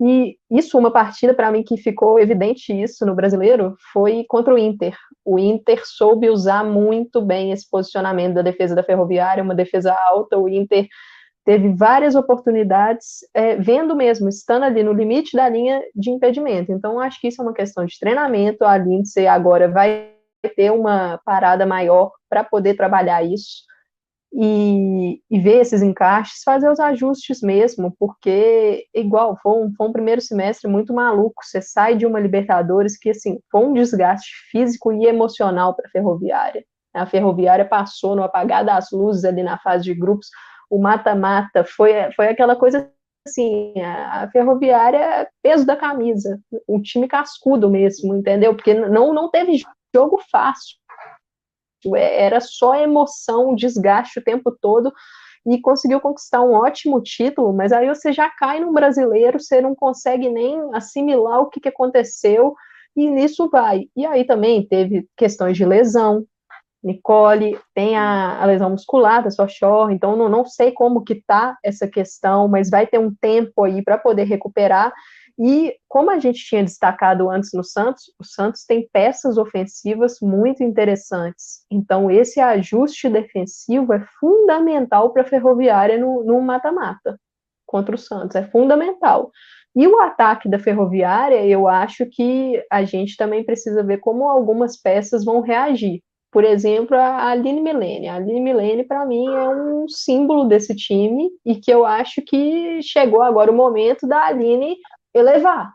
E 0.00 0.36
isso, 0.50 0.78
uma 0.78 0.92
partida 0.92 1.34
para 1.34 1.50
mim 1.50 1.64
que 1.64 1.76
ficou 1.76 2.20
evidente 2.20 2.72
isso 2.72 3.04
no 3.04 3.16
brasileiro, 3.16 3.76
foi 3.92 4.24
contra 4.28 4.54
o 4.54 4.58
Inter. 4.58 4.96
O 5.24 5.38
Inter 5.38 5.82
soube 5.84 6.30
usar 6.30 6.64
muito 6.64 7.20
bem 7.20 7.50
esse 7.50 7.68
posicionamento 7.68 8.34
da 8.34 8.42
defesa 8.42 8.76
da 8.76 8.82
Ferroviária, 8.84 9.42
uma 9.42 9.56
defesa 9.56 9.92
alta. 9.92 10.38
O 10.38 10.48
Inter 10.48 10.86
teve 11.44 11.74
várias 11.74 12.14
oportunidades, 12.14 13.26
é, 13.34 13.56
vendo 13.56 13.96
mesmo, 13.96 14.28
estando 14.28 14.64
ali 14.64 14.84
no 14.84 14.92
limite 14.92 15.36
da 15.36 15.48
linha 15.48 15.82
de 15.96 16.10
impedimento. 16.10 16.70
Então, 16.70 17.00
acho 17.00 17.20
que 17.20 17.26
isso 17.26 17.42
é 17.42 17.44
uma 17.44 17.54
questão 17.54 17.84
de 17.84 17.98
treinamento. 17.98 18.64
A 18.64 18.78
Lindsay 18.78 19.26
agora 19.26 19.68
vai 19.68 20.12
ter 20.54 20.70
uma 20.70 21.18
parada 21.24 21.66
maior 21.66 22.12
para 22.28 22.44
poder 22.44 22.74
trabalhar 22.74 23.22
isso 23.22 23.66
e, 24.32 25.22
e, 25.30 25.40
ver 25.40 25.60
esses 25.60 25.82
encaixes, 25.82 26.42
fazer 26.44 26.70
os 26.70 26.78
ajustes 26.78 27.40
mesmo, 27.40 27.94
porque, 27.98 28.86
igual, 28.94 29.38
foi 29.42 29.52
um, 29.52 29.72
foi 29.74 29.88
um 29.88 29.92
primeiro 29.92 30.20
semestre 30.20 30.70
muito 30.70 30.92
maluco. 30.92 31.42
Você 31.42 31.62
sai 31.62 31.96
de 31.96 32.04
uma 32.04 32.20
Libertadores 32.20 32.98
que, 32.98 33.10
assim, 33.10 33.38
foi 33.50 33.60
um 33.62 33.72
desgaste 33.72 34.30
físico 34.50 34.92
e 34.92 35.06
emocional 35.06 35.74
para 35.74 35.86
a 35.86 35.90
Ferroviária. 35.90 36.64
A 36.94 37.06
Ferroviária 37.06 37.64
passou 37.64 38.14
no 38.14 38.22
apagar 38.22 38.64
das 38.64 38.90
luzes 38.92 39.24
ali 39.24 39.42
na 39.42 39.58
fase 39.58 39.84
de 39.84 39.94
grupos, 39.94 40.28
o 40.70 40.78
mata-mata 40.78 41.64
foi, 41.64 41.92
foi 42.12 42.28
aquela 42.28 42.54
coisa 42.54 42.90
assim, 43.26 43.72
a 43.80 44.28
ferroviária 44.32 45.28
peso 45.42 45.66
da 45.66 45.76
camisa, 45.76 46.40
um 46.68 46.80
time 46.80 47.06
cascudo 47.06 47.70
mesmo, 47.70 48.14
entendeu? 48.14 48.54
Porque 48.54 48.74
não, 48.74 49.12
não 49.12 49.30
teve 49.30 49.62
jogo 49.94 50.20
fácil. 50.30 50.76
É, 51.94 52.24
era 52.24 52.40
só 52.40 52.74
emoção, 52.74 53.54
desgaste 53.54 54.18
o 54.18 54.24
tempo 54.24 54.56
todo 54.60 54.92
e 55.46 55.60
conseguiu 55.60 56.00
conquistar 56.00 56.42
um 56.42 56.52
ótimo 56.52 57.00
título, 57.00 57.52
mas 57.52 57.72
aí 57.72 57.88
você 57.88 58.12
já 58.12 58.28
cai 58.28 58.60
no 58.60 58.72
brasileiro, 58.72 59.40
você 59.40 59.60
não 59.60 59.74
consegue 59.74 60.28
nem 60.28 60.58
assimilar 60.74 61.40
o 61.40 61.48
que, 61.48 61.60
que 61.60 61.68
aconteceu, 61.68 62.54
e 62.94 63.08
nisso 63.08 63.48
vai. 63.48 63.84
E 63.96 64.04
aí 64.04 64.24
também 64.24 64.66
teve 64.66 65.06
questões 65.16 65.56
de 65.56 65.64
lesão, 65.64 66.26
Nicole, 66.82 67.58
tem 67.74 67.96
a, 67.96 68.40
a 68.40 68.44
lesão 68.44 68.70
muscular 68.70 69.22
da 69.22 69.30
sua 69.30 69.48
shore, 69.48 69.94
então 69.94 70.16
não, 70.16 70.28
não 70.28 70.44
sei 70.44 70.72
como 70.72 71.02
que 71.02 71.22
tá 71.26 71.56
essa 71.64 71.88
questão, 71.88 72.46
mas 72.46 72.70
vai 72.70 72.86
ter 72.86 72.98
um 72.98 73.12
tempo 73.20 73.64
aí 73.64 73.82
para 73.82 73.98
poder 73.98 74.24
recuperar, 74.24 74.92
e 75.38 75.76
como 75.86 76.10
a 76.10 76.18
gente 76.18 76.44
tinha 76.44 76.64
destacado 76.64 77.30
antes 77.30 77.50
no 77.54 77.62
Santos, 77.62 78.12
o 78.18 78.24
Santos 78.24 78.64
tem 78.64 78.88
peças 78.92 79.38
ofensivas 79.38 80.16
muito 80.20 80.64
interessantes. 80.64 81.64
Então, 81.70 82.10
esse 82.10 82.40
ajuste 82.40 83.08
defensivo 83.08 83.92
é 83.92 84.04
fundamental 84.18 85.12
para 85.12 85.22
a 85.22 85.26
Ferroviária 85.26 85.96
no 85.96 86.40
mata-mata 86.42 87.18
contra 87.64 87.94
o 87.94 87.98
Santos, 87.98 88.34
é 88.34 88.42
fundamental. 88.44 89.30
E 89.76 89.86
o 89.86 90.00
ataque 90.00 90.48
da 90.48 90.58
Ferroviária, 90.58 91.46
eu 91.46 91.68
acho 91.68 92.06
que 92.06 92.60
a 92.70 92.82
gente 92.82 93.16
também 93.16 93.44
precisa 93.44 93.84
ver 93.84 93.98
como 93.98 94.24
algumas 94.24 94.80
peças 94.80 95.24
vão 95.24 95.40
reagir. 95.40 96.02
Por 96.30 96.44
exemplo, 96.44 96.96
a 96.96 97.28
Aline 97.30 97.60
Milene. 97.60 98.08
A 98.08 98.16
Aline 98.16 98.40
Milene, 98.40 98.84
para 98.84 99.06
mim, 99.06 99.26
é 99.26 99.48
um 99.48 99.88
símbolo 99.88 100.44
desse 100.44 100.74
time 100.74 101.30
e 101.44 101.56
que 101.56 101.70
eu 101.70 101.86
acho 101.86 102.20
que 102.22 102.82
chegou 102.82 103.22
agora 103.22 103.50
o 103.50 103.56
momento 103.56 104.06
da 104.06 104.26
Aline 104.26 104.76
elevar. 105.14 105.72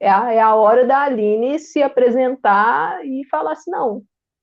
É 0.00 0.10
a, 0.10 0.32
é 0.32 0.40
a 0.40 0.54
hora 0.54 0.84
da 0.84 1.02
Aline 1.02 1.58
se 1.58 1.82
apresentar 1.82 3.04
e 3.04 3.24
falar 3.28 3.52
assim, 3.52 3.70
não, 3.70 4.02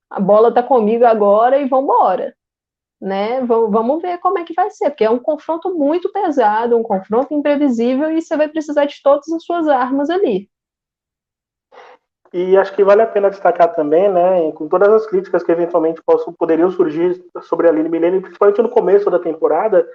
a 0.10 0.20
bola 0.20 0.50
está 0.50 0.64
comigo 0.64 1.06
agora 1.06 1.58
e 1.60 1.68
vamos 1.68 1.86
embora. 1.86 2.36
Né? 3.00 3.42
Vamos 3.42 4.02
ver 4.02 4.20
como 4.20 4.38
é 4.38 4.44
que 4.44 4.54
vai 4.54 4.70
ser, 4.70 4.92
porque 4.92 5.04
é 5.04 5.10
um 5.10 5.20
confronto 5.20 5.74
muito 5.74 6.12
pesado, 6.12 6.78
um 6.78 6.84
confronto 6.84 7.34
imprevisível 7.34 8.12
e 8.12 8.22
você 8.22 8.38
vai 8.38 8.48
precisar 8.48 8.86
de 8.86 9.02
todas 9.02 9.28
as 9.32 9.44
suas 9.44 9.68
armas 9.68 10.10
ali. 10.10 10.50
E 12.34 12.56
acho 12.58 12.74
que 12.74 12.84
vale 12.84 13.02
a 13.02 13.08
pena 13.08 13.30
destacar 13.30 13.74
também, 13.74 14.10
né, 14.10 14.52
com 14.54 14.68
todas 14.68 14.88
as 14.90 15.06
críticas 15.06 15.44
que 15.44 15.52
eventualmente 15.52 16.02
possam, 16.02 16.32
poderiam 16.32 16.72
surgir 16.72 17.22
sobre 17.42 17.68
a 17.68 17.72
Aline 17.72 17.90
Milene, 17.90 18.22
principalmente 18.22 18.62
no 18.62 18.70
começo 18.70 19.10
da 19.10 19.20
temporada, 19.20 19.86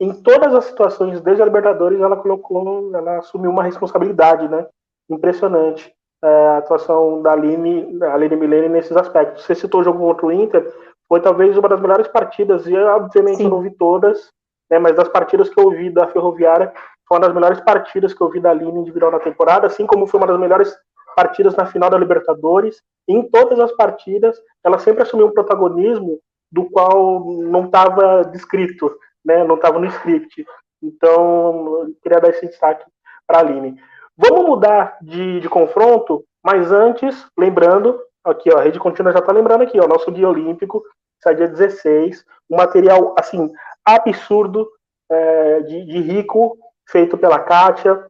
em 0.00 0.12
todas 0.22 0.54
as 0.54 0.64
situações, 0.66 1.20
desde 1.20 1.42
a 1.42 1.46
Libertadores, 1.46 2.00
ela 2.00 2.16
colocou, 2.16 2.90
ela 2.94 3.18
assumiu 3.18 3.50
uma 3.50 3.62
responsabilidade, 3.62 4.48
né? 4.48 4.66
Impressionante. 5.08 5.92
É, 6.22 6.46
a 6.48 6.58
atuação 6.58 7.22
da 7.22 7.32
Aline, 7.32 7.98
da 7.98 8.14
Aline 8.14 8.36
Milene 8.36 8.68
nesses 8.68 8.96
aspectos. 8.96 9.44
Você 9.44 9.54
citou 9.54 9.80
o 9.80 9.84
jogo 9.84 9.98
contra 9.98 10.26
o 10.26 10.32
Inter, 10.32 10.72
foi 11.08 11.20
talvez 11.20 11.56
uma 11.56 11.68
das 11.68 11.80
melhores 11.80 12.08
partidas, 12.08 12.66
e 12.66 12.76
obviamente 12.76 13.38
Sim. 13.38 13.44
eu 13.44 13.50
não 13.50 13.60
vi 13.60 13.70
todas, 13.70 14.30
né, 14.70 14.78
mas 14.78 14.96
das 14.96 15.08
partidas 15.08 15.50
que 15.50 15.60
eu 15.60 15.70
vi 15.70 15.90
da 15.90 16.06
Ferroviária, 16.08 16.72
foi 17.06 17.18
uma 17.18 17.26
das 17.26 17.34
melhores 17.34 17.60
partidas 17.60 18.14
que 18.14 18.20
eu 18.20 18.30
vi 18.30 18.40
da 18.40 18.50
Aline 18.50 18.80
individual 18.80 19.12
na 19.12 19.20
temporada, 19.20 19.66
assim 19.66 19.86
como 19.86 20.06
foi 20.06 20.18
uma 20.18 20.26
das 20.26 20.40
melhores 20.40 20.74
partidas 21.14 21.54
na 21.54 21.66
final 21.66 21.90
da 21.90 21.98
Libertadores. 21.98 22.82
E 23.06 23.12
em 23.12 23.22
todas 23.28 23.60
as 23.60 23.72
partidas, 23.72 24.36
ela 24.64 24.78
sempre 24.78 25.02
assumiu 25.02 25.26
um 25.26 25.32
protagonismo 25.32 26.18
do 26.50 26.64
qual 26.70 27.24
não 27.24 27.66
estava 27.66 28.22
descrito 28.24 28.90
né, 29.24 29.42
não 29.44 29.56
estava 29.56 29.78
no 29.78 29.86
script. 29.86 30.46
Então, 30.82 31.92
queria 32.02 32.20
dar 32.20 32.30
esse 32.30 32.46
destaque 32.46 32.84
para 33.26 33.38
a 33.38 33.40
Aline. 33.40 33.80
Vamos 34.16 34.46
mudar 34.46 34.98
de, 35.00 35.40
de, 35.40 35.48
confronto, 35.48 36.24
mas 36.42 36.70
antes, 36.70 37.26
lembrando, 37.36 38.00
aqui, 38.22 38.52
ó, 38.52 38.58
a 38.58 38.62
Rede 38.62 38.78
Contínua 38.78 39.12
já 39.12 39.18
está 39.18 39.32
lembrando 39.32 39.62
aqui, 39.62 39.80
ó, 39.80 39.88
nosso 39.88 40.10
guia 40.12 40.28
olímpico, 40.28 40.84
sai 41.22 41.34
dia 41.34 41.48
16, 41.48 42.24
um 42.50 42.56
material, 42.56 43.14
assim, 43.18 43.50
absurdo, 43.84 44.70
é, 45.10 45.60
de, 45.62 45.84
de, 45.86 46.00
rico, 46.00 46.56
feito 46.88 47.18
pela 47.18 47.40
Kátia, 47.40 48.06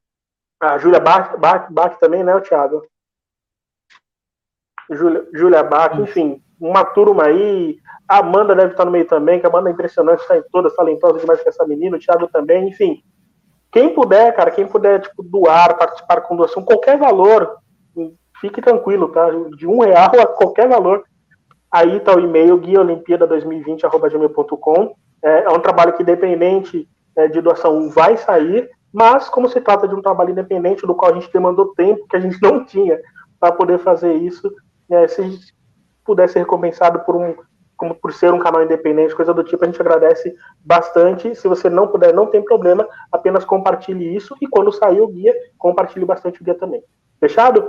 a 0.61 0.79
Júlia 0.79 1.01
Bach, 1.01 1.37
Bach, 1.39 1.71
Bach, 1.71 1.99
também, 1.99 2.23
né, 2.23 2.39
Thiago? 2.41 2.87
Júlia, 4.91 5.27
Júlia 5.33 5.63
Bach, 5.63 5.99
enfim, 5.99 6.43
uma 6.69 6.85
turma 6.85 7.25
aí, 7.25 7.77
a 8.09 8.19
Amanda 8.19 8.55
deve 8.55 8.73
estar 8.73 8.85
no 8.85 8.91
meio 8.91 9.07
também, 9.07 9.39
que 9.39 9.47
a 9.47 9.49
Amanda 9.49 9.69
é 9.69 9.73
impressionante, 9.73 10.21
está 10.21 10.39
em 10.39 10.43
todas, 10.51 10.75
talentosa 10.75 11.19
demais 11.19 11.43
que 11.43 11.49
essa 11.49 11.67
menina, 11.67 11.97
o 11.97 12.01
Thiago 12.01 12.27
também, 12.29 12.69
enfim. 12.69 13.03
Quem 13.71 13.95
puder, 13.95 14.35
cara, 14.35 14.51
quem 14.51 14.67
puder, 14.67 15.03
tipo, 15.03 15.23
doar, 15.23 15.77
participar 15.77 16.23
com 16.23 16.37
doação, 16.37 16.65
qualquer 16.65 16.99
valor, 16.99 17.59
fique 18.41 18.63
tranquilo, 18.63 19.09
tá? 19.09 19.29
De 19.57 19.67
um 19.67 19.81
real 19.81 20.21
a 20.21 20.27
qualquer 20.27 20.69
valor, 20.69 21.05
aí 21.71 21.97
está 21.97 22.17
o 22.17 22.21
e-mail 22.21 22.59
guiaolimpíada2020.gmail.com. 22.59 24.95
É, 25.23 25.45
é 25.45 25.51
um 25.51 25.61
trabalho 25.61 25.93
que, 25.93 26.03
independente 26.03 26.89
é, 27.17 27.29
de 27.29 27.41
doação, 27.41 27.89
vai 27.91 28.17
sair, 28.17 28.69
mas 28.93 29.29
como 29.29 29.49
se 29.49 29.61
trata 29.61 29.87
de 29.89 29.95
um 29.95 30.01
trabalho 30.01 30.31
independente, 30.31 30.87
do 30.87 30.95
qual 30.95 31.13
a 31.13 31.15
gente 31.15 31.31
demandou 31.33 31.75
tempo 31.75 32.07
que 32.09 32.17
a 32.17 32.21
gente 32.21 32.41
não 32.41 32.65
tinha 32.65 32.99
para 33.41 33.51
poder 33.53 33.79
fazer 33.79 34.15
isso, 34.15 34.49
é, 34.91 35.09
se 35.09 35.23
puder 36.05 36.29
ser 36.29 36.41
recompensado 36.41 37.01
por 37.01 37.17
um 37.17 37.35
como 37.77 37.95
por 37.95 38.13
ser 38.13 38.33
um 38.33 38.39
canal 38.39 38.63
independente, 38.63 39.15
coisa 39.15 39.35
do 39.35 39.43
tipo, 39.43 39.65
a 39.65 39.67
gente 39.67 39.81
agradece 39.81 40.35
bastante. 40.65 41.35
Se 41.35 41.49
você 41.49 41.69
não 41.69 41.89
puder, 41.89 42.15
não 42.15 42.27
tem 42.27 42.43
problema, 42.43 42.89
apenas 43.11 43.45
compartilhe 43.45 44.15
isso 44.15 44.35
e 44.41 44.47
quando 44.47 44.73
sair 44.73 45.01
o 45.01 45.09
guia, 45.09 45.35
compartilhe 45.59 46.05
bastante 46.05 46.41
o 46.41 46.45
guia 46.45 46.55
também. 46.55 46.83
Fechado? 47.19 47.69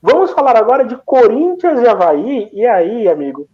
Vamos 0.00 0.30
falar 0.32 0.56
agora 0.56 0.84
de 0.84 0.96
Corinthians 1.04 1.80
e 1.80 1.88
Havaí. 1.88 2.50
E 2.52 2.66
aí, 2.66 3.08
amigo? 3.08 3.48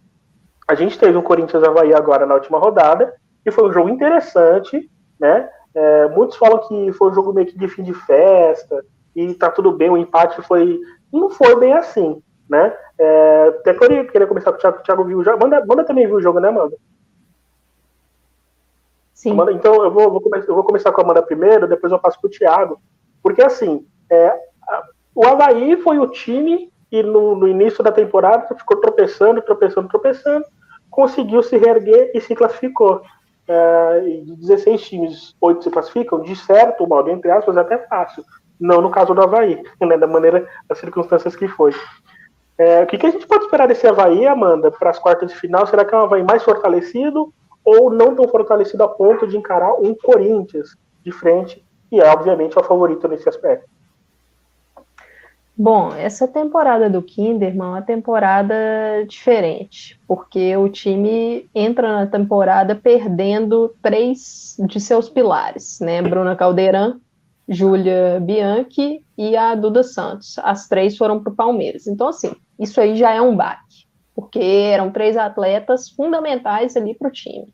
A 0.67 0.75
gente 0.75 0.99
teve 0.99 1.17
um 1.17 1.21
Corinthians 1.21 1.63
e 1.63 1.67
Havaí 1.67 1.93
agora 1.93 2.25
na 2.25 2.35
última 2.35 2.59
rodada, 2.59 3.13
e 3.45 3.51
foi 3.51 3.69
um 3.69 3.73
jogo 3.73 3.89
interessante, 3.89 4.89
né? 5.19 5.49
É, 5.73 6.07
muitos 6.09 6.37
falam 6.37 6.59
que 6.67 6.91
foi 6.93 7.09
um 7.09 7.13
jogo 7.13 7.33
meio 7.33 7.47
que 7.47 7.57
de 7.57 7.67
fim 7.67 7.83
de 7.83 7.93
festa, 7.93 8.83
e 9.15 9.33
tá 9.33 9.49
tudo 9.49 9.71
bem, 9.71 9.89
o 9.89 9.97
empate 9.97 10.41
foi. 10.43 10.79
Não 11.11 11.29
foi 11.29 11.55
bem 11.59 11.73
assim, 11.73 12.21
né? 12.49 12.75
É, 12.97 13.47
até 13.47 13.73
queria, 13.73 14.05
queria 14.05 14.27
começar 14.27 14.51
com 14.51 14.57
o 14.57 14.61
Thiago, 14.61 14.79
o 14.79 14.83
Thiago 14.83 15.03
viu 15.03 15.23
já. 15.23 15.35
Manda, 15.35 15.65
manda 15.65 15.83
também 15.83 16.07
viu 16.07 16.15
o 16.15 16.21
jogo, 16.21 16.39
né, 16.39 16.49
Amanda? 16.49 16.77
Sim. 19.13 19.31
Amanda, 19.31 19.51
então 19.51 19.83
eu 19.83 19.91
vou, 19.91 20.11
vou, 20.11 20.21
começar, 20.21 20.47
eu 20.47 20.55
vou 20.55 20.63
começar 20.63 20.91
com 20.91 21.01
a 21.01 21.03
Amanda 21.03 21.21
primeiro, 21.21 21.67
depois 21.67 21.91
eu 21.91 21.99
passo 21.99 22.19
pro 22.19 22.29
Thiago. 22.29 22.79
Porque 23.23 23.41
assim, 23.41 23.85
é, 24.09 24.37
o 25.13 25.25
Havaí 25.25 25.77
foi 25.77 25.97
o 25.97 26.07
time 26.07 26.71
que 26.89 27.01
no, 27.01 27.35
no, 27.35 27.47
início 27.47 27.83
da 27.83 27.91
temporada 27.91 28.55
ficou 28.55 28.77
tropeçando, 28.77 29.41
tropeçando, 29.41 29.87
tropeçando, 29.87 30.45
conseguiu 30.89 31.41
se 31.41 31.57
reerguer 31.57 32.11
e 32.13 32.21
se 32.21 32.35
classificou. 32.35 33.01
É, 33.47 33.99
de 33.99 34.35
16 34.37 34.81
times, 34.81 35.35
8 35.39 35.63
se 35.63 35.69
classificam, 35.69 36.21
de 36.21 36.35
certo, 36.35 36.83
o 36.83 36.87
modo 36.87 37.09
entre 37.09 37.29
aspas, 37.29 37.55
é 37.57 37.59
até 37.59 37.77
fácil. 37.77 38.23
Não 38.59 38.81
no 38.81 38.89
caso 38.89 39.13
do 39.13 39.21
Havaí, 39.21 39.61
né, 39.81 39.97
da 39.97 40.07
maneira, 40.07 40.47
das 40.67 40.77
circunstâncias 40.79 41.35
que 41.35 41.47
foi. 41.47 41.71
É, 42.57 42.83
o 42.83 42.87
que, 42.87 42.97
que, 42.97 43.05
a 43.05 43.11
gente 43.11 43.27
pode 43.27 43.45
esperar 43.45 43.67
desse 43.67 43.85
Havaí, 43.85 44.25
Amanda, 44.25 44.71
para 44.71 44.89
as 44.89 44.99
quartas 44.99 45.31
de 45.31 45.37
final? 45.37 45.67
Será 45.67 45.83
que 45.83 45.93
é 45.93 45.97
um 45.97 46.01
Havaí 46.01 46.23
mais 46.23 46.43
fortalecido 46.43 47.33
ou 47.63 47.89
não 47.89 48.15
tão 48.15 48.27
fortalecido 48.27 48.83
a 48.83 48.87
ponto 48.87 49.27
de 49.27 49.37
encarar 49.37 49.73
um 49.73 49.93
Corinthians 49.95 50.77
de 51.03 51.11
frente, 51.11 51.65
que 51.89 51.99
é, 51.99 52.09
obviamente, 52.09 52.57
o 52.57 52.63
favorito 52.63 53.07
nesse 53.07 53.27
aspecto? 53.27 53.67
Bom, 55.57 55.93
essa 55.95 56.27
temporada 56.27 56.89
do 56.89 57.01
Kinderman 57.01 57.67
é 57.67 57.69
uma 57.71 57.81
temporada 57.81 58.53
diferente, 59.07 59.97
porque 60.05 60.55
o 60.57 60.67
time 60.67 61.49
entra 61.55 61.93
na 61.93 62.07
temporada 62.07 62.75
perdendo 62.75 63.73
três 63.81 64.57
de 64.67 64.81
seus 64.81 65.07
pilares, 65.07 65.79
né? 65.79 66.01
Bruna 66.01 66.35
Caldeirão, 66.35 66.99
Júlia 67.47 68.19
Bianchi 68.21 69.03
e 69.17 69.35
a 69.35 69.53
Duda 69.55 69.83
Santos. 69.83 70.37
As 70.39 70.67
três 70.67 70.97
foram 70.97 71.21
para 71.21 71.31
o 71.31 71.35
Palmeiras. 71.35 71.87
Então, 71.87 72.07
assim, 72.07 72.33
isso 72.59 72.79
aí 72.79 72.95
já 72.95 73.11
é 73.11 73.21
um 73.21 73.35
baque, 73.35 73.85
porque 74.15 74.39
eram 74.39 74.91
três 74.91 75.15
atletas 75.15 75.89
fundamentais 75.89 76.75
ali 76.75 76.95
para 76.95 77.07
o 77.07 77.11
time. 77.11 77.53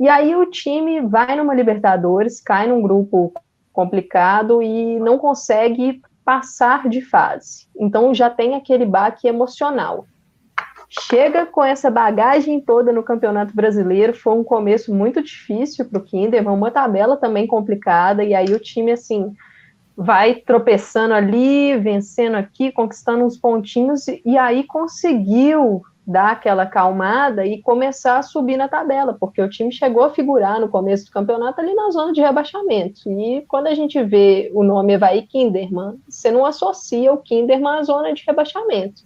E 0.00 0.08
aí 0.08 0.34
o 0.36 0.46
time 0.46 1.00
vai 1.00 1.36
numa 1.36 1.54
Libertadores, 1.54 2.40
cai 2.40 2.68
num 2.68 2.80
grupo 2.80 3.32
complicado 3.72 4.62
e 4.62 4.98
não 5.00 5.18
consegue 5.18 6.00
passar 6.24 6.88
de 6.88 7.00
fase. 7.00 7.66
Então 7.78 8.14
já 8.14 8.30
tem 8.30 8.54
aquele 8.54 8.84
baque 8.84 9.26
emocional. 9.26 10.06
Chega 10.88 11.44
com 11.44 11.62
essa 11.62 11.90
bagagem 11.90 12.60
toda 12.60 12.92
no 12.92 13.02
Campeonato 13.02 13.54
Brasileiro, 13.54 14.14
foi 14.14 14.32
um 14.32 14.42
começo 14.42 14.94
muito 14.94 15.22
difícil 15.22 15.84
para 15.84 15.98
o 15.98 16.02
Kinderman, 16.02 16.54
uma 16.54 16.70
tabela 16.70 17.16
também 17.16 17.46
complicada, 17.46 18.24
e 18.24 18.34
aí 18.34 18.54
o 18.54 18.58
time, 18.58 18.92
assim, 18.92 19.34
vai 19.94 20.36
tropeçando 20.36 21.12
ali, 21.12 21.76
vencendo 21.76 22.36
aqui, 22.36 22.72
conquistando 22.72 23.24
uns 23.24 23.36
pontinhos, 23.36 24.06
e 24.08 24.38
aí 24.38 24.64
conseguiu 24.64 25.82
dar 26.06 26.30
aquela 26.30 26.62
acalmada 26.62 27.44
e 27.44 27.60
começar 27.60 28.16
a 28.16 28.22
subir 28.22 28.56
na 28.56 28.66
tabela, 28.66 29.14
porque 29.20 29.42
o 29.42 29.50
time 29.50 29.70
chegou 29.70 30.02
a 30.02 30.10
figurar 30.10 30.58
no 30.58 30.70
começo 30.70 31.04
do 31.04 31.10
campeonato 31.10 31.60
ali 31.60 31.74
na 31.74 31.90
zona 31.90 32.14
de 32.14 32.22
rebaixamento. 32.22 33.10
E 33.10 33.44
quando 33.46 33.66
a 33.66 33.74
gente 33.74 34.02
vê 34.02 34.50
o 34.54 34.64
nome 34.64 34.94
Evaí 34.94 35.26
Kinderman, 35.26 36.00
você 36.08 36.30
não 36.30 36.46
associa 36.46 37.12
o 37.12 37.18
Kinderman 37.18 37.80
à 37.80 37.82
zona 37.82 38.14
de 38.14 38.24
rebaixamento. 38.26 39.02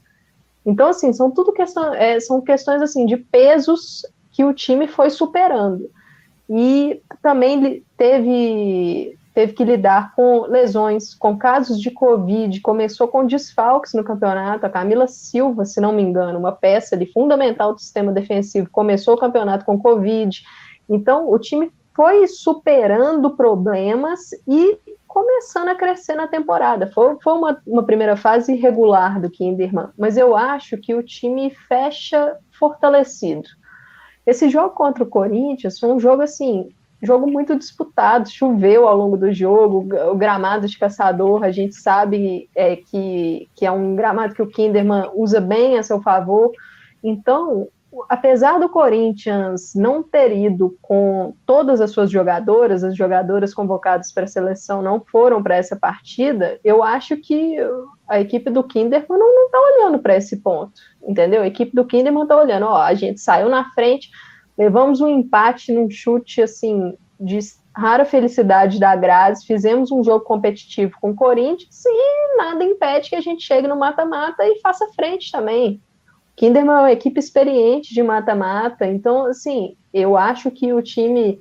Então, 0.65 0.89
assim, 0.89 1.13
são 1.13 1.31
tudo 1.31 1.53
questão, 1.53 1.93
é, 1.95 2.21
são 2.21 2.41
questões 2.41 2.81
assim 2.81 3.05
de 3.07 3.17
pesos 3.17 4.03
que 4.31 4.45
o 4.45 4.55
time 4.55 4.87
foi 4.87 5.11
superando. 5.11 5.91
E 6.49 7.01
também 7.23 7.85
teve 7.97 9.17
teve 9.35 9.55
que 9.55 9.65
lidar 9.65 10.15
com 10.15 10.43
lesões, 10.43 11.15
com 11.15 11.39
casos 11.39 11.81
de 11.81 11.91
Covid, 11.91 12.61
começou 12.61 13.09
com 13.09 13.27
desfalques 13.27 13.95
no 13.95 14.05
campeonato. 14.05 14.67
A 14.67 14.71
Camila 14.71 15.09
Silva, 15.09 15.65
se 15.65 15.81
não 15.81 15.93
me 15.93 16.03
engano, 16.03 16.39
uma 16.39 16.53
peça 16.53 16.95
ali 16.95 17.07
fundamental 17.07 17.73
do 17.73 17.81
sistema 17.81 18.13
defensivo, 18.13 18.69
começou 18.71 19.15
o 19.15 19.19
campeonato 19.19 19.65
com 19.65 19.81
Covid. 19.81 20.43
Então, 20.89 21.33
o 21.33 21.39
time 21.39 21.73
foi 21.95 22.27
superando 22.27 23.37
problemas 23.37 24.31
e 24.47 24.79
começando 25.07 25.69
a 25.69 25.75
crescer 25.75 26.15
na 26.15 26.27
temporada. 26.27 26.91
Foi, 26.93 27.17
foi 27.23 27.33
uma, 27.35 27.63
uma 27.67 27.83
primeira 27.83 28.17
fase 28.17 28.55
irregular 28.55 29.21
do 29.21 29.31
Kinderman, 29.31 29.89
mas 29.99 30.17
eu 30.17 30.37
acho 30.37 30.79
que 30.79 30.95
o 30.95 31.03
time 31.03 31.51
fecha 31.69 32.37
fortalecido. 32.59 33.49
Esse 34.27 34.49
jogo 34.49 34.71
contra 34.71 35.05
o 35.05 35.09
Corinthians 35.09 35.79
foi 35.79 35.91
um 35.91 36.01
jogo 36.01 36.23
assim 36.23 36.73
jogo 37.03 37.27
muito 37.27 37.59
disputado, 37.59 38.31
choveu 38.31 38.87
ao 38.87 38.97
longo 38.97 39.17
do 39.17 39.33
jogo, 39.33 39.89
o 40.09 40.15
gramado 40.15 40.69
de 40.69 40.79
caçador, 40.79 41.43
a 41.43 41.51
gente 41.51 41.75
sabe 41.75 42.49
é, 42.55 42.77
que, 42.77 43.49
que 43.57 43.67
é 43.67 43.71
um 43.73 43.97
gramado 43.97 44.35
que 44.35 44.43
o 44.43 44.47
Kinderman 44.47 45.11
usa 45.15 45.41
bem 45.41 45.77
a 45.77 45.83
seu 45.83 46.01
favor. 46.01 46.53
Então, 47.03 47.67
apesar 48.09 48.59
do 48.59 48.69
Corinthians 48.69 49.75
não 49.75 50.03
ter 50.03 50.35
ido 50.37 50.77
com 50.81 51.35
todas 51.45 51.81
as 51.81 51.91
suas 51.91 52.11
jogadoras, 52.11 52.83
as 52.83 52.97
jogadoras 52.97 53.53
convocadas 53.53 54.13
para 54.13 54.25
a 54.25 54.29
seleção 54.29 54.81
não 54.81 55.01
foram 55.01 55.43
para 55.43 55.57
essa 55.57 55.77
partida, 55.77 56.59
eu 56.65 56.83
acho 56.83 57.17
que 57.17 57.57
a 58.09 58.21
equipe 58.21 58.51
do 58.51 58.65
Kinderman 58.65 59.19
não 59.19 59.47
está 59.47 59.59
olhando 59.61 59.99
para 59.99 60.17
esse 60.17 60.39
ponto, 60.39 60.81
entendeu? 61.07 61.43
A 61.43 61.47
equipe 61.47 61.75
do 61.75 61.85
Kinderman 61.85 62.23
está 62.23 62.37
olhando, 62.37 62.67
ó, 62.67 62.81
a 62.81 62.95
gente 62.95 63.21
saiu 63.21 63.49
na 63.49 63.71
frente, 63.73 64.11
levamos 64.57 65.01
um 65.01 65.09
empate 65.09 65.73
num 65.73 65.91
chute 65.91 66.41
assim 66.41 66.97
de 67.21 67.39
rara 67.75 68.05
felicidade 68.05 68.79
da 68.79 68.95
Grazi, 68.97 69.47
fizemos 69.47 69.91
um 69.91 70.03
jogo 70.03 70.25
competitivo 70.25 70.95
com 71.01 71.11
o 71.11 71.15
Corinthians 71.15 71.85
e 71.87 72.37
nada 72.37 72.63
impede 72.65 73.11
que 73.11 73.17
a 73.17 73.21
gente 73.21 73.43
chegue 73.43 73.67
no 73.67 73.79
mata-mata 73.79 74.45
e 74.47 74.61
faça 74.61 74.87
frente 74.95 75.31
também. 75.31 75.81
Kinderman 76.37 76.75
é 76.75 76.79
uma 76.79 76.93
equipe 76.93 77.19
experiente 77.19 77.95
de 77.95 78.03
mata-mata, 78.03 78.87
então 78.87 79.27
assim, 79.27 79.77
eu 79.93 80.17
acho 80.17 80.51
que 80.51 80.73
o 80.73 80.83
time 80.83 81.41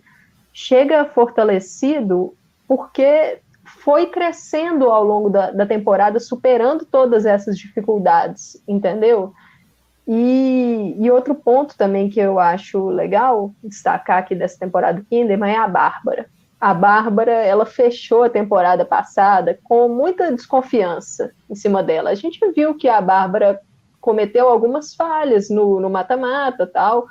chega 0.54 1.06
fortalecido 1.06 2.36
porque 2.68 3.40
foi 3.64 4.08
crescendo 4.08 4.86
ao 4.90 5.04
longo 5.04 5.30
da, 5.30 5.52
da 5.52 5.66
temporada, 5.66 6.20
superando 6.20 6.86
todas 6.86 7.26
essas 7.26 7.58
dificuldades, 7.58 8.62
entendeu? 8.68 9.34
E, 10.08 10.96
e, 11.00 11.12
outro 11.12 11.36
ponto 11.36 11.78
também 11.78 12.10
que 12.10 12.20
eu 12.20 12.40
acho 12.40 12.90
legal 12.90 13.54
destacar 13.64 14.18
aqui 14.18 14.36
dessa 14.36 14.60
temporada 14.60 15.00
do 15.00 15.06
Kinderman 15.06 15.54
é 15.54 15.58
a 15.58 15.68
Bárbara. 15.68 16.26
A 16.60 16.74
Bárbara, 16.74 17.32
ela 17.32 17.66
fechou 17.66 18.24
a 18.24 18.30
temporada 18.30 18.84
passada 18.84 19.58
com 19.64 19.88
muita 19.88 20.32
desconfiança 20.32 21.32
em 21.50 21.56
cima 21.56 21.82
dela. 21.82 22.10
A 22.10 22.16
gente 22.16 22.40
viu 22.52 22.76
que 22.76 22.90
a 22.90 23.00
Bárbara 23.00 23.60
cometeu 24.02 24.50
algumas 24.50 24.94
falhas 24.94 25.50
no 25.50 25.90
mata-mata 25.90 26.68
tal, 26.68 27.06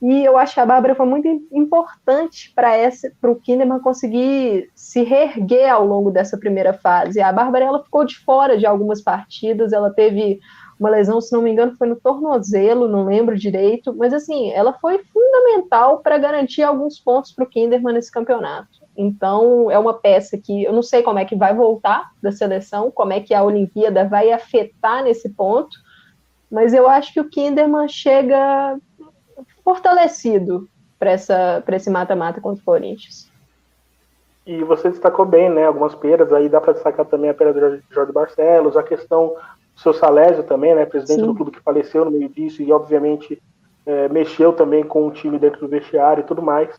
e 0.00 0.24
eu 0.24 0.36
acho 0.36 0.52
que 0.52 0.60
a 0.60 0.66
Bárbara 0.66 0.94
foi 0.94 1.06
muito 1.06 1.26
importante 1.50 2.52
para 2.54 3.30
o 3.30 3.36
Kinderman 3.36 3.80
conseguir 3.80 4.70
se 4.74 5.02
reerguer 5.02 5.72
ao 5.72 5.86
longo 5.86 6.10
dessa 6.10 6.36
primeira 6.36 6.74
fase. 6.74 7.20
A 7.20 7.32
Bárbara 7.32 7.64
ela 7.64 7.82
ficou 7.82 8.04
de 8.04 8.18
fora 8.18 8.58
de 8.58 8.66
algumas 8.66 9.00
partidas, 9.00 9.72
ela 9.72 9.90
teve 9.90 10.38
uma 10.78 10.90
lesão, 10.90 11.18
se 11.22 11.32
não 11.32 11.40
me 11.40 11.50
engano, 11.50 11.74
foi 11.78 11.88
no 11.88 11.96
tornozelo, 11.96 12.86
não 12.86 13.06
lembro 13.06 13.34
direito, 13.34 13.94
mas 13.96 14.12
assim, 14.12 14.50
ela 14.50 14.74
foi 14.74 15.02
fundamental 15.04 16.00
para 16.00 16.18
garantir 16.18 16.62
alguns 16.62 17.00
pontos 17.00 17.32
para 17.32 17.44
o 17.44 17.48
Kinderman 17.48 17.94
nesse 17.94 18.12
campeonato. 18.12 18.84
Então, 18.94 19.70
é 19.70 19.78
uma 19.78 19.94
peça 19.94 20.36
que 20.36 20.64
eu 20.64 20.74
não 20.74 20.82
sei 20.82 21.02
como 21.02 21.18
é 21.18 21.24
que 21.24 21.34
vai 21.34 21.54
voltar 21.54 22.10
da 22.22 22.30
seleção, 22.30 22.90
como 22.90 23.14
é 23.14 23.20
que 23.20 23.32
a 23.32 23.42
Olimpíada 23.42 24.06
vai 24.06 24.30
afetar 24.30 25.02
nesse 25.02 25.30
ponto, 25.30 25.85
mas 26.50 26.72
eu 26.72 26.88
acho 26.88 27.12
que 27.12 27.20
o 27.20 27.28
Kinderman 27.28 27.88
chega 27.88 28.78
fortalecido 29.64 30.68
para 30.98 31.12
esse 31.76 31.90
mata-mata 31.90 32.40
contra 32.40 32.62
o 32.62 32.64
Corinthians. 32.64 33.30
E 34.46 34.62
você 34.62 34.88
destacou 34.88 35.26
bem, 35.26 35.50
né? 35.50 35.66
Algumas 35.66 35.94
perdas, 35.94 36.32
aí 36.32 36.48
dá 36.48 36.60
para 36.60 36.72
destacar 36.72 37.04
também 37.06 37.30
a 37.30 37.34
perda 37.34 37.70
do 37.70 37.82
Jorge 37.90 38.12
Barcelos, 38.12 38.76
a 38.76 38.82
questão 38.82 39.34
seu 39.76 39.92
Salésio 39.92 40.42
também, 40.44 40.74
né, 40.74 40.86
presidente 40.86 41.20
Sim. 41.20 41.26
do 41.26 41.34
clube 41.34 41.50
que 41.50 41.60
faleceu 41.60 42.04
no 42.04 42.10
meio 42.10 42.28
disso, 42.28 42.62
e 42.62 42.72
obviamente 42.72 43.40
é, 43.84 44.08
mexeu 44.08 44.52
também 44.52 44.82
com 44.82 45.06
o 45.06 45.10
time 45.10 45.38
dentro 45.38 45.60
do 45.60 45.68
vestiário 45.68 46.22
e 46.22 46.26
tudo 46.26 46.42
mais. 46.42 46.74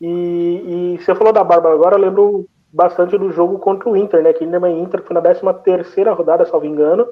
E, 0.00 0.94
e 0.96 0.98
você 1.02 1.14
falou 1.14 1.32
da 1.32 1.42
Bárbara 1.42 1.74
agora, 1.74 1.96
eu 1.96 2.00
lembro 2.00 2.46
bastante 2.72 3.18
do 3.18 3.32
jogo 3.32 3.58
contra 3.58 3.88
o 3.88 3.96
Inter, 3.96 4.22
né? 4.22 4.32
Que 4.32 4.40
Kinderman 4.40 4.78
e 4.78 4.82
Inter 4.82 5.02
foi 5.02 5.14
na 5.14 5.20
13 5.20 5.40
terceira 5.64 6.12
rodada, 6.12 6.46
salvo 6.46 6.66
engano. 6.66 7.06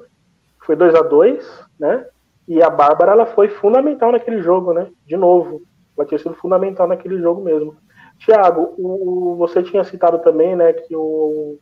Foi 0.67 0.75
2 0.75 0.93
a 0.93 1.01
2 1.01 1.65
né? 1.79 2.05
E 2.45 2.61
a 2.61 2.69
Bárbara 2.69 3.13
ela 3.13 3.25
foi 3.25 3.47
fundamental 3.47 4.11
naquele 4.11 4.41
jogo, 4.41 4.73
né? 4.73 4.87
De 5.05 5.15
novo, 5.15 5.61
ela 5.97 6.05
tinha 6.05 6.19
sido 6.19 6.35
fundamental 6.35 6.87
naquele 6.87 7.19
jogo 7.19 7.41
mesmo. 7.41 7.75
Tiago, 8.19 8.75
você 9.37 9.63
tinha 9.63 9.83
citado 9.83 10.19
também, 10.19 10.55
né, 10.55 10.73
que 10.73 10.95
o 10.95 11.57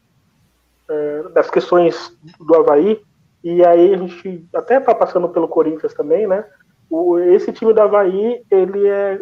é, 0.87 1.23
das 1.33 1.49
questões 1.49 2.17
do 2.39 2.55
Havaí, 2.55 3.01
e 3.43 3.65
aí 3.65 3.93
a 3.93 3.97
gente 3.97 4.47
até 4.55 4.79
tá 4.79 4.95
passando 4.95 5.27
pelo 5.29 5.47
Corinthians 5.47 5.93
também, 5.93 6.25
né? 6.25 6.45
O, 6.89 7.19
esse 7.19 7.51
time 7.51 7.73
do 7.73 7.81
Havaí, 7.81 8.41
ele 8.49 8.87
é 8.87 9.19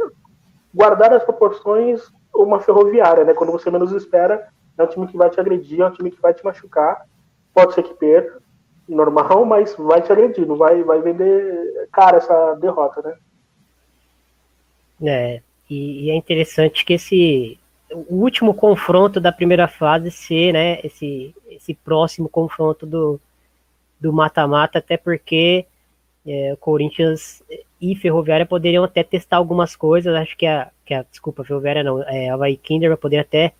guardar 0.73 1.13
as 1.13 1.23
proporções 1.23 2.01
uma 2.33 2.59
ferroviária, 2.59 3.23
né? 3.23 3.33
Quando 3.33 3.51
você 3.51 3.71
menos 3.71 3.91
espera, 3.91 4.47
é 4.77 4.83
um 4.83 4.87
time 4.87 5.07
que 5.07 5.17
vai 5.17 5.29
te 5.29 5.39
agredir, 5.39 5.81
é 5.81 5.85
um 5.85 5.91
time 5.91 6.11
que 6.11 6.21
vai 6.21 6.33
te 6.33 6.43
machucar. 6.43 7.05
Pode 7.53 7.73
ser 7.73 7.83
que 7.83 7.93
perca, 7.93 8.42
normal, 8.87 9.45
mas 9.45 9.75
vai 9.75 10.01
te 10.01 10.11
agredir, 10.11 10.47
não 10.47 10.55
vai, 10.55 10.83
vai 10.83 11.01
vender 11.01 11.87
cara 11.91 12.17
essa 12.17 12.55
derrota, 12.55 13.01
né? 13.01 13.15
É, 15.05 15.41
e, 15.69 16.05
e, 16.05 16.09
é 16.11 16.15
interessante 16.15 16.85
que 16.85 16.93
esse 16.93 17.59
o 18.09 18.15
último 18.15 18.53
confronto 18.53 19.19
da 19.19 19.31
primeira 19.31 19.67
fase 19.67 20.09
ser, 20.09 20.53
né, 20.53 20.79
esse, 20.83 21.35
esse 21.49 21.73
próximo 21.75 22.27
confronto 22.27 22.85
do 22.85 23.19
do 24.03 24.11
mata-mata, 24.11 24.79
até 24.79 24.97
porque 24.97 25.65
é, 26.27 26.57
Corinthians 26.59 27.41
e 27.79 27.95
Ferroviária 27.95 28.45
poderiam 28.45 28.83
até 28.83 29.01
testar 29.01 29.37
algumas 29.37 29.77
coisas, 29.77 30.13
acho 30.13 30.35
que 30.37 30.45
a, 30.45 30.69
que 30.85 30.93
a 30.93 31.03
desculpa, 31.03 31.45
Ferroviária 31.45 31.83
não, 31.83 32.03
é, 32.03 32.29
a 32.29 32.33
Havaí 32.33 32.57
Kinder 32.57 32.89
vai 32.89 32.97
poder 32.97 33.19
até 33.19 33.53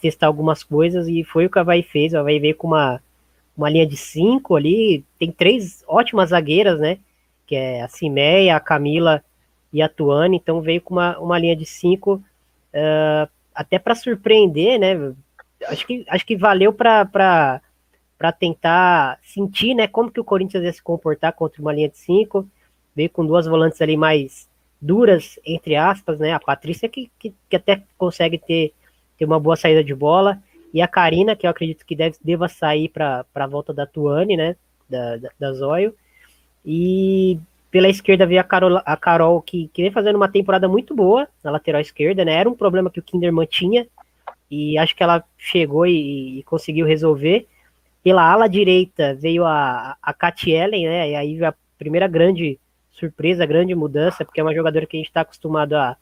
testar 0.00 0.26
algumas 0.26 0.62
coisas, 0.62 1.08
e 1.08 1.24
foi 1.24 1.46
o 1.46 1.50
que 1.50 1.58
a 1.58 1.62
Havaí 1.62 1.82
fez, 1.82 2.14
a 2.14 2.20
Havaí 2.20 2.38
veio 2.38 2.54
com 2.54 2.66
uma, 2.66 3.00
uma 3.56 3.70
linha 3.70 3.86
de 3.86 3.96
cinco 3.96 4.54
ali, 4.54 5.04
tem 5.18 5.32
três 5.32 5.82
ótimas 5.86 6.30
zagueiras, 6.30 6.78
né, 6.78 6.98
que 7.46 7.56
é 7.56 7.82
a 7.82 7.88
Cimeia, 7.88 8.56
a 8.56 8.60
Camila 8.60 9.24
e 9.72 9.80
a 9.80 9.88
Tuane, 9.88 10.36
então 10.36 10.60
veio 10.60 10.80
com 10.80 10.94
uma, 10.94 11.18
uma 11.18 11.38
linha 11.38 11.56
de 11.56 11.64
cinco 11.64 12.22
uh, 12.74 13.28
até 13.54 13.78
para 13.78 13.94
surpreender, 13.94 14.78
né? 14.78 15.14
Acho 15.68 15.86
que, 15.86 16.04
acho 16.08 16.26
que 16.26 16.36
valeu 16.36 16.72
para 16.72 17.60
tentar 18.38 19.18
sentir, 19.22 19.74
né, 19.74 19.86
como 19.86 20.10
que 20.10 20.20
o 20.20 20.24
Corinthians 20.24 20.64
ia 20.64 20.72
se 20.72 20.82
comportar 20.82 21.32
contra 21.32 21.60
uma 21.62 21.72
linha 21.72 21.88
de 21.88 21.98
cinco. 21.98 22.46
Veio 22.94 23.10
com 23.10 23.26
duas 23.26 23.46
volantes 23.46 23.80
ali 23.80 23.96
mais 23.96 24.48
duras, 24.80 25.38
entre 25.44 25.76
aspas, 25.76 26.18
né? 26.18 26.32
A 26.32 26.40
Patrícia 26.40 26.88
que, 26.88 27.10
que, 27.18 27.34
que 27.48 27.56
até 27.56 27.82
consegue 27.98 28.38
ter, 28.38 28.72
ter 29.18 29.24
uma 29.24 29.40
boa 29.40 29.56
saída 29.56 29.82
de 29.82 29.94
bola. 29.94 30.42
E 30.76 30.82
a 30.82 30.86
Karina, 30.86 31.34
que 31.34 31.46
eu 31.46 31.50
acredito 31.50 31.86
que 31.86 31.96
deve, 31.96 32.18
deva 32.22 32.48
sair 32.48 32.90
para 32.90 33.24
a 33.34 33.46
volta 33.46 33.72
da 33.72 33.86
Tuane, 33.86 34.36
né? 34.36 34.56
Da, 34.86 35.16
da, 35.16 35.30
da 35.40 35.52
Zóio. 35.54 35.94
E 36.66 37.40
pela 37.70 37.88
esquerda 37.88 38.26
veio 38.26 38.42
a 38.42 38.44
Carol, 38.44 38.82
a 38.84 38.94
Carol 38.94 39.40
que, 39.40 39.68
que 39.68 39.80
vem 39.80 39.90
fazendo 39.90 40.16
uma 40.16 40.28
temporada 40.28 40.68
muito 40.68 40.94
boa 40.94 41.26
na 41.42 41.50
lateral 41.50 41.80
esquerda, 41.80 42.26
né? 42.26 42.34
Era 42.34 42.50
um 42.50 42.54
problema 42.54 42.90
que 42.90 43.00
o 43.00 43.02
Kinderman 43.02 43.46
tinha 43.46 43.86
e 44.50 44.76
acho 44.76 44.94
que 44.94 45.02
ela 45.02 45.24
chegou 45.38 45.86
e, 45.86 46.40
e 46.40 46.42
conseguiu 46.42 46.84
resolver. 46.84 47.46
Pela 48.04 48.30
ala 48.30 48.46
direita 48.46 49.14
veio 49.14 49.46
a, 49.46 49.96
a 50.02 50.12
Kat 50.12 50.50
Ellen, 50.50 50.88
né? 50.88 51.08
E 51.08 51.14
aí 51.14 51.42
a 51.42 51.54
primeira 51.78 52.06
grande 52.06 52.60
surpresa, 52.92 53.46
grande 53.46 53.74
mudança, 53.74 54.26
porque 54.26 54.40
é 54.40 54.44
uma 54.44 54.54
jogadora 54.54 54.84
que 54.84 54.98
a 54.98 55.00
gente 55.00 55.08
está 55.08 55.22
acostumado 55.22 55.72
a, 55.72 55.96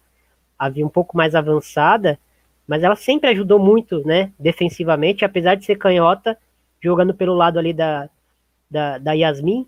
a 0.58 0.68
vir 0.68 0.82
um 0.82 0.88
pouco 0.88 1.16
mais 1.16 1.36
avançada, 1.36 2.18
mas 2.66 2.82
ela 2.82 2.96
sempre 2.96 3.30
ajudou 3.30 3.58
muito, 3.58 4.04
né? 4.06 4.32
Defensivamente, 4.38 5.24
apesar 5.24 5.54
de 5.54 5.64
ser 5.64 5.76
canhota, 5.76 6.36
jogando 6.80 7.14
pelo 7.14 7.34
lado 7.34 7.58
ali 7.58 7.72
da, 7.72 8.08
da, 8.70 8.98
da 8.98 9.12
Yasmin, 9.12 9.66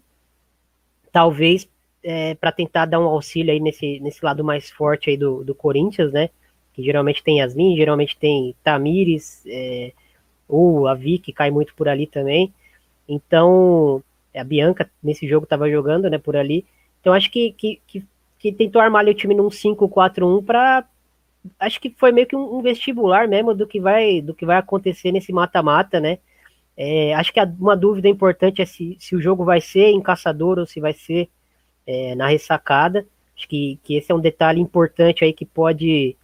talvez 1.13 1.69
é, 2.03 2.35
para 2.35 2.53
tentar 2.53 2.87
dar 2.87 3.01
um 3.01 3.05
auxílio 3.05 3.53
aí 3.53 3.61
nesse, 3.61 4.01
nesse 4.01 4.25
lado 4.25 4.45
mais 4.45 4.71
forte 4.71 5.11
aí 5.11 5.17
do, 5.17 5.45
do 5.45 5.55
Corinthians, 5.55 6.13
né? 6.13 6.31
Que 6.73 6.83
geralmente 6.83 7.23
tem 7.23 7.39
Yasmin, 7.39 7.77
geralmente 7.77 8.17
tem 8.17 8.55
Tamires, 8.63 9.43
é, 9.47 9.93
ou 10.49 10.87
a 10.87 10.95
Vicky 10.95 11.33
cai 11.33 11.51
muito 11.51 11.75
por 11.75 11.89
ali 11.89 12.07
também. 12.07 12.53
Então, 13.09 14.03
a 14.35 14.45
Bianca 14.45 14.91
nesse 15.03 15.27
jogo 15.27 15.45
estava 15.45 15.71
jogando, 15.71 16.09
né, 16.11 16.19
por 16.19 16.37
ali. 16.37 16.65
Então 17.01 17.13
acho 17.13 17.31
que, 17.31 17.53
que, 17.53 17.81
que, 17.87 18.05
que 18.39 18.53
tentou 18.53 18.81
armar 18.81 19.07
o 19.07 19.15
time 19.15 19.35
num 19.35 19.49
5-4-1 19.49 20.45
para 20.45 20.85
acho 21.59 21.81
que 21.81 21.95
foi 21.97 22.13
meio 22.13 22.27
que 22.27 22.37
um, 22.37 22.61
vestibular 22.63 23.29
mesmo 23.29 23.55
do 23.55 23.67
que 23.67 23.81
vai 23.81 24.21
do 24.21 24.35
que 24.35 24.47
vai 24.47 24.57
acontecer 24.57 25.13
nesse 25.13 25.33
mata-mata, 25.33 26.01
né? 26.01 26.19
É, 26.77 27.15
acho 27.15 27.33
que 27.33 27.41
uma 27.59 27.77
dúvida 27.77 28.09
importante 28.09 28.61
é 28.61 28.67
se, 28.67 28.97
se 29.01 29.17
o 29.17 29.21
jogo 29.21 29.45
vai 29.45 29.61
ser 29.61 29.87
em 29.89 30.01
caçador 30.03 30.59
ou 30.59 30.67
se 30.67 30.81
vai 30.81 30.93
ser 30.93 31.29
é, 31.87 32.15
na 32.15 32.29
ressacada. 32.29 33.07
Acho 33.37 33.49
que, 33.49 33.79
que 33.83 33.95
esse 33.97 34.13
é 34.13 34.15
um 34.15 34.21
detalhe 34.21 34.61
importante 34.61 35.25
aí 35.25 35.33
que 35.33 35.45
pode, 35.45 36.17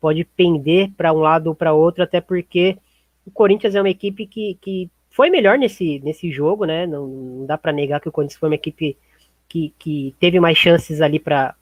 pode 0.00 0.24
pender 0.24 0.90
para 0.96 1.12
um 1.12 1.18
lado 1.18 1.48
ou 1.48 1.54
para 1.54 1.72
outro, 1.72 2.02
até 2.02 2.20
porque 2.20 2.76
o 3.26 3.30
Corinthians 3.30 3.74
é 3.74 3.80
uma 3.80 3.90
equipe 3.90 4.26
que, 4.26 4.58
que 4.60 4.90
foi 5.10 5.30
melhor 5.30 5.58
nesse, 5.58 6.00
nesse 6.00 6.30
jogo, 6.30 6.64
né? 6.64 6.86
Não, 6.86 7.06
não 7.06 7.46
dá 7.46 7.56
para 7.56 7.72
negar 7.72 8.00
que 8.00 8.08
o 8.08 8.12
Corinthians 8.12 8.38
foi 8.38 8.48
uma 8.48 8.54
equipe 8.56 8.96
que, 9.48 9.72
que 9.78 10.14
teve 10.18 10.40
mais 10.40 10.58
chances 10.58 11.00
ali 11.00 11.20
para 11.20 11.54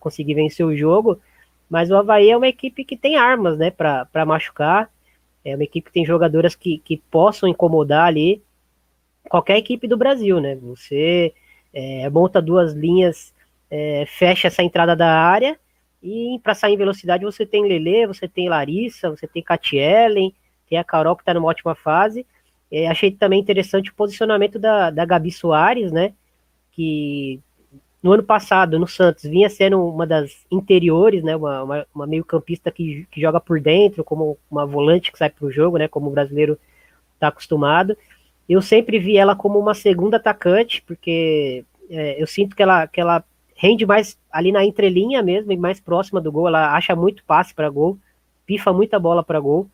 conseguir 0.00 0.34
vencer 0.34 0.66
o 0.66 0.76
jogo, 0.76 1.20
mas 1.68 1.90
o 1.90 1.96
Havaí 1.96 2.30
é 2.30 2.36
uma 2.36 2.48
equipe 2.48 2.84
que 2.84 2.96
tem 2.96 3.16
armas, 3.16 3.58
né, 3.58 3.70
para 3.70 4.26
machucar, 4.26 4.90
é 5.44 5.54
uma 5.54 5.64
equipe 5.64 5.88
que 5.88 5.92
tem 5.92 6.04
jogadoras 6.04 6.54
que, 6.54 6.78
que 6.78 6.96
possam 6.96 7.48
incomodar 7.48 8.06
ali 8.06 8.42
qualquer 9.28 9.58
equipe 9.58 9.86
do 9.86 9.96
Brasil, 9.96 10.40
né? 10.40 10.56
Você 10.56 11.32
é, 11.72 12.08
monta 12.10 12.40
duas 12.42 12.72
linhas, 12.72 13.32
é, 13.70 14.04
fecha 14.06 14.48
essa 14.48 14.62
entrada 14.62 14.96
da 14.96 15.08
área 15.08 15.58
e 16.02 16.40
para 16.42 16.54
sair 16.54 16.74
em 16.74 16.78
velocidade 16.78 17.24
você 17.24 17.44
tem 17.44 17.66
Lele, 17.66 18.06
você 18.06 18.26
tem 18.28 18.48
Larissa, 18.48 19.10
você 19.10 19.26
tem 19.26 19.42
Catielen, 19.42 20.34
tem 20.68 20.78
a 20.78 20.84
Carol 20.84 21.16
que 21.16 21.22
está 21.22 21.34
numa 21.34 21.48
ótima 21.48 21.74
fase. 21.74 22.26
É, 22.70 22.86
achei 22.88 23.10
também 23.10 23.40
interessante 23.40 23.90
o 23.90 23.94
posicionamento 23.94 24.58
da, 24.58 24.90
da 24.90 25.04
Gabi 25.04 25.32
Soares, 25.32 25.90
né? 25.90 26.12
Que 26.72 27.40
no 28.02 28.12
ano 28.12 28.22
passado, 28.22 28.78
no 28.78 28.86
Santos, 28.86 29.24
vinha 29.24 29.50
sendo 29.50 29.84
uma 29.84 30.06
das 30.06 30.46
interiores, 30.50 31.22
né? 31.22 31.34
Uma, 31.34 31.62
uma, 31.62 31.86
uma 31.94 32.06
meio-campista 32.06 32.70
que, 32.70 33.06
que 33.10 33.20
joga 33.20 33.40
por 33.40 33.60
dentro, 33.60 34.04
como 34.04 34.38
uma 34.50 34.64
volante 34.64 35.10
que 35.10 35.18
sai 35.18 35.30
para 35.30 35.46
o 35.46 35.50
jogo, 35.50 35.78
né? 35.78 35.88
Como 35.88 36.08
o 36.08 36.12
brasileiro 36.12 36.58
está 37.14 37.28
acostumado. 37.28 37.96
Eu 38.48 38.62
sempre 38.62 38.98
vi 38.98 39.16
ela 39.16 39.34
como 39.34 39.58
uma 39.58 39.74
segunda 39.74 40.16
atacante, 40.16 40.82
porque 40.86 41.64
é, 41.90 42.22
eu 42.22 42.26
sinto 42.26 42.54
que 42.54 42.62
ela, 42.62 42.86
que 42.86 43.00
ela 43.00 43.24
rende 43.56 43.84
mais 43.84 44.16
ali 44.30 44.52
na 44.52 44.64
entrelinha 44.64 45.22
mesmo, 45.22 45.50
e 45.52 45.56
mais 45.56 45.80
próxima 45.80 46.20
do 46.20 46.30
gol. 46.30 46.48
Ela 46.48 46.74
acha 46.74 46.94
muito 46.94 47.24
passe 47.24 47.52
para 47.52 47.68
gol, 47.68 47.98
pifa 48.46 48.72
muita 48.72 48.98
bola 48.98 49.24
para 49.24 49.40
gol. 49.40 49.68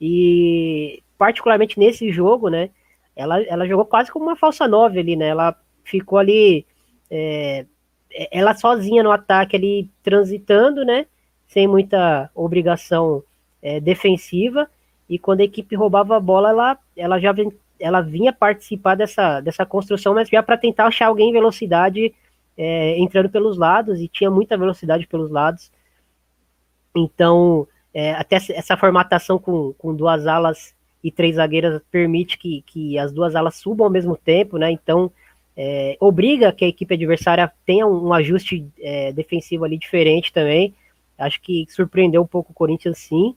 E 0.00 1.02
particularmente 1.18 1.78
nesse 1.78 2.10
jogo, 2.10 2.48
né? 2.48 2.70
Ela, 3.14 3.42
ela 3.42 3.66
jogou 3.66 3.84
quase 3.84 4.10
como 4.10 4.26
uma 4.26 4.36
falsa 4.36 4.66
nove 4.66 5.00
ali, 5.00 5.16
né? 5.16 5.28
Ela 5.28 5.54
ficou 5.84 6.18
ali, 6.18 6.64
é, 7.10 7.66
ela 8.30 8.54
sozinha 8.54 9.02
no 9.02 9.10
ataque 9.10 9.56
ali 9.56 9.90
transitando, 10.02 10.84
né? 10.84 11.06
Sem 11.46 11.66
muita 11.66 12.30
obrigação 12.34 13.22
é, 13.62 13.80
defensiva. 13.80 14.68
E 15.08 15.18
quando 15.18 15.40
a 15.40 15.44
equipe 15.44 15.74
roubava 15.74 16.16
a 16.16 16.20
bola, 16.20 16.50
ela, 16.50 16.78
ela 16.96 17.18
já 17.18 17.34
ela 17.80 18.00
vinha 18.00 18.32
participar 18.32 18.94
dessa, 18.96 19.40
dessa 19.40 19.64
construção, 19.64 20.14
mas 20.14 20.28
já 20.28 20.42
para 20.42 20.56
tentar 20.56 20.86
achar 20.86 21.06
alguém 21.06 21.30
em 21.30 21.32
velocidade 21.32 22.12
é, 22.56 22.98
entrando 22.98 23.30
pelos 23.30 23.56
lados, 23.56 24.00
e 24.00 24.08
tinha 24.08 24.30
muita 24.30 24.58
velocidade 24.58 25.06
pelos 25.06 25.30
lados. 25.30 25.70
Então, 26.94 27.68
é, 27.94 28.12
até 28.14 28.36
essa 28.36 28.76
formatação 28.76 29.38
com, 29.38 29.72
com 29.78 29.94
duas 29.94 30.26
alas 30.26 30.74
e 31.02 31.12
três 31.12 31.36
zagueiras 31.36 31.80
permite 31.90 32.36
que, 32.36 32.62
que 32.66 32.98
as 32.98 33.12
duas 33.12 33.36
alas 33.36 33.56
subam 33.56 33.86
ao 33.86 33.92
mesmo 33.92 34.16
tempo, 34.16 34.58
né? 34.58 34.72
Então, 34.72 35.10
é, 35.60 35.96
obriga 35.98 36.52
que 36.52 36.64
a 36.64 36.68
equipe 36.68 36.94
adversária 36.94 37.50
tenha 37.66 37.84
um, 37.84 38.12
ajuste 38.12 38.64
é, 38.78 39.12
defensivo 39.12 39.64
ali 39.64 39.76
diferente 39.76 40.32
também. 40.32 40.72
Acho 41.18 41.40
que 41.40 41.66
surpreendeu 41.68 42.22
um 42.22 42.26
pouco 42.26 42.52
o 42.52 42.54
Corinthians, 42.54 42.98
sim. 42.98 43.34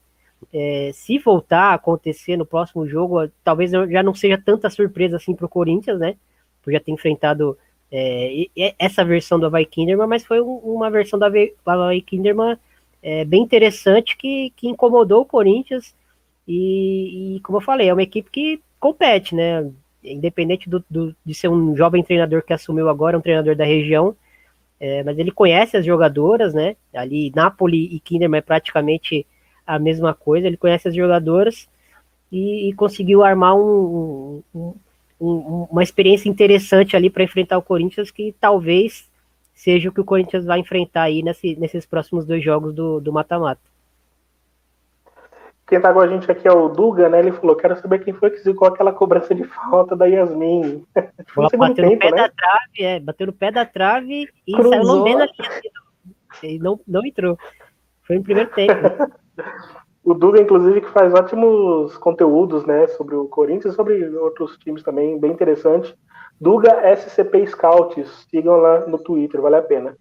É, 0.53 0.91
se 0.93 1.17
voltar 1.17 1.71
a 1.71 1.73
acontecer 1.73 2.37
no 2.37 2.45
próximo 2.45 2.87
jogo, 2.87 3.27
talvez 3.43 3.71
já 3.71 4.03
não 4.03 4.13
seja 4.13 4.37
tanta 4.37 4.69
surpresa 4.69 5.15
assim 5.15 5.33
para 5.33 5.47
o 5.47 5.49
Corinthians, 5.49 5.99
né? 5.99 6.15
Por 6.61 6.71
já 6.71 6.79
ter 6.79 6.91
enfrentado 6.91 7.57
é, 7.91 8.45
essa 8.77 9.03
versão 9.03 9.39
do 9.39 9.47
Havaí 9.47 9.65
Kinderman, 9.65 10.05
mas 10.07 10.23
foi 10.23 10.39
uma 10.41 10.91
versão 10.91 11.17
do 11.17 11.25
Havaí 11.25 12.01
Kinderman 12.03 12.55
é, 13.01 13.25
bem 13.25 13.41
interessante 13.41 14.15
que, 14.15 14.53
que 14.55 14.67
incomodou 14.67 15.21
o 15.21 15.25
Corinthians. 15.25 15.95
E, 16.47 17.37
e, 17.37 17.39
como 17.39 17.57
eu 17.57 17.61
falei, 17.61 17.89
é 17.89 17.93
uma 17.93 18.03
equipe 18.03 18.29
que 18.29 18.61
compete, 18.79 19.33
né? 19.33 19.71
Independente 20.03 20.69
do, 20.69 20.83
do, 20.89 21.15
de 21.25 21.33
ser 21.33 21.47
um 21.47 21.75
jovem 21.75 22.03
treinador 22.03 22.43
que 22.43 22.53
assumiu 22.53 22.89
agora, 22.89 23.17
um 23.17 23.21
treinador 23.21 23.55
da 23.55 23.65
região, 23.65 24.15
é, 24.79 25.03
mas 25.03 25.19
ele 25.19 25.31
conhece 25.31 25.77
as 25.77 25.85
jogadoras, 25.85 26.53
né? 26.53 26.75
Ali 26.93 27.31
Napoli 27.35 27.95
e 27.95 27.99
Kinderman 27.99 28.39
é 28.39 28.41
praticamente 28.41 29.27
a 29.65 29.77
mesma 29.77 30.13
coisa. 30.13 30.47
Ele 30.47 30.57
conhece 30.57 30.87
as 30.87 30.95
jogadoras 30.95 31.69
e, 32.31 32.69
e 32.69 32.73
conseguiu 32.73 33.23
armar 33.23 33.55
um, 33.55 34.41
um, 34.55 34.73
um, 35.21 35.67
uma 35.69 35.83
experiência 35.83 36.27
interessante 36.27 36.95
ali 36.95 37.09
para 37.11 37.23
enfrentar 37.23 37.59
o 37.59 37.61
Corinthians, 37.61 38.09
que 38.09 38.33
talvez 38.41 39.07
seja 39.53 39.89
o 39.89 39.91
que 39.91 40.01
o 40.01 40.05
Corinthians 40.05 40.45
vai 40.45 40.59
enfrentar 40.59 41.03
aí 41.03 41.21
nesse, 41.21 41.55
nesses 41.57 41.85
próximos 41.85 42.25
dois 42.25 42.43
jogos 42.43 42.73
do 42.73 43.13
mata-mata. 43.13 43.70
Quem 45.71 45.79
tá 45.79 45.93
com 45.93 46.01
a 46.01 46.07
gente 46.07 46.29
aqui 46.29 46.45
é 46.45 46.51
o 46.51 46.67
Duga, 46.67 47.07
né? 47.07 47.19
Ele 47.19 47.31
falou: 47.31 47.55
quero 47.55 47.77
saber 47.77 48.03
quem 48.03 48.13
foi 48.13 48.29
que 48.29 48.39
zicou 48.39 48.67
aquela 48.67 48.91
cobrança 48.91 49.33
de 49.33 49.45
falta 49.45 49.95
da 49.95 50.05
Yasmin. 50.05 50.85
Foi 51.33 51.47
bateu 51.57 51.75
tempo, 51.75 51.93
no 51.93 51.97
pé 51.97 52.11
né? 52.11 52.17
da 52.17 52.29
trave, 52.29 52.83
é, 52.83 52.99
bateu 52.99 53.27
no 53.27 53.31
pé 53.31 53.51
da 53.51 53.65
trave 53.65 54.27
e 54.45 54.51
Cruzou. 54.51 54.73
saiu 54.73 54.83
lambendo 54.83 55.23
não, 56.59 56.77
não 56.85 57.05
entrou. 57.05 57.37
Foi 58.05 58.17
no 58.17 58.23
primeiro 58.23 58.49
tempo. 58.49 58.73
o 60.03 60.13
Duga, 60.13 60.41
inclusive, 60.41 60.81
que 60.81 60.89
faz 60.89 61.13
ótimos 61.13 61.95
conteúdos, 61.99 62.65
né? 62.65 62.87
Sobre 62.87 63.15
o 63.15 63.29
Corinthians 63.29 63.73
e 63.73 63.77
sobre 63.77 64.09
outros 64.17 64.57
times 64.57 64.83
também, 64.83 65.17
bem 65.17 65.31
interessante. 65.31 65.95
Duga 66.37 66.81
SCP 66.97 67.47
Scouts, 67.47 68.27
sigam 68.29 68.57
lá 68.57 68.85
no 68.87 68.97
Twitter, 68.97 69.39
vale 69.39 69.55
a 69.55 69.61
pena. 69.61 69.95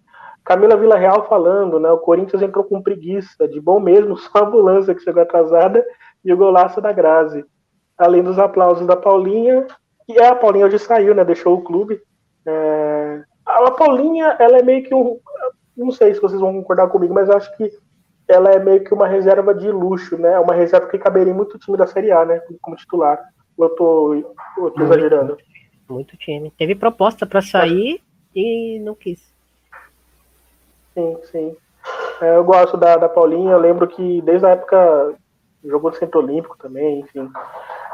Camila 0.51 0.77
Vila 0.77 0.99
Real 0.99 1.29
falando, 1.29 1.79
né? 1.79 1.89
O 1.93 1.99
Corinthians 1.99 2.43
entrou 2.43 2.65
com 2.65 2.83
preguiça, 2.83 3.47
de 3.47 3.61
bom 3.61 3.79
mesmo, 3.79 4.17
só 4.19 4.31
a 4.35 4.41
ambulância 4.41 4.93
que 4.93 5.01
chegou 5.01 5.23
atrasada 5.23 5.87
e 6.25 6.33
o 6.33 6.37
golaço 6.37 6.81
da 6.81 6.93
Grazi. 6.93 7.45
Além 7.97 8.21
dos 8.21 8.37
aplausos 8.37 8.85
da 8.85 8.97
Paulinha, 8.97 9.65
e 10.09 10.19
é, 10.19 10.27
a 10.27 10.35
Paulinha 10.35 10.67
hoje 10.67 10.77
saiu, 10.81 11.15
né? 11.15 11.25
Deixou 11.25 11.55
o 11.55 11.63
clube. 11.63 12.03
É... 12.45 13.23
A 13.47 13.71
Paulinha, 13.71 14.35
ela 14.41 14.59
é 14.59 14.63
meio 14.63 14.83
que 14.83 14.93
um. 14.93 15.21
Não 15.77 15.93
sei 15.93 16.15
se 16.15 16.21
vocês 16.21 16.41
vão 16.41 16.53
concordar 16.53 16.89
comigo, 16.89 17.15
mas 17.15 17.29
eu 17.29 17.37
acho 17.37 17.57
que 17.57 17.71
ela 18.27 18.51
é 18.51 18.59
meio 18.59 18.83
que 18.83 18.93
uma 18.93 19.07
reserva 19.07 19.55
de 19.55 19.71
luxo, 19.71 20.19
né? 20.19 20.37
Uma 20.41 20.55
reserva 20.55 20.89
que 20.89 20.99
caberia 20.99 21.33
em 21.33 21.37
muito 21.37 21.61
time 21.61 21.77
da 21.77 21.87
Série 21.87 22.11
A, 22.11 22.25
né? 22.25 22.43
Como 22.61 22.75
titular. 22.75 23.23
Eu 23.57 23.69
tô, 23.77 24.15
eu 24.15 24.71
tô 24.73 24.83
exagerando. 24.83 25.37
Muito 25.89 26.17
time. 26.17 26.53
Teve 26.59 26.75
proposta 26.75 27.25
para 27.25 27.41
sair 27.41 28.01
e 28.35 28.81
não 28.81 28.97
quis. 28.97 29.31
Sim, 31.01 31.17
sim. 31.31 31.57
É, 32.21 32.37
eu 32.37 32.45
gosto 32.45 32.77
da, 32.77 32.97
da 32.97 33.09
Paulinha, 33.09 33.53
eu 33.53 33.59
lembro 33.59 33.89
que 33.89 34.21
desde 34.23 34.45
a 34.45 34.51
época 34.51 35.15
jogou 35.65 35.91
no 35.91 35.97
Centro 35.97 36.21
Olímpico 36.21 36.59
também, 36.59 37.01
enfim. 37.01 37.31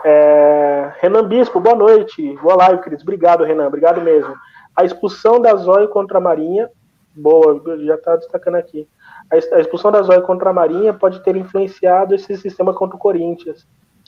É, 0.04 0.92
Renan 0.98 1.26
Bispo, 1.28 1.60
boa 1.60 1.76
noite. 1.76 2.36
Boa 2.42 2.56
live, 2.56 2.82
queridos. 2.82 3.04
Obrigado, 3.04 3.44
Renan, 3.44 3.68
obrigado 3.68 4.00
mesmo. 4.00 4.34
A 4.74 4.84
expulsão 4.84 5.40
da 5.40 5.54
Zóio 5.54 5.88
contra 5.88 6.18
a 6.18 6.20
Marinha, 6.20 6.68
boa, 7.14 7.62
já 7.78 7.94
está 7.94 8.16
destacando 8.16 8.56
aqui. 8.56 8.88
A, 9.30 9.36
expulsão 9.60 9.92
da 9.92 10.02
Zóio 10.02 10.22
contra 10.22 10.50
a 10.50 10.52
Marinha 10.52 10.92
pode 10.92 11.22
ter 11.22 11.36
influenciado 11.36 12.14
esse 12.14 12.36
sistema 12.36 12.74
contra 12.74 12.96
o 12.96 13.00
Corinthians. 13.00 13.66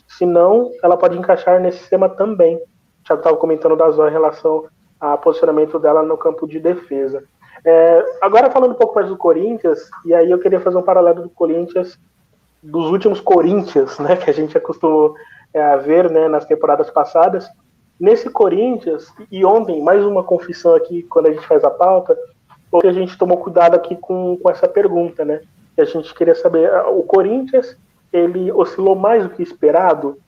Se 0.09 0.27
não, 0.27 0.73
ela 0.83 0.97
pode 0.97 1.17
encaixar 1.17 1.61
nesse 1.61 1.79
sistema 1.79 2.09
também. 2.09 2.61
Thiago 3.05 3.21
estava 3.21 3.37
comentando 3.37 3.77
da 3.77 3.91
Zóio 3.91 4.11
em 4.11 4.13
relação 4.13 4.67
ao 5.01 5.19
posicionamento 5.19 5.79
dela 5.79 6.03
no 6.03 6.19
campo 6.19 6.47
de 6.47 6.59
defesa. 6.59 7.23
É, 7.65 8.05
agora 8.21 8.51
falando 8.51 8.73
um 8.73 8.79
pouco 8.79 8.95
mais 8.95 9.09
do 9.09 9.17
Corinthians, 9.17 9.91
e 10.05 10.15
aí 10.15 10.31
eu 10.31 10.39
queria 10.39 10.61
fazer 10.61 10.77
um 10.77 10.83
paralelo 10.83 11.23
do 11.23 11.31
Corinthians, 11.31 11.99
dos 12.63 12.91
últimos 12.91 13.21
Corinthians, 13.21 13.99
né, 13.99 14.17
que 14.17 14.31
a 14.31 14.35
gente 14.35 14.57
acostumou 14.57 15.15
é, 15.53 15.63
a 15.63 15.77
ver 15.77 16.11
né, 16.11 16.29
nas 16.29 16.45
temporadas 16.45 16.91
passadas. 16.91 17.49
Nesse 17.99 18.31
Corinthians, 18.31 19.13
e 19.31 19.45
ontem, 19.45 19.83
mais 19.83 20.05
uma 20.05 20.23
confissão 20.23 20.75
aqui, 20.75 21.03
quando 21.05 21.27
a 21.27 21.33
gente 21.33 21.47
faz 21.47 21.65
a 21.65 21.71
pauta, 21.71 22.17
a 22.85 22.93
gente 22.93 23.19
tomou 23.19 23.39
cuidado 23.39 23.75
aqui 23.75 23.97
com, 23.97 24.37
com 24.37 24.51
essa 24.51 24.69
pergunta, 24.69 25.25
né? 25.25 25.41
Que 25.75 25.81
a 25.81 25.85
gente 25.85 26.15
queria 26.15 26.35
saber, 26.35 26.71
o 26.87 27.03
Corinthians, 27.03 27.77
ele 28.13 28.53
oscilou 28.53 28.95
mais 28.95 29.25
do 29.25 29.31
que 29.31 29.43
esperado? 29.43 30.19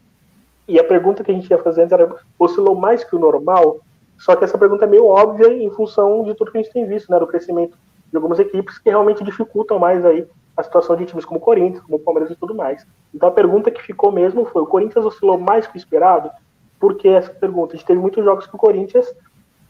E 0.66 0.80
a 0.80 0.84
pergunta 0.84 1.22
que 1.22 1.30
a 1.30 1.34
gente 1.34 1.48
ia 1.50 1.58
fazer 1.58 1.92
era, 1.92 2.12
oscilou 2.38 2.74
mais 2.74 3.04
que 3.04 3.14
o 3.14 3.18
normal? 3.18 3.78
Só 4.20 4.36
que 4.36 4.44
essa 4.44 4.58
pergunta 4.58 4.84
é 4.84 4.86
meio 4.86 5.06
óbvia 5.06 5.48
em 5.48 5.70
função 5.70 6.22
de 6.24 6.34
tudo 6.34 6.52
que 6.52 6.58
a 6.58 6.62
gente 6.62 6.72
tem 6.72 6.86
visto, 6.86 7.10
né, 7.10 7.18
do 7.18 7.26
crescimento 7.26 7.76
de 8.10 8.16
algumas 8.16 8.38
equipes 8.38 8.78
que 8.78 8.90
realmente 8.90 9.24
dificultam 9.24 9.78
mais 9.78 10.04
aí 10.04 10.26
a 10.54 10.62
situação 10.62 10.94
de 10.94 11.06
times 11.06 11.24
como 11.24 11.40
o 11.40 11.42
Corinthians, 11.42 11.82
como 11.82 11.96
o 11.96 12.00
Palmeiras 12.00 12.30
e 12.30 12.36
tudo 12.36 12.54
mais. 12.54 12.86
Então 13.14 13.30
a 13.30 13.32
pergunta 13.32 13.70
que 13.70 13.80
ficou 13.80 14.12
mesmo 14.12 14.44
foi: 14.44 14.60
o 14.60 14.66
Corinthians 14.66 15.06
oscilou 15.06 15.38
mais 15.38 15.66
que 15.66 15.74
o 15.74 15.78
esperado? 15.78 16.30
Por 16.78 16.96
que 16.96 17.08
essa 17.08 17.32
pergunta? 17.32 17.72
A 17.72 17.76
gente 17.78 17.86
teve 17.86 17.98
muitos 17.98 18.22
jogos 18.22 18.46
que 18.46 18.54
o 18.54 18.58
Corinthians 18.58 19.10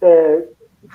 é, 0.02 0.48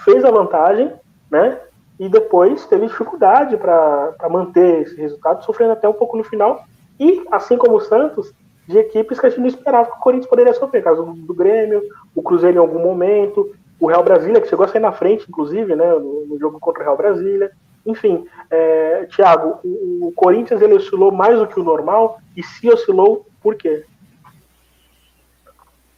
fez 0.03 0.25
a 0.25 0.31
vantagem, 0.31 0.91
né? 1.31 1.57
E 1.97 2.09
depois 2.09 2.65
teve 2.65 2.87
dificuldade 2.87 3.55
para 3.55 4.13
manter 4.29 4.81
esse 4.81 4.97
resultado, 4.97 5.45
sofrendo 5.45 5.71
até 5.71 5.87
um 5.87 5.93
pouco 5.93 6.17
no 6.17 6.25
final. 6.25 6.65
E, 6.99 7.23
assim 7.31 7.57
como 7.57 7.77
o 7.77 7.81
Santos, 7.81 8.33
de 8.67 8.77
equipes 8.77 9.19
que 9.19 9.25
a 9.25 9.29
gente 9.29 9.41
não 9.41 9.47
esperava 9.47 9.91
que 9.91 9.97
o 9.97 10.01
Corinthians 10.01 10.29
poderia 10.29 10.53
sofrer. 10.53 10.83
Caso 10.83 11.03
do 11.03 11.33
Grêmio, 11.33 11.81
o 12.15 12.21
Cruzeiro 12.21 12.57
em 12.57 12.59
algum 12.59 12.79
momento, 12.79 13.53
o 13.79 13.87
Real 13.87 14.03
Brasília, 14.03 14.41
que 14.41 14.47
chegou 14.47 14.65
a 14.65 14.67
sair 14.67 14.81
na 14.81 14.91
frente, 14.91 15.25
inclusive, 15.27 15.75
né, 15.75 15.91
no, 15.93 16.25
no 16.25 16.39
jogo 16.39 16.59
contra 16.59 16.81
o 16.81 16.85
Real 16.85 16.97
Brasília. 16.97 17.51
Enfim, 17.85 18.25
é, 18.49 19.07
Thiago, 19.15 19.59
o, 19.63 20.07
o, 20.07 20.11
Corinthians 20.15 20.61
ele 20.61 20.73
oscilou 20.73 21.11
mais 21.11 21.37
do 21.37 21.47
que 21.47 21.59
o 21.59 21.63
normal, 21.63 22.19
e 22.35 22.41
se 22.41 22.67
oscilou, 22.69 23.25
por 23.41 23.55
quê? 23.55 23.83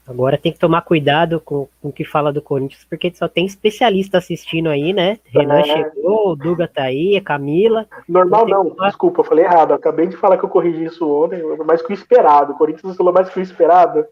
Agora 0.08 0.38
tem 0.38 0.53
que 0.53 0.60
tomar 0.60 0.82
cuidado 0.84 1.41
com, 1.41 1.68
com 1.82 1.89
o 1.89 1.91
que 1.91 2.05
fala 2.05 2.32
do 2.32 2.41
Corinthians, 2.41 2.86
porque 2.89 3.12
só 3.14 3.28
tem 3.28 3.45
especialista 3.45 4.18
assistindo 4.18 4.70
aí, 4.70 4.93
né? 4.93 5.20
Renan 5.26 5.60
é. 5.60 5.64
chegou, 5.64 6.30
o 6.30 6.36
Duga 6.36 6.66
tá 6.66 6.84
aí, 6.84 7.18
a 7.18 7.22
Camila. 7.22 7.86
Normal 8.08 8.47
não, 8.47 8.70
tomar... 8.70 8.88
desculpa, 8.88 9.20
eu 9.20 9.26
falei 9.26 9.43
errado. 9.43 9.74
acabei 9.74 10.08
de 10.08 10.16
falar 10.16 10.38
que 10.38 10.45
eu 10.45 10.49
corrigi 10.49 10.86
isso 10.86 11.05
ontem, 11.10 11.43
mais 11.66 11.82
que 11.82 11.91
o 11.91 11.93
esperado. 11.93 12.53
O 12.53 12.58
Corinthians 12.58 12.95
falou 12.95 13.12
mais 13.12 13.30
que 13.30 13.38
o 13.38 13.43
esperado. 13.43 14.05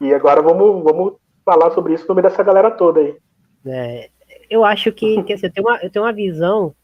E 0.00 0.12
agora 0.12 0.42
vamos, 0.42 0.82
vamos 0.82 1.14
falar 1.44 1.70
sobre 1.70 1.94
isso 1.94 2.06
no 2.08 2.14
meio 2.14 2.28
dessa 2.28 2.42
galera 2.42 2.72
toda 2.72 2.98
aí. 2.98 3.16
É, 3.64 4.10
eu 4.48 4.64
acho 4.64 4.90
que, 4.90 5.22
que 5.22 5.34
assim, 5.34 5.46
eu, 5.46 5.52
tenho 5.52 5.66
uma, 5.68 5.76
eu 5.76 5.90
tenho 5.90 6.04
uma 6.04 6.12
visão, 6.12 6.74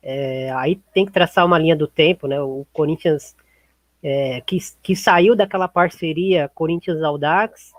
é, 0.00 0.52
aí 0.52 0.80
tem 0.94 1.04
que 1.04 1.12
traçar 1.12 1.44
uma 1.44 1.58
linha 1.58 1.74
do 1.74 1.88
tempo, 1.88 2.28
né? 2.28 2.40
O 2.40 2.64
Corinthians 2.72 3.34
é, 4.00 4.40
que, 4.42 4.58
que 4.80 4.94
saiu 4.94 5.34
daquela 5.34 5.66
parceria 5.66 6.48
Corinthians-Audax 6.54 7.74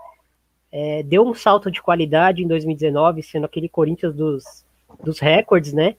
é, 0.70 1.02
deu 1.02 1.26
um 1.26 1.34
salto 1.34 1.70
de 1.70 1.82
qualidade 1.82 2.42
em 2.42 2.46
2019, 2.46 3.22
sendo 3.22 3.46
aquele 3.46 3.68
Corinthians 3.68 4.14
dos, 4.14 4.64
dos 5.02 5.18
recordes, 5.18 5.72
né? 5.72 5.96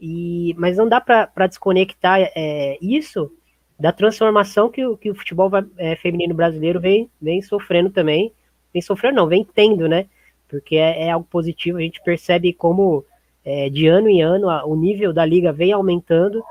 E, 0.00 0.54
mas 0.58 0.76
não 0.76 0.88
dá 0.88 1.00
para 1.00 1.46
desconectar 1.46 2.20
é, 2.34 2.78
isso 2.80 3.30
da 3.78 3.92
transformação 3.92 4.70
que 4.70 4.84
o, 4.84 4.96
que 4.96 5.10
o 5.10 5.14
futebol 5.14 5.50
é, 5.76 5.96
feminino 5.96 6.34
brasileiro 6.34 6.80
vem, 6.80 7.10
vem 7.20 7.42
sofrendo 7.42 7.90
também. 7.90 8.32
Vem 8.72 8.82
sofrendo, 8.82 9.16
não, 9.16 9.26
vem 9.26 9.44
tendo, 9.44 9.88
né? 9.88 10.06
Porque 10.48 10.76
é, 10.76 11.04
é 11.06 11.10
algo 11.10 11.26
positivo, 11.30 11.78
a 11.78 11.82
gente 11.82 12.02
percebe 12.02 12.52
como 12.52 13.04
é, 13.44 13.68
de 13.68 13.86
ano 13.86 14.08
em 14.08 14.22
ano 14.22 14.48
a, 14.48 14.64
o 14.64 14.74
nível 14.74 15.12
da 15.12 15.24
liga 15.24 15.52
vem 15.52 15.72
aumentando. 15.72 16.42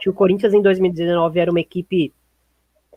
Que 0.00 0.10
o 0.10 0.14
Corinthians 0.14 0.52
em 0.52 0.60
2019 0.60 1.40
era 1.40 1.50
uma 1.50 1.60
equipe 1.60 2.12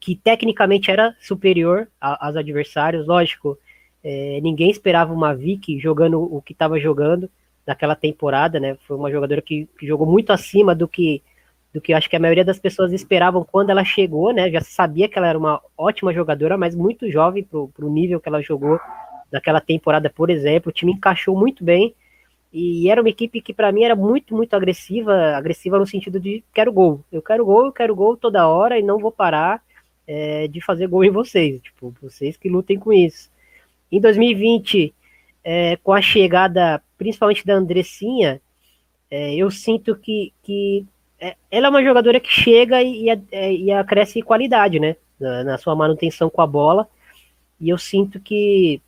que 0.02 0.16
tecnicamente 0.16 0.90
era 0.90 1.16
superior 1.20 1.88
aos 2.00 2.36
adversários, 2.36 3.06
lógico, 3.06 3.58
é, 4.04 4.40
ninguém 4.42 4.70
esperava 4.70 5.14
uma 5.14 5.34
Vicky 5.34 5.80
jogando 5.80 6.22
o 6.22 6.42
que 6.42 6.54
estava 6.54 6.80
jogando 6.80 7.30
naquela 7.66 7.96
temporada, 7.96 8.60
né? 8.60 8.78
Foi 8.88 8.98
uma 8.98 9.12
jogadora 9.12 9.42
que, 9.42 9.68
que, 9.78 9.86
jogou 9.86 10.08
muito 10.08 10.32
acima 10.32 10.74
do 10.74 10.88
que 10.88 11.22
do 11.72 11.80
que 11.80 11.94
acho 11.94 12.10
que 12.10 12.16
a 12.16 12.20
maioria 12.20 12.44
das 12.44 12.58
pessoas 12.58 12.92
esperavam 12.92 13.44
quando 13.44 13.70
ela 13.70 13.86
chegou, 13.86 14.34
né? 14.34 14.50
Já 14.50 14.62
sabia 14.62 15.08
que 15.08 15.20
ela 15.20 15.28
era 15.28 15.38
uma 15.38 15.62
ótima 15.78 16.12
jogadora, 16.12 16.58
mas 16.58 16.74
muito 16.74 17.12
jovem 17.12 17.44
para 17.44 17.86
o 17.86 17.90
nível 17.90 18.20
que 18.20 18.28
ela 18.28 18.42
jogou 18.42 18.80
naquela 19.32 19.62
temporada, 19.62 20.10
por 20.10 20.32
exemplo. 20.32 20.70
O 20.70 20.74
time 20.74 20.94
encaixou 20.94 21.38
muito 21.38 21.64
bem 21.64 21.94
e 22.52 22.90
era 22.90 23.02
uma 23.02 23.10
equipe 23.10 23.42
que 23.42 23.54
para 23.54 23.72
mim 23.72 23.84
era 23.84 23.96
muito, 23.96 24.36
muito 24.36 24.56
agressiva, 24.56 25.36
agressiva 25.36 25.78
no 25.78 25.86
sentido 25.86 26.20
de 26.20 26.44
quero 26.52 26.74
gol, 26.74 27.04
eu 27.12 27.22
quero 27.22 27.46
gol, 27.46 27.68
eu 27.68 27.72
quero 27.72 27.96
gol 27.96 28.18
toda 28.18 28.48
hora 28.48 28.80
e 28.80 28.82
não 28.82 28.98
vou 28.98 29.12
parar 29.12 29.62
é, 30.08 30.48
de 30.48 30.60
fazer 30.60 30.88
gol 30.88 31.04
em 31.04 31.12
vocês, 31.12 31.62
tipo, 31.62 31.94
vocês 32.02 32.36
que 32.36 32.50
lutem 32.50 32.80
com 32.80 32.92
isso. 32.92 33.30
Em 33.92 34.00
2020, 34.00 34.94
é, 35.44 35.78
com 35.78 35.94
a 35.94 36.02
chegada 36.02 36.82
principalmente 37.00 37.46
da 37.46 37.56
Andressinha, 37.56 38.42
é, 39.10 39.34
eu 39.34 39.50
sinto 39.50 39.96
que, 39.96 40.34
que 40.44 40.86
é, 41.20 41.36
ela 41.50 41.68
é 41.68 41.70
uma 41.70 41.84
jogadora 41.84 42.20
que 42.20 42.30
chega 42.30 42.84
e, 42.84 43.10
é, 43.10 43.54
e 43.54 43.72
acresce 43.72 44.22
qualidade, 44.22 44.80
né? 44.80 44.96
Na, 45.20 45.44
na, 45.44 45.58
sua 45.58 45.76
manutenção 45.76 46.30
com 46.30 46.42
a 46.42 46.48
bola. 46.48 46.88
E 47.60 47.70
eu 47.70 47.78
sinto 47.78 48.20
que, 48.20 48.82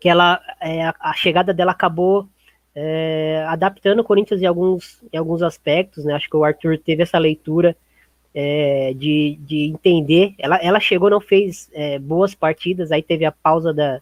que 0.00 0.08
ela, 0.08 0.40
é, 0.60 0.84
a, 0.84 0.94
a, 0.98 1.12
chegada 1.12 1.52
dela 1.52 1.72
acabou 1.72 2.26
é, 2.74 3.44
adaptando 3.48 4.00
o 4.00 4.04
Corinthians 4.04 4.40
em 4.40 4.46
alguns, 4.46 5.02
em 5.12 5.16
alguns 5.16 5.42
aspectos, 5.42 6.04
né? 6.04 6.14
Acho 6.14 6.30
que 6.30 6.36
o 6.36 6.44
Arthur 6.44 6.78
teve 6.78 7.02
essa 7.02 7.18
leitura 7.18 7.76
de, 8.96 9.38
de 9.42 9.66
entender. 9.66 10.34
Ela, 10.40 10.56
ela 10.56 10.80
chegou, 10.80 11.08
não 11.08 11.20
fez 11.20 11.70
boas 12.00 12.34
partidas, 12.34 12.90
aí 12.90 13.00
teve 13.00 13.24
a 13.24 13.30
pausa 13.30 13.72
da, 13.72 14.00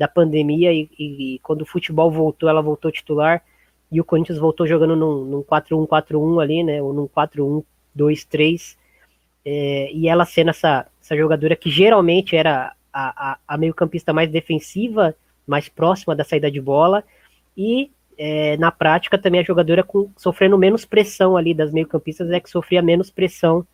da 0.00 0.08
pandemia 0.08 0.72
e, 0.72 0.88
e, 0.98 1.38
quando 1.42 1.60
o 1.60 1.66
futebol 1.66 2.10
voltou, 2.10 2.48
ela 2.48 2.62
voltou 2.62 2.90
titular. 2.90 3.42
e 3.92 4.00
o 4.00 4.04
Corinthians 4.04 4.38
voltou 4.38 4.66
jogando 4.66 4.96
num, 4.96 5.24
num 5.26 5.42
4-1-4-1 5.42 6.42
ali, 6.42 6.62
né, 6.64 6.80
ou 6.80 6.94
num 6.94 7.06
4-1-2-3, 7.06 8.76
é, 9.44 9.92
e 9.92 10.08
ela 10.08 10.24
sendo 10.24 10.50
essa, 10.50 10.86
essa 11.02 11.14
jogadora 11.14 11.54
que 11.54 11.68
geralmente 11.68 12.34
era 12.34 12.72
a, 12.90 13.32
a, 13.32 13.38
a 13.46 13.58
meio-campista 13.58 14.10
mais 14.10 14.30
defensiva, 14.30 15.14
mais 15.46 15.68
próxima 15.68 16.16
da 16.16 16.24
saída 16.24 16.50
de 16.50 16.62
bola, 16.62 17.04
e 17.54 17.90
é, 18.16 18.56
na 18.56 18.70
prática 18.70 19.18
também 19.18 19.40
a 19.40 19.44
jogadora 19.44 19.82
com, 19.82 20.10
sofrendo 20.16 20.56
menos 20.56 20.86
pressão 20.86 21.36
ali 21.36 21.52
das 21.52 21.72
meio-campistas 21.72 22.30
é 22.30 22.40
que 22.40 22.48
sofria 22.48 22.80
menos 22.80 23.10
pressão 23.10 23.66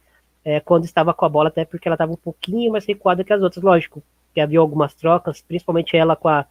é, 0.45 0.59
quando 0.59 0.87
estava 0.87 1.15
com 1.15 1.25
a 1.25 1.29
bola, 1.29 1.51
até 1.51 1.65
porque 1.65 1.87
ela 1.87 1.95
estava 1.95 2.13
um 2.13 2.17
pouquinho 2.17 2.73
mais 2.73 2.85
recuada 2.85 3.23
que 3.23 3.33
as 3.33 3.43
outras, 3.43 3.63
lógico, 3.63 4.03
que 4.37 4.41
havia 4.43 4.61
algumas 4.61 4.93
trocas, 4.93 5.41
principalmente 5.41 5.97
ela 5.97 6.15
com 6.15 6.29
a, 6.29 6.45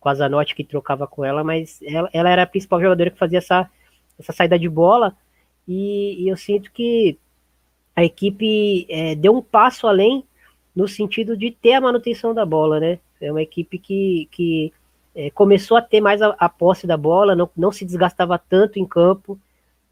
com 0.00 0.08
a 0.08 0.14
Zanotti 0.14 0.52
que 0.52 0.64
trocava 0.64 1.06
com 1.06 1.24
ela, 1.24 1.44
mas 1.44 1.80
ela, 1.80 2.10
ela 2.12 2.28
era 2.28 2.42
a 2.42 2.46
principal 2.46 2.80
jogadora 2.80 3.08
que 3.08 3.18
fazia 3.18 3.38
essa, 3.38 3.70
essa 4.18 4.32
saída 4.32 4.58
de 4.58 4.68
bola, 4.68 5.16
e, 5.68 6.24
e 6.24 6.28
eu 6.28 6.36
sinto 6.36 6.72
que 6.72 7.16
a 7.94 8.02
equipe 8.02 8.84
é, 8.90 9.14
deu 9.14 9.36
um 9.36 9.40
passo 9.40 9.86
além 9.86 10.24
no 10.74 10.88
sentido 10.88 11.36
de 11.36 11.52
ter 11.52 11.74
a 11.74 11.80
manutenção 11.80 12.34
da 12.34 12.44
bola, 12.44 12.80
né? 12.80 12.98
É 13.20 13.30
uma 13.30 13.42
equipe 13.42 13.78
que, 13.78 14.28
que 14.32 14.72
é, 15.14 15.30
começou 15.30 15.76
a 15.76 15.82
ter 15.82 16.00
mais 16.00 16.20
a, 16.20 16.34
a, 16.36 16.48
posse 16.48 16.84
da 16.84 16.96
bola, 16.96 17.36
não, 17.36 17.48
não 17.56 17.70
se 17.70 17.84
desgastava 17.84 18.36
tanto 18.38 18.80
em 18.80 18.84
campo, 18.84 19.38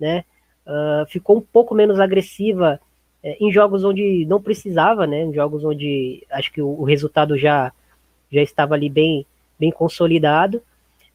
né? 0.01 0.25
Uh, 0.67 1.07
ficou 1.09 1.37
um 1.37 1.41
pouco 1.41 1.73
menos 1.73 2.01
agressiva 2.01 2.81
é, 3.23 3.37
em 3.41 3.53
jogos 3.53 3.85
onde 3.85 4.25
não 4.27 4.41
precisava, 4.41 5.07
né? 5.07 5.23
Em 5.23 5.35
jogos 5.35 5.65
onde 5.65 6.25
acho 6.31 6.53
que 6.53 6.63
o, 6.63 6.69
o 6.69 6.85
resultado 6.85 7.37
já, 7.37 7.73
já 8.31 8.43
estava 8.43 8.75
ali 8.75 8.89
bem, 8.89 9.27
bem 9.59 9.71
consolidado. 9.71 10.63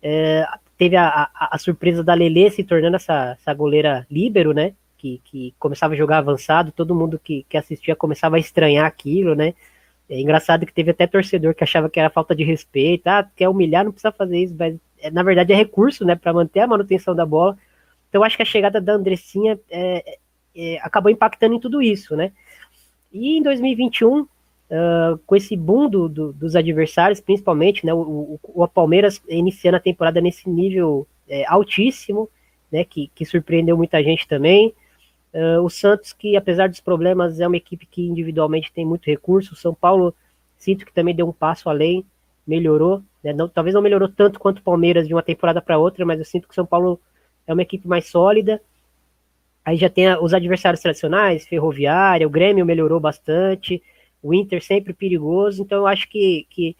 É, 0.01 0.45
teve 0.77 0.95
a, 0.95 1.07
a, 1.07 1.55
a, 1.55 1.57
surpresa 1.57 2.03
da 2.03 2.13
Lele 2.13 2.49
se 2.51 2.63
tornando 2.63 2.97
essa, 2.97 3.37
essa 3.39 3.53
goleira 3.53 4.05
líbero, 4.09 4.53
né? 4.53 4.73
que, 5.03 5.21
que 5.25 5.53
começava 5.59 5.93
a 5.93 5.97
jogar 5.97 6.19
avançado, 6.19 6.71
todo 6.71 6.95
mundo 6.95 7.19
que, 7.21 7.45
que 7.49 7.57
assistia 7.57 7.93
começava 7.93 8.37
a 8.37 8.39
estranhar 8.39 8.85
aquilo, 8.85 9.35
né? 9.35 9.53
É 10.09 10.19
engraçado 10.19 10.65
que 10.65 10.73
teve 10.73 10.91
até 10.91 11.05
torcedor 11.05 11.53
que 11.53 11.63
achava 11.63 11.89
que 11.89 11.99
era 11.99 12.09
falta 12.09 12.33
de 12.33 12.43
respeito, 12.43 13.07
ah, 13.07 13.27
quer 13.35 13.49
humilhar, 13.49 13.83
não 13.83 13.91
precisa 13.91 14.13
fazer 14.13 14.37
isso, 14.37 14.55
mas 14.57 14.77
é, 14.99 15.11
na 15.11 15.21
verdade 15.21 15.51
é 15.51 15.55
recurso, 15.55 16.05
né, 16.05 16.15
para 16.15 16.31
manter 16.31 16.61
a 16.61 16.67
manutenção 16.67 17.13
da 17.13 17.25
bola. 17.25 17.57
Então 18.07 18.23
acho 18.23 18.37
que 18.37 18.43
a 18.43 18.45
chegada 18.45 18.79
da 18.79 18.93
Andressinha 18.93 19.59
é, 19.69 20.19
é, 20.55 20.77
acabou 20.81 21.11
impactando 21.11 21.55
em 21.55 21.59
tudo 21.59 21.81
isso, 21.81 22.15
né? 22.15 22.31
E 23.11 23.37
em 23.37 23.43
2021, 23.43 24.21
uh, 24.21 24.27
com 25.25 25.35
esse 25.35 25.55
boom 25.55 25.89
do, 25.89 26.09
do, 26.09 26.33
dos 26.33 26.55
adversários, 26.55 27.21
principalmente, 27.21 27.85
né, 27.85 27.93
o, 27.93 27.99
o, 27.99 28.39
o, 28.43 28.67
Palmeiras 28.67 29.21
iniciando 29.29 29.77
a 29.77 29.79
temporada 29.79 30.19
nesse 30.19 30.49
nível 30.49 31.07
é, 31.27 31.45
altíssimo, 31.45 32.27
né, 32.71 32.83
que, 32.83 33.11
que 33.13 33.25
surpreendeu 33.25 33.77
muita 33.77 34.03
gente 34.03 34.27
também. 34.27 34.73
Uh, 35.33 35.61
o 35.63 35.69
Santos, 35.69 36.13
que 36.13 36.35
apesar 36.35 36.69
dos 36.69 36.79
problemas, 36.79 37.39
é 37.39 37.47
uma 37.47 37.57
equipe 37.57 37.85
que 37.85 38.07
individualmente 38.07 38.71
tem 38.71 38.85
muito 38.85 39.05
recurso. 39.05 39.53
O 39.53 39.57
São 39.57 39.73
Paulo, 39.73 40.13
sinto 40.57 40.85
que 40.85 40.93
também 40.93 41.15
deu 41.15 41.27
um 41.27 41.33
passo 41.33 41.69
além, 41.69 42.05
melhorou. 42.45 43.01
Né? 43.23 43.33
Não, 43.33 43.47
talvez 43.47 43.73
não 43.73 43.81
melhorou 43.81 44.09
tanto 44.09 44.39
quanto 44.39 44.59
o 44.59 44.63
Palmeiras 44.63 45.07
de 45.07 45.13
uma 45.13 45.23
temporada 45.23 45.61
para 45.61 45.77
outra, 45.77 46.05
mas 46.05 46.19
eu 46.19 46.25
sinto 46.25 46.47
que 46.47 46.51
o 46.51 46.55
São 46.55 46.65
Paulo 46.65 46.99
é 47.47 47.53
uma 47.53 47.61
equipe 47.61 47.87
mais 47.87 48.09
sólida. 48.09 48.61
Aí 49.66 49.78
já 49.78 49.89
tem 49.89 50.14
os 50.18 50.34
adversários 50.34 50.82
tradicionais, 50.82 51.47
Ferroviária, 51.47 52.28
o 52.28 52.30
Grêmio 52.30 52.66
melhorou 52.66 52.99
bastante, 52.99 53.82
o 54.22 54.34
Inter 54.34 54.64
sempre 54.64 54.93
perigoso. 54.93 55.61
Então 55.61 55.80
eu 55.80 55.88
acho 55.88 56.09
que, 56.09 56.45
que 56.49 56.76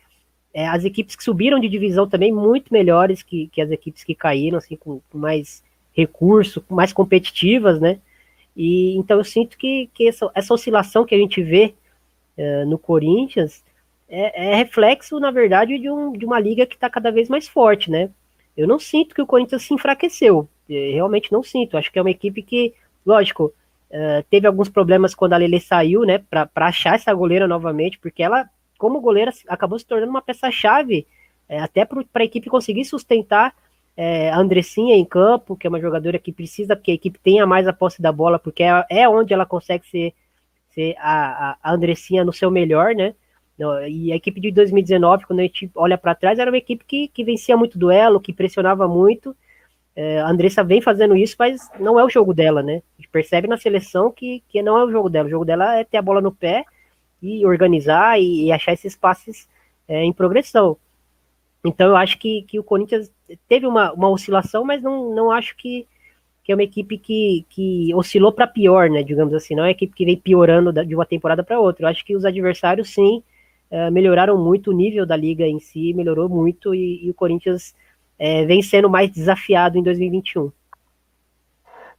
é, 0.54 0.68
as 0.68 0.84
equipes 0.86 1.16
que 1.16 1.24
subiram 1.24 1.60
de 1.60 1.70
divisão 1.70 2.08
também 2.08 2.32
muito 2.32 2.74
melhores 2.74 3.24
que, 3.24 3.48
que 3.48 3.62
as 3.62 3.72
equipes 3.72 4.04
que 4.04 4.14
caíram, 4.14 4.58
assim, 4.58 4.76
com, 4.76 5.02
com 5.10 5.18
mais 5.18 5.64
recurso, 5.94 6.64
mais 6.70 6.92
competitivas, 6.94 7.80
né? 7.80 8.00
E 8.56 8.96
então 8.98 9.18
eu 9.18 9.24
sinto 9.24 9.58
que, 9.58 9.90
que 9.94 10.08
essa, 10.08 10.30
essa 10.36 10.54
oscilação 10.54 11.06
que 11.06 11.16
a 11.16 11.18
gente 11.18 11.42
vê 11.42 11.74
uh, 12.38 12.66
no 12.68 12.78
Corinthians 12.78 13.64
é, 14.08 14.52
é, 14.52 14.56
reflexo, 14.56 15.20
na 15.20 15.32
verdade, 15.32 15.80
de, 15.80 15.90
um, 15.90 16.12
de 16.12 16.26
uma 16.26 16.40
liga 16.40 16.66
que 16.66 16.76
está 16.76 16.90
cada 16.90 17.12
vez 17.12 17.30
mais 17.30 17.48
forte, 17.48 17.90
né? 17.90 18.10
Eu 18.56 18.68
não 18.68 18.78
sinto 18.78 19.16
que 19.16 19.22
o 19.22 19.26
Corinthians 19.26 19.64
se 19.64 19.74
enfraqueceu. 19.74 20.48
Realmente 20.92 21.32
não 21.32 21.44
sinto. 21.44 21.78
Acho 21.78 21.92
que 21.92 22.00
é 22.00 22.02
uma 22.02 22.12
equipe 22.12 22.42
que, 22.42 22.74
lógico, 23.06 23.54
uh, 23.92 24.24
teve 24.30 24.48
alguns 24.48 24.70
problemas 24.70 25.16
quando 25.16 25.34
a 25.34 25.38
Lele 25.38 25.60
saiu, 25.60 26.02
né? 26.02 26.18
Para 26.18 26.50
achar 26.56 26.96
essa 26.96 27.14
goleira 27.14 27.48
novamente, 27.48 28.00
porque 28.00 28.24
ela, 28.24 28.50
como 28.78 29.02
goleira, 29.02 29.32
acabou 29.48 29.78
se 29.80 29.86
tornando 29.86 30.10
uma 30.10 30.22
peça-chave 30.22 31.06
é, 31.48 31.60
até 31.60 31.86
para 31.86 32.04
a 32.16 32.24
equipe 32.24 32.50
conseguir 32.50 32.86
sustentar 32.86 33.54
é, 33.96 34.32
a 34.32 34.38
Andressinha 34.38 34.96
em 34.96 35.06
campo, 35.06 35.56
que 35.56 35.68
é 35.68 35.70
uma 35.70 35.80
jogadora 35.80 36.18
que 36.18 36.32
precisa 36.32 36.76
que 36.76 36.92
a 36.92 36.96
equipe 36.96 37.20
tenha 37.20 37.46
mais 37.46 37.68
a 37.68 37.74
posse 37.74 38.02
da 38.02 38.12
bola, 38.12 38.40
porque 38.40 38.64
é, 38.64 38.86
é 38.90 39.10
onde 39.10 39.34
ela 39.34 39.46
consegue 39.46 39.86
ser, 39.88 40.14
ser 40.72 40.96
a, 40.98 41.58
a 41.62 41.74
Andressinha 41.74 42.24
no 42.24 42.34
seu 42.34 42.50
melhor, 42.50 42.96
né? 42.96 43.14
E 43.88 44.12
a 44.12 44.16
equipe 44.16 44.42
de 44.42 44.52
2019, 44.52 45.26
quando 45.28 45.40
a 45.40 45.44
gente 45.44 45.70
olha 45.76 45.98
para 45.98 46.16
trás, 46.16 46.40
era 46.40 46.50
uma 46.50 46.58
equipe 46.58 46.84
que, 46.84 47.08
que 47.08 47.24
vencia 47.24 47.56
muito 47.56 47.78
duelo, 47.78 48.20
que 48.20 48.34
pressionava 48.34 48.88
muito. 48.88 49.36
É, 49.96 50.20
a 50.20 50.28
Andressa 50.28 50.64
vem 50.64 50.82
fazendo 50.82 51.16
isso, 51.16 51.36
mas 51.38 51.70
não 51.80 52.00
é 52.00 52.04
o 52.04 52.10
jogo 52.10 52.34
dela, 52.34 52.64
né? 52.64 52.82
A 52.98 53.02
gente 53.02 53.10
percebe 53.10 53.48
na 53.48 53.58
seleção 53.58 54.12
que, 54.12 54.44
que 54.50 54.62
não 54.62 54.78
é 54.78 54.84
o 54.84 54.92
jogo 54.92 55.10
dela. 55.10 55.28
O 55.28 55.32
jogo 55.32 55.46
dela 55.46 55.78
é 55.78 55.84
ter 55.84 55.98
a 55.98 56.02
bola 56.02 56.20
no 56.20 56.32
pé 56.32 56.66
e 57.22 57.46
organizar 57.46 58.20
e, 58.20 58.46
e 58.46 58.52
achar 58.52 58.74
esses 58.74 58.96
passes 58.96 59.48
é, 59.88 60.04
em 60.04 60.12
progressão. 60.12 60.78
Então 61.64 61.90
eu 61.90 61.96
acho 61.96 62.18
que, 62.18 62.44
que 62.44 62.60
o 62.60 62.64
Corinthians 62.64 63.12
teve 63.48 63.66
uma, 63.66 63.94
uma 63.94 64.10
oscilação, 64.10 64.66
mas 64.66 64.82
não, 64.82 65.14
não 65.14 65.32
acho 65.32 65.56
que, 65.56 65.88
que 66.44 66.52
é 66.52 66.56
uma 66.56 66.64
equipe 66.64 66.98
que, 66.98 67.46
que 67.50 67.94
oscilou 67.96 68.34
para 68.34 68.48
pior, 68.48 68.90
né? 68.90 69.04
Digamos 69.04 69.34
assim, 69.34 69.56
não 69.56 69.64
é 69.64 69.68
uma 69.68 69.72
equipe 69.72 69.94
que 69.96 70.06
vem 70.06 70.18
piorando 70.18 70.74
de 70.86 70.96
uma 70.96 71.06
temporada 71.06 71.44
para 71.44 71.60
outra. 71.60 71.86
Eu 71.86 71.90
acho 71.90 72.04
que 72.04 72.16
os 72.16 72.26
adversários 72.26 72.90
sim 72.90 73.24
é, 73.72 73.90
melhoraram 73.90 74.38
muito 74.38 74.72
o 74.72 74.74
nível 74.74 75.06
da 75.06 75.16
liga 75.16 75.46
em 75.48 75.60
si, 75.60 75.94
melhorou 75.94 76.28
muito 76.28 76.76
e, 76.76 77.06
e 77.06 77.10
o 77.10 77.14
Corinthians 77.14 77.74
é, 78.24 78.46
vem 78.46 78.62
sendo 78.62 78.90
mais 78.90 79.12
desafiado 79.12 79.78
em 79.78 79.84
2021. 79.84 80.50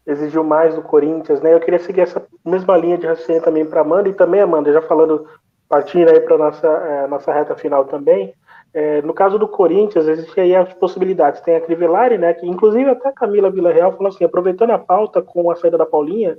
Exigiu 0.07 0.43
mais 0.43 0.75
do 0.75 0.81
Corinthians, 0.81 1.43
né? 1.43 1.53
Eu 1.53 1.61
queria 1.61 1.79
seguir 1.79 2.01
essa 2.01 2.27
mesma 2.43 2.79
linha 2.79 2.97
de 2.97 3.07
raciocínio 3.07 3.43
também 3.43 3.67
para 3.67 3.83
Amanda 3.83 4.09
e 4.09 4.15
também 4.15 4.41
Amanda, 4.41 4.73
já 4.73 4.81
falando 4.81 5.27
partindo 5.69 6.09
aí 6.09 6.21
para 6.21 6.39
nossa 6.39 6.67
é, 6.67 7.07
nossa 7.09 7.31
reta 7.31 7.55
final 7.55 7.85
também. 7.85 8.33
É, 8.73 9.03
no 9.03 9.13
caso 9.13 9.39
do 9.39 9.47
Corinthians, 9.47 10.09
existem 10.09 10.45
aí 10.45 10.57
as 10.57 10.73
possibilidades. 10.73 11.43
Tem 11.43 11.57
a 11.57 11.61
Crivellari, 11.61 12.17
né, 12.17 12.33
que 12.33 12.47
inclusive 12.47 12.89
até 12.89 13.11
a 13.11 13.13
Camila 13.13 13.51
Villarreal 13.51 13.93
falou 13.93 14.09
assim, 14.09 14.25
aproveitando 14.25 14.71
a 14.71 14.79
pauta 14.79 15.21
com 15.21 15.51
a 15.51 15.57
saída 15.57 15.77
da 15.77 15.85
Paulinha, 15.85 16.39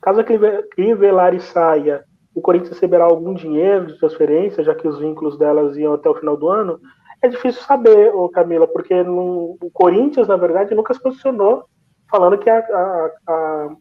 caso 0.00 0.20
a 0.20 0.24
Crivellari 0.24 1.40
saia, 1.40 2.04
o 2.32 2.40
Corinthians 2.40 2.74
receberá 2.74 3.04
algum 3.04 3.34
dinheiro 3.34 3.86
de 3.86 3.98
transferência, 3.98 4.62
já 4.62 4.76
que 4.76 4.86
os 4.86 5.00
vínculos 5.00 5.36
delas 5.36 5.76
iam 5.76 5.94
até 5.94 6.08
o 6.08 6.14
final 6.14 6.36
do 6.36 6.48
ano, 6.48 6.80
é 7.24 7.28
difícil 7.28 7.62
saber, 7.62 8.14
ô 8.14 8.28
Camila, 8.28 8.68
porque 8.68 9.02
no, 9.02 9.56
o 9.60 9.70
Corinthians, 9.72 10.28
na 10.28 10.36
verdade, 10.36 10.74
nunca 10.74 10.92
se 10.92 11.00
posicionou 11.00 11.64
falando 12.10 12.36
que 12.36 12.50
a, 12.50 12.58
a, 12.58 13.10
a, 13.26 13.76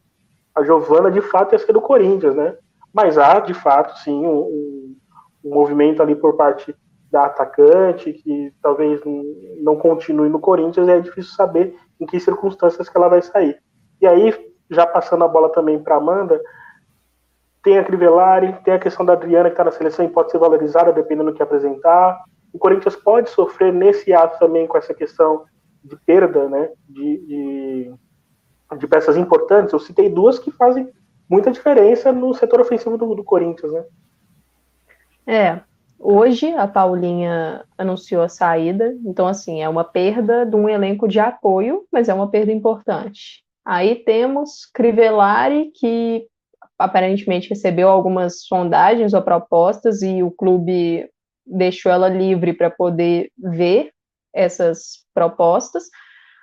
a 0.56 0.64
Giovana 0.64 1.12
de 1.12 1.20
fato 1.20 1.54
ia 1.54 1.60
ser 1.60 1.74
do 1.74 1.82
Corinthians, 1.82 2.36
né? 2.36 2.56
Mas 2.94 3.18
há, 3.18 3.42
de 3.42 3.54
fato, 3.54 4.00
sim, 4.00 4.26
um, 4.26 4.96
um 5.44 5.54
movimento 5.54 6.02
ali 6.02 6.16
por 6.16 6.38
parte 6.38 6.74
da 7.12 7.26
atacante, 7.26 8.14
que 8.14 8.54
talvez 8.62 9.02
não 9.62 9.76
continue 9.76 10.30
no 10.30 10.40
Corinthians, 10.40 10.88
é 10.88 11.02
difícil 11.02 11.34
saber 11.36 11.76
em 12.00 12.06
que 12.06 12.20
circunstâncias 12.22 12.88
que 12.88 12.98
ela 12.98 13.10
vai 13.10 13.22
sair. 13.22 13.58
E 14.00 14.08
aí, 14.08 14.34
já 14.70 14.88
passando 14.88 15.26
a 15.26 15.28
bola 15.28 15.50
também 15.50 15.78
para 15.84 15.98
Amanda, 15.98 16.42
tem 17.62 17.78
a 17.78 17.84
Crivellari, 17.84 18.54
tem 18.64 18.74
a 18.74 18.80
questão 18.80 19.06
da 19.06 19.14
Adriana 19.14 19.50
que 19.50 19.54
está 19.54 19.66
na 19.66 19.72
seleção 19.72 20.06
e 20.06 20.10
pode 20.10 20.32
ser 20.32 20.38
valorizada 20.38 20.94
dependendo 20.94 21.32
do 21.32 21.36
que 21.36 21.44
apresentar. 21.44 22.24
O 22.54 22.60
Corinthians 22.60 22.96
pode 22.96 23.30
sofrer 23.32 23.74
nesse 23.74 24.14
ato 24.14 24.40
também 24.40 24.68
com 24.68 24.78
essa 24.78 24.94
questão 24.94 25.44
de 25.84 25.98
perda 26.06 26.48
né, 26.48 26.72
de, 26.88 27.18
de, 27.26 27.94
de 28.78 28.88
peças 28.88 29.18
importantes. 29.18 29.74
Eu 29.74 29.80
citei 29.80 30.08
duas 30.08 30.40
que 30.40 30.52
fazem 30.52 30.90
muita 31.30 31.52
diferença 31.52 32.12
no 32.12 32.34
setor 32.34 32.62
ofensivo 32.62 32.98
do, 32.98 33.16
do 33.16 33.24
Corinthians. 33.24 33.74
Né? 33.74 33.84
É, 35.26 35.62
Hoje 36.06 36.52
a 36.52 36.68
Paulinha 36.68 37.64
anunciou 37.78 38.24
a 38.24 38.28
saída, 38.28 38.94
então 39.06 39.26
assim, 39.26 39.62
é 39.62 39.70
uma 39.70 39.86
perda 39.86 40.46
de 40.46 40.54
um 40.54 40.68
elenco 40.68 41.08
de 41.08 41.18
apoio, 41.18 41.86
mas 41.90 42.10
é 42.10 42.14
uma 42.14 42.30
perda 42.30 42.52
importante. 42.52 43.42
Aí 43.66 43.96
temos 43.96 44.66
Crivellari, 44.66 45.72
que 45.74 46.28
aparentemente 46.78 47.48
recebeu 47.48 47.88
algumas 47.88 48.42
sondagens 48.42 49.14
ou 49.14 49.22
propostas 49.22 50.02
e 50.02 50.22
o 50.22 50.30
clube 50.30 51.10
deixou 51.46 51.92
ela 51.92 52.10
livre 52.10 52.54
para 52.54 52.70
poder 52.70 53.32
ver 53.38 53.92
essas 54.34 55.06
propostas. 55.14 55.84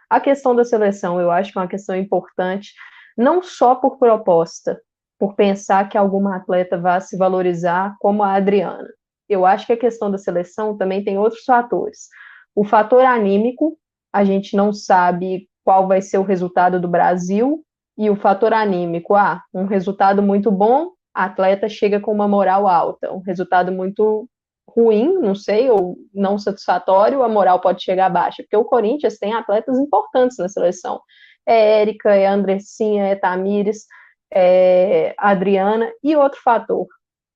A 0.09 0.21
questão 0.21 0.55
da 0.55 0.65
seleção, 0.65 1.21
eu 1.21 1.31
acho 1.31 1.53
que 1.53 1.59
é 1.59 1.63
uma 1.63 1.69
questão 1.69 1.97
importante, 1.97 2.73
não 3.17 3.43
só 3.43 3.75
por 3.75 3.99
proposta, 3.99 4.81
por 5.19 5.35
pensar 5.35 5.89
que 5.89 5.99
alguma 5.99 6.37
atleta 6.37 6.79
vá 6.79 7.01
se 7.01 7.17
valorizar 7.17 7.95
como 8.01 8.23
a 8.23 8.35
Adriana 8.35 8.89
eu 9.31 9.47
acho 9.47 9.65
que 9.65 9.73
a 9.73 9.79
questão 9.79 10.11
da 10.11 10.19
seleção 10.19 10.77
também 10.77 11.05
tem 11.05 11.17
outros 11.17 11.45
fatores. 11.45 12.09
O 12.53 12.65
fator 12.65 13.05
anímico, 13.05 13.79
a 14.13 14.25
gente 14.25 14.57
não 14.57 14.73
sabe 14.73 15.49
qual 15.65 15.87
vai 15.87 16.03
ser 16.03 16.19
o 16.19 16.25
resultado 16.25 16.81
do 16.81 16.89
Brasil 16.89 17.65
e 17.97 18.11
o 18.11 18.17
fator 18.17 18.53
anímico. 18.53 19.15
Ah, 19.15 19.41
um 19.55 19.67
resultado 19.67 20.21
muito 20.21 20.51
bom, 20.51 20.91
a 21.15 21.27
atleta 21.27 21.69
chega 21.69 22.01
com 22.01 22.13
uma 22.13 22.27
moral 22.27 22.67
alta. 22.67 23.13
Um 23.13 23.21
resultado 23.21 23.71
muito 23.71 24.29
ruim, 24.75 25.19
não 25.21 25.35
sei, 25.35 25.71
ou 25.71 25.97
não 26.13 26.39
satisfatório, 26.39 27.23
a 27.23 27.29
moral 27.29 27.61
pode 27.61 27.83
chegar 27.83 28.09
baixa, 28.11 28.43
porque 28.43 28.57
o 28.57 28.65
Corinthians 28.65 29.19
tem 29.19 29.33
atletas 29.33 29.79
importantes 29.79 30.39
na 30.39 30.49
seleção. 30.49 31.01
É 31.47 31.81
Érica, 31.81 32.15
é 32.15 32.27
Andressinha, 32.27 33.07
é 33.07 33.17
Tamires, 33.17 33.87
é 34.33 35.15
Adriana, 35.19 35.91
e 36.03 36.17
outro 36.17 36.41
fator, 36.43 36.87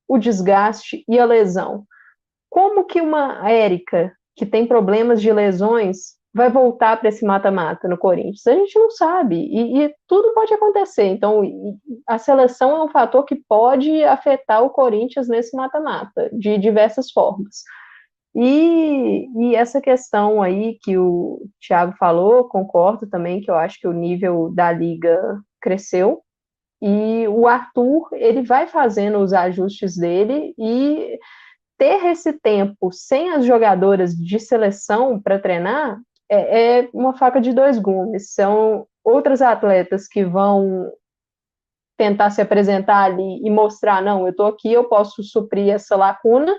o 0.09 0.19
desgaste 0.19 1.05
e 1.09 1.19
a 1.19 1.25
lesão. 1.25 1.85
Como 2.49 2.85
que 2.85 3.01
uma 3.01 3.51
Érica, 3.51 4.13
que 4.37 4.47
tem 4.47 4.67
problemas 4.67 5.21
de 5.21 5.33
lesões, 5.33 6.15
vai 6.35 6.51
voltar 6.51 6.99
para 6.99 7.09
esse 7.09 7.25
mata-mata 7.25 7.87
no 7.87 7.97
Corinthians? 7.97 8.47
A 8.47 8.55
gente 8.55 8.77
não 8.77 8.91
sabe, 8.91 9.37
e, 9.37 9.85
e, 9.85 9.95
tudo 10.09 10.35
pode 10.35 10.53
acontecer. 10.53 11.05
Então, 11.05 11.43
a 12.07 12.19
seleção 12.19 12.77
é 12.77 12.85
um 12.85 12.89
fator 12.89 13.25
que 13.25 13.37
pode 13.37 14.03
afetar 14.03 14.63
o 14.63 14.71
Corinthians 14.71 15.29
nesse 15.29 15.57
mata-mata, 15.57 16.29
de 16.33 16.59
diversas 16.59 17.13
formas. 17.13 17.63
E, 18.35 19.29
e, 19.37 19.55
essa 19.55 19.81
questão 19.81 20.43
aí 20.43 20.77
que 20.83 20.99
o 20.99 21.41
Thiago 21.65 21.95
falou, 21.97 22.49
concordo 22.49 23.09
também, 23.09 23.41
que 23.41 23.51
eu 23.51 23.55
acho 23.55 23.79
que 23.79 23.87
o 23.87 23.93
nível 23.93 24.51
da 24.53 24.73
liga 24.73 25.41
cresceu, 25.63 26.21
e 26.83 27.27
o 27.29 27.47
Arthur, 27.47 28.09
ele 28.13 28.43
vai 28.43 28.67
fazendo 28.67 29.19
os 29.19 29.33
ajustes 29.33 29.97
dele, 29.97 30.53
e 30.59 31.17
ter 31.79 32.05
esse 32.07 32.33
tempo 32.33 32.91
sem 32.93 33.31
as 33.31 33.45
jogadoras 33.45 34.15
de 34.15 34.39
seleção 34.41 35.21
para 35.21 35.39
treinar 35.39 36.01
é, 36.35 36.81
é 36.81 36.89
uma 36.93 37.17
faca 37.17 37.41
de 37.41 37.53
dois 37.53 37.79
gumes. 37.79 38.33
São 38.33 38.87
outras 39.05 39.43
atletas 39.43 40.09
que 40.09 40.25
vão 40.25 40.91
tentar 41.97 42.31
se 42.31 42.41
apresentar 42.41 43.05
ali 43.05 43.41
e 43.45 43.51
mostrar, 43.51 44.03
não, 44.03 44.23
eu 44.23 44.31
estou 44.31 44.47
aqui, 44.47 44.73
eu 44.73 44.85
posso 44.85 45.23
suprir 45.23 45.73
essa 45.73 45.97
lacuna, 45.97 46.55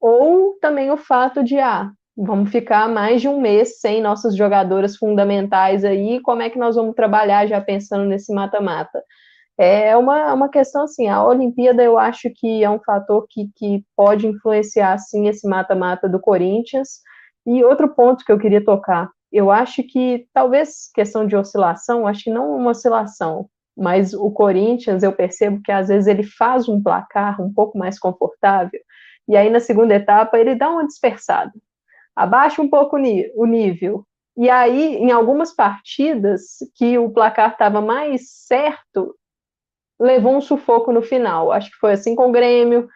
ou 0.00 0.58
também 0.60 0.90
o 0.90 0.96
fato 0.96 1.42
de, 1.42 1.58
ah, 1.58 1.90
vamos 2.16 2.50
ficar 2.50 2.88
mais 2.88 3.20
de 3.20 3.28
um 3.28 3.40
mês 3.40 3.80
sem 3.80 4.02
nossas 4.02 4.36
jogadoras 4.36 4.96
fundamentais 4.96 5.84
aí, 5.84 6.20
como 6.20 6.42
é 6.42 6.50
que 6.50 6.58
nós 6.58 6.76
vamos 6.76 6.94
trabalhar 6.94 7.46
já 7.46 7.60
pensando 7.60 8.04
nesse 8.04 8.32
mata-mata? 8.34 9.02
É 9.56 9.96
uma, 9.96 10.32
uma 10.34 10.48
questão 10.48 10.84
assim, 10.84 11.08
a 11.08 11.24
Olimpíada 11.24 11.82
eu 11.82 11.98
acho 11.98 12.30
que 12.34 12.62
é 12.62 12.70
um 12.70 12.78
fator 12.78 13.26
que, 13.28 13.50
que 13.56 13.84
pode 13.96 14.26
influenciar, 14.26 14.96
sim, 14.98 15.26
esse 15.26 15.48
mata-mata 15.48 16.08
do 16.08 16.20
Corinthians, 16.20 17.00
e 17.46 17.64
outro 17.64 17.88
ponto 17.88 18.24
que 18.24 18.32
eu 18.32 18.38
queria 18.38 18.64
tocar, 18.64 19.10
eu 19.32 19.50
acho 19.50 19.82
que 19.82 20.26
talvez 20.32 20.90
questão 20.94 21.26
de 21.26 21.36
oscilação, 21.36 22.06
acho 22.06 22.24
que 22.24 22.30
não 22.30 22.56
uma 22.56 22.70
oscilação, 22.70 23.48
mas 23.76 24.14
o 24.14 24.30
Corinthians 24.30 25.02
eu 25.02 25.12
percebo 25.12 25.60
que 25.62 25.70
às 25.70 25.88
vezes 25.88 26.06
ele 26.06 26.22
faz 26.22 26.68
um 26.68 26.82
placar 26.82 27.40
um 27.40 27.52
pouco 27.52 27.78
mais 27.78 27.98
confortável, 27.98 28.80
e 29.28 29.36
aí 29.36 29.50
na 29.50 29.60
segunda 29.60 29.94
etapa 29.94 30.38
ele 30.38 30.54
dá 30.54 30.70
uma 30.70 30.86
dispersada, 30.86 31.52
abaixa 32.16 32.62
um 32.62 32.68
pouco 32.68 32.96
o 32.96 33.46
nível, 33.46 34.04
e 34.36 34.48
aí 34.48 34.96
em 34.96 35.10
algumas 35.10 35.54
partidas 35.54 36.58
que 36.74 36.98
o 36.98 37.10
placar 37.10 37.52
estava 37.52 37.80
mais 37.80 38.30
certo, 38.30 39.14
levou 40.00 40.36
um 40.36 40.40
sufoco 40.40 40.92
no 40.92 41.02
final, 41.02 41.52
acho 41.52 41.70
que 41.70 41.76
foi 41.76 41.92
assim 41.92 42.14
com 42.14 42.28
o 42.28 42.32
Grêmio, 42.32 42.88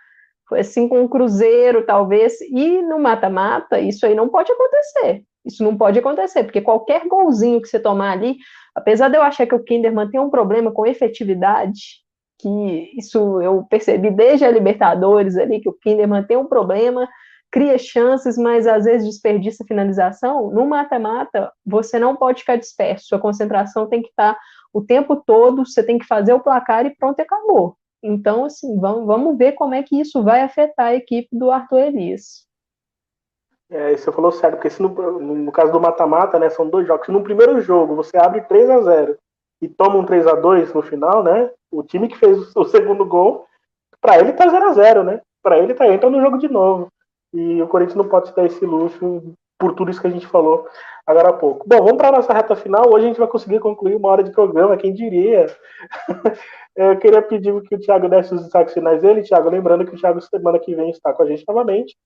assim 0.55 0.89
com 0.89 1.05
o 1.05 1.09
Cruzeiro, 1.09 1.85
talvez, 1.85 2.41
e 2.41 2.83
no 2.83 2.99
mata-mata, 2.99 3.81
isso 3.81 4.07
aí 4.07 4.15
não 4.15 4.29
pode 4.29 4.51
acontecer. 4.53 5.25
Isso 5.45 5.65
não 5.65 5.77
pode 5.77 5.99
acontecer, 5.99 6.45
porque 6.45 6.61
qualquer 6.61 7.07
golzinho 7.09 7.61
que 7.61 7.69
você 7.69 7.81
tomar 7.81 8.13
ali, 8.13 8.37
apesar 8.75 9.09
de 9.09 9.17
eu 9.17 9.23
achar 9.23 9.47
que 9.47 9.55
o 9.55 9.63
Kinderman 9.63 10.09
tem 10.09 10.21
um 10.21 10.31
problema 10.31 10.71
com 10.71 10.87
efetividade, 10.87 12.03
que 12.41 12.91
isso 12.97 13.41
eu 13.41 13.65
percebi 13.65 14.11
desde 14.11 14.45
a 14.45 14.51
Libertadores 14.51 15.37
ali, 15.37 15.61
que 15.61 15.69
o 15.69 15.73
Kinderman 15.73 16.25
tem 16.25 16.37
um 16.37 16.47
problema, 16.47 17.09
cria 17.51 17.77
chances, 17.77 18.39
mas 18.39 18.67
às 18.67 18.85
vezes 18.85 19.07
desperdiça 19.07 19.65
finalização, 19.67 20.51
no 20.51 20.67
mata-mata 20.67 21.53
você 21.67 21.99
não 21.99 22.17
pode 22.17 22.41
ficar 22.41 22.57
disperso, 22.57 23.07
sua 23.07 23.19
concentração 23.19 23.89
tem 23.89 24.01
que 24.01 24.09
estar 24.09 24.39
o 24.73 24.81
tempo 24.81 25.17
todo, 25.17 25.67
você 25.67 25.83
tem 25.83 25.99
que 25.99 26.07
fazer 26.07 26.33
o 26.33 26.41
placar 26.41 26.87
e 26.87 26.97
pronto, 26.97 27.21
acabou. 27.21 27.77
Então, 28.03 28.45
assim, 28.45 28.79
vamos, 28.81 29.07
vamos 29.07 29.39
ver 29.39 29.53
como 29.53 29.75
é 29.75 29.83
que 29.83 30.01
isso 30.01 30.23
vai 30.23 30.43
afetar 30.43 30.87
a 30.87 30.95
equipe 30.95 31.29
do 31.37 31.51
Arthur 31.51 31.79
Elias. 31.79 32.47
É, 33.71 33.97
você 33.97 34.11
falou 34.13 34.33
certo, 34.33 34.57
porque 34.57 34.69
se 34.69 34.83
no, 34.83 34.89
no 34.89 35.53
caso 35.53 35.73
do 35.73 35.81
mata-mata, 35.81 36.39
né, 36.39 36.51
são 36.51 36.69
dois 36.69 36.87
jogos. 36.87 37.07
Se 37.07 37.13
no 37.13 37.23
primeiro 37.23 37.61
jogo 37.61 37.95
você 37.95 38.19
abre 38.19 38.43
3 38.43 38.69
a 38.69 38.83
0 38.83 39.17
e 39.63 39.69
toma 39.69 39.97
um 39.97 40.05
3 40.05 40.27
a 40.27 40.35
2 40.35 40.75
no 40.75 40.83
final, 40.83 41.23
né? 41.23 41.51
O 41.71 41.83
time 41.83 42.09
que 42.09 42.19
fez 42.19 42.55
o 42.55 42.65
segundo 42.67 43.07
gol, 43.07 43.47
para 44.01 44.19
ele 44.19 44.33
tá 44.33 44.49
0 44.49 44.65
a 44.67 44.73
0 44.73 45.05
né? 45.05 45.21
Para 45.43 45.59
ele 45.59 45.73
tá 45.73 45.87
entra 45.89 46.11
no 46.11 46.21
jogo 46.21 46.37
de 46.37 46.49
novo. 46.49 46.89
E 47.33 47.63
o 47.63 47.69
Corinthians 47.69 47.97
não 47.97 48.09
pode 48.09 48.29
se 48.29 48.37
dar 48.37 48.45
esse 48.45 48.65
luxo 48.67 49.33
por 49.63 49.75
tudo 49.77 49.93
isso 49.93 50.01
que 50.01 50.09
a 50.09 50.11
gente 50.11 50.27
falou 50.27 50.67
agora 51.07 51.29
há 51.29 51.33
pouco. 51.33 51.65
Bom, 51.69 51.77
vamos 51.77 51.97
para 51.97 52.09
a 52.09 52.13
nossa 52.13 52.33
reta 52.33 52.57
final. 52.57 52.93
Hoje 52.93 53.05
a 53.05 53.09
gente 53.09 53.19
vai 53.21 53.29
conseguir 53.29 53.61
concluir 53.61 53.95
uma 53.95 54.09
hora 54.09 54.25
de 54.25 54.33
programa, 54.33 54.77
quem 54.77 54.93
diria? 54.93 55.47
Eu 56.75 56.99
queria 56.99 57.23
pedir 57.23 57.63
que 57.63 57.77
o 57.77 57.79
Thiago 57.79 58.09
desse 58.09 58.35
os 58.35 58.43
destaques 58.43 58.75
finais 58.75 59.03
dele. 59.03 59.23
Thiago, 59.23 59.49
lembrando 59.51 59.87
que 59.87 59.95
o 59.95 59.99
Thiago 59.99 60.21
semana 60.21 60.59
que 60.59 60.75
vem 60.75 60.91
está 60.91 61.13
com 61.13 61.23
a 61.23 61.27
gente 61.27 61.45
novamente. 61.47 61.97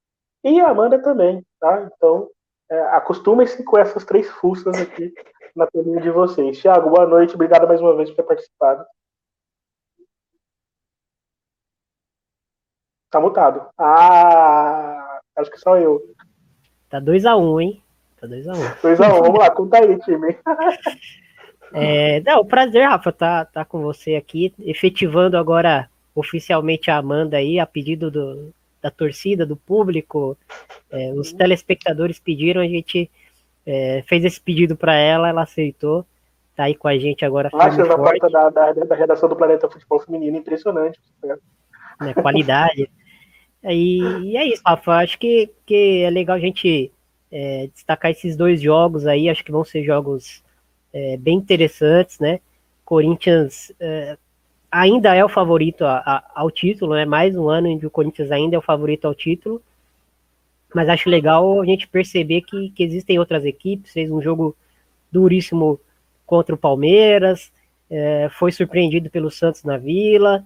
E 0.44 0.60
a 0.60 0.68
Amanda 0.68 1.00
também, 1.00 1.42
tá? 1.58 1.88
Então, 1.96 2.28
é, 2.70 2.78
acostumem-se 2.88 3.64
com 3.64 3.78
essas 3.78 4.04
três 4.04 4.28
fuças 4.28 4.78
aqui 4.78 5.14
na 5.54 5.66
telinha 5.66 6.00
de 6.00 6.10
vocês. 6.10 6.60
Thiago, 6.60 6.90
boa 6.90 7.06
noite. 7.06 7.34
Obrigado 7.34 7.66
mais 7.66 7.80
uma 7.80 7.96
vez 7.96 8.10
por 8.10 8.16
ter 8.16 8.22
participado. 8.24 8.84
Tá 13.10 13.20
mutado. 13.20 13.66
Ah, 13.78 15.20
acho 15.36 15.50
que 15.50 15.58
só 15.58 15.78
eu. 15.78 16.02
Tá 16.96 17.00
2x1, 17.02 17.38
um, 17.38 17.60
hein? 17.60 17.82
Tá 18.18 18.26
2x1. 18.26 18.56
Um. 18.56 18.96
2x1, 18.96 19.18
um. 19.18 19.22
vamos 19.22 19.38
lá, 19.38 19.50
conta 19.50 19.78
aí, 19.78 19.98
time. 20.00 20.36
É, 21.72 22.20
não, 22.20 22.46
prazer, 22.46 22.88
Rafa, 22.88 23.10
tá, 23.10 23.44
tá 23.44 23.64
com 23.64 23.82
você 23.82 24.14
aqui, 24.14 24.54
efetivando 24.60 25.36
agora 25.36 25.90
oficialmente 26.14 26.90
a 26.90 26.96
Amanda 26.96 27.36
aí, 27.36 27.58
a 27.58 27.66
pedido 27.66 28.08
do, 28.08 28.54
da 28.80 28.90
torcida, 28.90 29.44
do 29.44 29.56
público. 29.56 30.38
É, 30.90 31.12
os 31.12 31.32
telespectadores 31.32 32.20
pediram, 32.20 32.62
a 32.62 32.68
gente 32.68 33.10
é, 33.66 34.02
fez 34.06 34.24
esse 34.24 34.40
pedido 34.40 34.76
para 34.76 34.94
ela, 34.94 35.28
ela 35.28 35.42
aceitou. 35.42 36.06
Tá 36.54 36.64
aí 36.64 36.74
com 36.74 36.88
a 36.88 36.96
gente 36.96 37.24
agora. 37.24 37.50
Acho 37.52 37.84
na 37.84 37.98
porta 37.98 38.30
da, 38.30 38.48
da, 38.48 38.72
da, 38.72 38.94
redação 38.94 39.28
do 39.28 39.36
Planeta 39.36 39.68
Futebol 39.68 40.00
Feminino, 40.00 40.38
impressionante. 40.38 40.98
Né, 42.00 42.14
qualidade. 42.14 42.88
E, 43.64 44.00
e, 44.00 44.36
é 44.36 44.46
isso, 44.46 44.62
Rafa. 44.64 44.92
Acho 44.92 45.18
que, 45.18 45.50
que 45.64 46.02
é 46.02 46.10
legal 46.10 46.36
a 46.36 46.40
gente 46.40 46.92
é, 47.30 47.68
destacar 47.72 48.10
esses 48.10 48.36
dois 48.36 48.60
jogos 48.60 49.06
aí. 49.06 49.28
Acho 49.28 49.44
que 49.44 49.52
vão 49.52 49.64
ser 49.64 49.84
jogos 49.84 50.42
é, 50.92 51.16
bem 51.16 51.38
interessantes, 51.38 52.18
né? 52.18 52.40
Corinthians 52.84 53.72
é, 53.80 54.16
ainda 54.70 55.14
é 55.14 55.24
o 55.24 55.28
favorito 55.28 55.84
a, 55.84 55.98
a, 55.98 56.24
ao 56.34 56.50
título, 56.50 56.94
né? 56.94 57.04
Mais 57.04 57.36
um 57.36 57.48
ano 57.48 57.66
em 57.66 57.78
que 57.78 57.86
o 57.86 57.90
Corinthians 57.90 58.30
ainda 58.30 58.56
é 58.56 58.58
o 58.58 58.62
favorito 58.62 59.06
ao 59.06 59.14
título. 59.14 59.62
Mas 60.74 60.88
acho 60.88 61.08
legal 61.08 61.60
a 61.60 61.64
gente 61.64 61.88
perceber 61.88 62.42
que, 62.42 62.70
que 62.70 62.82
existem 62.82 63.18
outras 63.18 63.44
equipes. 63.44 63.92
Fez 63.92 64.10
um 64.10 64.20
jogo 64.20 64.56
duríssimo 65.10 65.80
contra 66.26 66.54
o 66.54 66.58
Palmeiras, 66.58 67.52
é, 67.88 68.28
foi 68.32 68.50
surpreendido 68.50 69.08
pelo 69.08 69.30
Santos 69.30 69.62
na 69.62 69.76
Vila. 69.78 70.44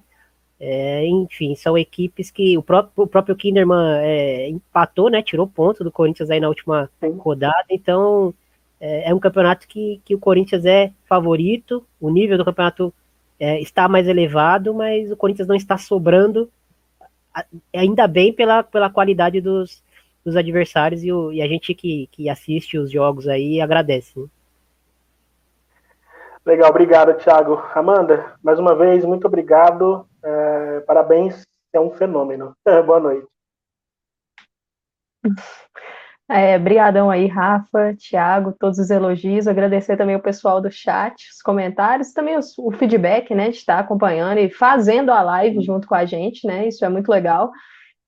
É, 0.63 1.07
enfim, 1.07 1.55
são 1.55 1.79
equipes 1.79 2.31
que 2.31 2.57
o 2.59 2.63
próprio, 2.63 3.05
o 3.05 3.07
próprio 3.07 3.35
Kinderman 3.35 3.99
é, 4.03 4.49
empatou, 4.49 5.09
né? 5.09 5.23
Tirou 5.23 5.47
ponto 5.47 5.83
do 5.83 5.91
Corinthians 5.91 6.31
aí 6.31 6.39
na 6.39 6.49
última 6.49 6.91
Sim. 7.01 7.17
rodada. 7.17 7.65
Então, 7.71 8.35
é, 8.79 9.11
é, 9.11 9.15
um 9.15 9.19
campeonato 9.19 9.67
que, 9.67 10.01
que 10.05 10.15
o 10.15 10.19
Corinthians 10.19 10.67
é 10.67 10.93
favorito, 11.07 11.87
o 11.99 12.11
nível 12.11 12.37
do 12.37 12.45
campeonato 12.45 12.93
é, 13.39 13.61
está 13.61 13.89
mais 13.89 14.07
elevado, 14.07 14.75
mas 14.75 15.11
o 15.11 15.17
Corinthians 15.17 15.49
não 15.49 15.57
está 15.57 15.79
sobrando, 15.79 16.51
ainda 17.75 18.07
bem 18.07 18.33
pela, 18.33 18.63
pela 18.63 18.91
qualidade 18.91 19.41
dos, 19.41 19.83
dos 20.25 20.37
adversários 20.37 21.03
e, 21.05 21.13
o, 21.13 21.33
e 21.33 21.41
a 21.41 21.49
gente 21.49 21.75
que, 21.75 22.09
que 22.13 22.29
assiste 22.29 22.77
os 22.79 22.91
jogos 22.91 23.27
aí 23.29 23.61
agradece. 23.61 24.19
Né? 24.19 24.27
Legal, 26.51 26.69
obrigado, 26.69 27.15
Thiago. 27.15 27.63
Amanda, 27.77 28.35
mais 28.43 28.59
uma 28.59 28.75
vez, 28.75 29.05
muito 29.05 29.25
obrigado. 29.25 30.05
É, 30.21 30.81
parabéns, 30.81 31.47
é 31.73 31.79
um 31.79 31.93
fenômeno. 31.93 32.57
Boa 32.85 32.99
noite. 32.99 33.25
É, 36.29 36.59
brigadão 36.59 37.09
aí, 37.09 37.29
Rafa, 37.29 37.95
Thiago, 37.97 38.53
todos 38.59 38.81
os 38.81 38.91
elogios. 38.91 39.47
Agradecer 39.47 39.97
também 39.97 40.17
o 40.17 40.23
pessoal 40.23 40.61
do 40.61 40.73
chat, 40.73 41.15
os 41.33 41.41
comentários, 41.41 42.13
também 42.13 42.37
os, 42.37 42.59
o 42.59 42.73
feedback, 42.73 43.33
né, 43.33 43.51
de 43.51 43.59
estar 43.59 43.79
acompanhando 43.79 44.39
e 44.39 44.51
fazendo 44.51 45.13
a 45.13 45.23
live 45.23 45.63
junto 45.63 45.87
com 45.87 45.95
a 45.95 46.05
gente, 46.05 46.49
né? 46.49 46.67
Isso 46.67 46.85
é 46.85 46.89
muito 46.89 47.09
legal. 47.09 47.53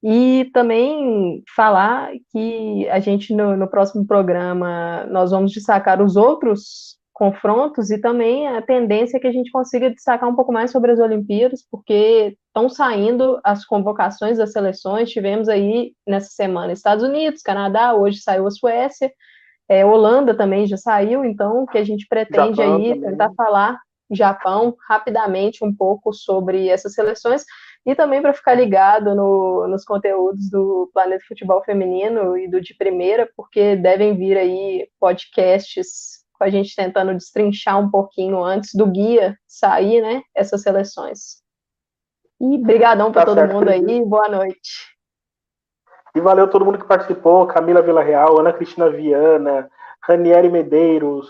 E 0.03 0.51
também 0.53 1.45
falar 1.55 2.11
que 2.32 2.88
a 2.88 2.99
gente, 2.99 3.32
no, 3.36 3.57
no 3.57 3.68
próximo 3.68 4.05
programa, 4.05 5.07
nós 5.12 5.30
vamos 5.30 5.53
destacar 5.53 6.03
os 6.03 6.16
outros 6.16 7.01
confrontos 7.23 7.93
e 7.93 7.99
também 7.99 8.49
a 8.49 8.61
tendência 8.61 9.16
é 9.16 9.20
que 9.20 9.29
a 9.29 9.33
gente 9.33 9.53
consiga 9.53 9.89
destacar 9.89 10.29
um 10.29 10.35
pouco 10.35 10.53
mais 10.53 10.73
sobre 10.73 10.91
as 10.91 10.99
Olimpíadas, 10.99 11.64
porque 11.70 12.37
estão 12.49 12.68
saindo 12.68 13.39
as 13.45 13.64
convocações 13.64 14.39
das 14.39 14.51
seleções. 14.51 15.09
Tivemos 15.09 15.49
aí 15.49 15.93
nessa 16.05 16.31
semana 16.31 16.73
Estados 16.73 17.05
Unidos, 17.05 17.41
Canadá, 17.41 17.95
hoje 17.95 18.18
saiu 18.18 18.45
a 18.45 18.51
Suécia, 18.51 19.09
é, 19.68 19.87
Holanda 19.87 20.37
também 20.37 20.66
já 20.66 20.77
saiu, 20.77 21.25
então 21.25 21.62
o 21.62 21.66
que 21.68 21.79
a 21.79 21.85
gente 21.85 22.09
pretende 22.09 22.57
Japão 22.57 22.75
aí 22.75 22.95
também. 22.95 23.11
tentar 23.11 23.31
falar 23.37 23.79
Japão 24.11 24.75
rapidamente 24.89 25.64
um 25.64 25.73
pouco 25.73 26.12
sobre 26.12 26.66
essas 26.66 26.93
seleções 26.93 27.45
e 27.87 27.95
também 27.95 28.20
para 28.20 28.35
ficar 28.35 28.55
ligado 28.55 29.14
no, 29.14 29.68
nos 29.68 29.85
conteúdos 29.85 30.51
do 30.51 30.91
Planeta 30.93 31.25
Futebol 31.29 31.62
Feminino 31.62 32.37
e 32.37 32.49
do 32.49 32.61
de 32.61 32.75
primeira, 32.75 33.31
porque 33.37 33.77
devem 33.77 34.16
vir 34.16 34.37
aí 34.37 34.89
podcasts 34.99 36.22
a 36.43 36.51
gente 36.51 36.74
tentando 36.74 37.14
destrinchar 37.14 37.78
um 37.78 37.90
pouquinho 37.90 38.43
antes 38.43 38.74
do 38.74 38.86
guia 38.86 39.36
sair, 39.47 40.01
né, 40.01 40.22
essas 40.34 40.62
seleções. 40.62 41.43
E 42.40 42.59
brigadão 42.59 43.12
para 43.12 43.22
tá 43.22 43.26
todo 43.26 43.38
certo, 43.38 43.55
mundo 43.55 43.68
aí, 43.68 44.05
boa 44.05 44.28
noite. 44.28 44.93
E 46.14 46.20
valeu 46.20 46.49
todo 46.49 46.64
mundo 46.64 46.78
que 46.78 46.86
participou, 46.86 47.47
Camila 47.47 47.80
Villarreal, 47.80 48.38
Ana 48.38 48.53
Cristina 48.53 48.90
Viana, 48.90 49.70
Ranieri 50.03 50.51
Medeiros, 50.51 51.28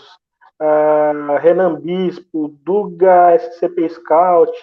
uh, 0.59 1.37
Renan 1.39 1.79
Bispo, 1.79 2.49
Duga 2.63 3.35
SCP 3.35 3.87
Scouts, 3.89 4.61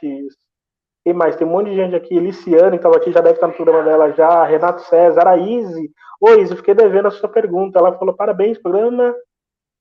quem 1.05 1.14
mais? 1.14 1.36
Tem 1.36 1.46
um 1.46 1.51
monte 1.51 1.70
de 1.70 1.76
gente 1.76 1.94
aqui. 1.94 2.18
Liciane, 2.18 2.72
que 2.72 2.76
estava 2.76 2.96
aqui, 2.96 3.11
já 3.11 3.20
deve 3.20 3.36
estar 3.36 3.46
no 3.46 3.55
programa 3.55 3.82
dela 3.82 4.12
já. 4.12 4.44
Renato 4.44 4.82
César, 4.82 5.26
a 5.26 5.36
Izzy. 5.36 5.90
Oi, 6.20 6.42
Izzy, 6.42 6.57
fiquei 6.57 6.74
devendo 6.74 7.09
a 7.09 7.11
sua 7.11 7.28
pergunta. 7.28 7.78
Ela 7.78 7.96
falou: 7.98 8.14
parabéns, 8.14 8.59
programa. 8.59 9.14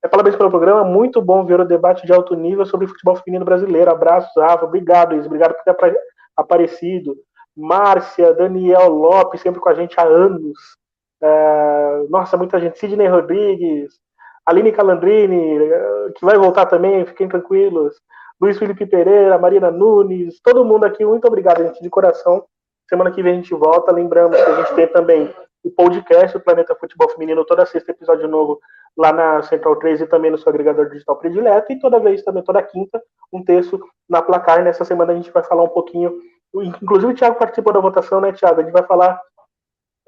É, 0.02 0.08
parabéns 0.08 0.36
pelo 0.36 0.50
programa. 0.50 0.84
Muito 0.84 1.20
bom 1.20 1.44
ver 1.44 1.60
o 1.60 1.64
debate 1.64 2.06
de 2.06 2.12
alto 2.12 2.34
nível 2.34 2.64
sobre 2.64 2.86
futebol 2.86 3.16
feminino 3.16 3.44
brasileiro. 3.44 3.90
Abraços, 3.90 4.32
Rafa. 4.36 4.64
Obrigado, 4.64 5.14
Izzy. 5.14 5.26
Obrigado 5.26 5.54
por 5.54 5.64
ter 5.64 5.96
aparecido. 6.36 7.16
Márcia, 7.56 8.32
Daniel 8.32 8.88
Lopes, 8.88 9.40
sempre 9.40 9.60
com 9.60 9.68
a 9.68 9.74
gente 9.74 9.98
há 9.98 10.04
anos. 10.04 10.56
É, 11.22 12.06
nossa, 12.08 12.36
muita 12.36 12.58
gente. 12.58 12.78
Sidney 12.78 13.08
Rodrigues, 13.08 14.00
Aline 14.46 14.72
Calandrini, 14.72 15.58
que 16.16 16.24
vai 16.24 16.38
voltar 16.38 16.66
também, 16.66 17.04
fiquem 17.04 17.28
tranquilos. 17.28 17.94
Luiz 18.40 18.58
Felipe 18.58 18.86
Pereira, 18.86 19.38
Marina 19.38 19.70
Nunes, 19.70 20.40
todo 20.42 20.64
mundo 20.64 20.84
aqui, 20.84 21.04
muito 21.04 21.26
obrigado, 21.28 21.62
gente, 21.62 21.82
de 21.82 21.90
coração. 21.90 22.44
Semana 22.88 23.10
que 23.10 23.22
vem 23.22 23.34
a 23.34 23.36
gente 23.36 23.54
volta. 23.54 23.92
Lembrando 23.92 24.34
que 24.34 24.42
a 24.42 24.56
gente 24.56 24.74
tem 24.74 24.86
também 24.88 25.32
o 25.62 25.70
podcast 25.70 26.36
do 26.36 26.42
Planeta 26.42 26.74
Futebol 26.74 27.08
Feminino, 27.10 27.44
toda 27.44 27.66
sexta 27.66 27.90
episódio 27.90 28.26
novo 28.28 28.60
lá 28.96 29.12
na 29.12 29.42
Central 29.42 29.76
3 29.76 30.00
e 30.00 30.06
também 30.06 30.30
no 30.30 30.38
seu 30.38 30.50
agregador 30.50 30.88
digital 30.88 31.16
predileto. 31.16 31.72
E 31.72 31.78
toda 31.78 32.00
vez, 32.00 32.22
também 32.22 32.42
toda 32.42 32.62
quinta, 32.62 33.02
um 33.32 33.44
texto 33.44 33.80
na 34.08 34.22
placar. 34.22 34.62
Nessa 34.62 34.84
semana 34.84 35.12
a 35.12 35.16
gente 35.16 35.30
vai 35.30 35.42
falar 35.42 35.62
um 35.62 35.68
pouquinho. 35.68 36.18
Inclusive 36.54 37.12
o 37.12 37.16
Thiago 37.16 37.38
participou 37.38 37.72
da 37.72 37.80
votação, 37.80 38.20
né, 38.20 38.32
Thiago? 38.32 38.60
A 38.60 38.64
gente 38.64 38.72
vai 38.72 38.82
falar 38.84 39.20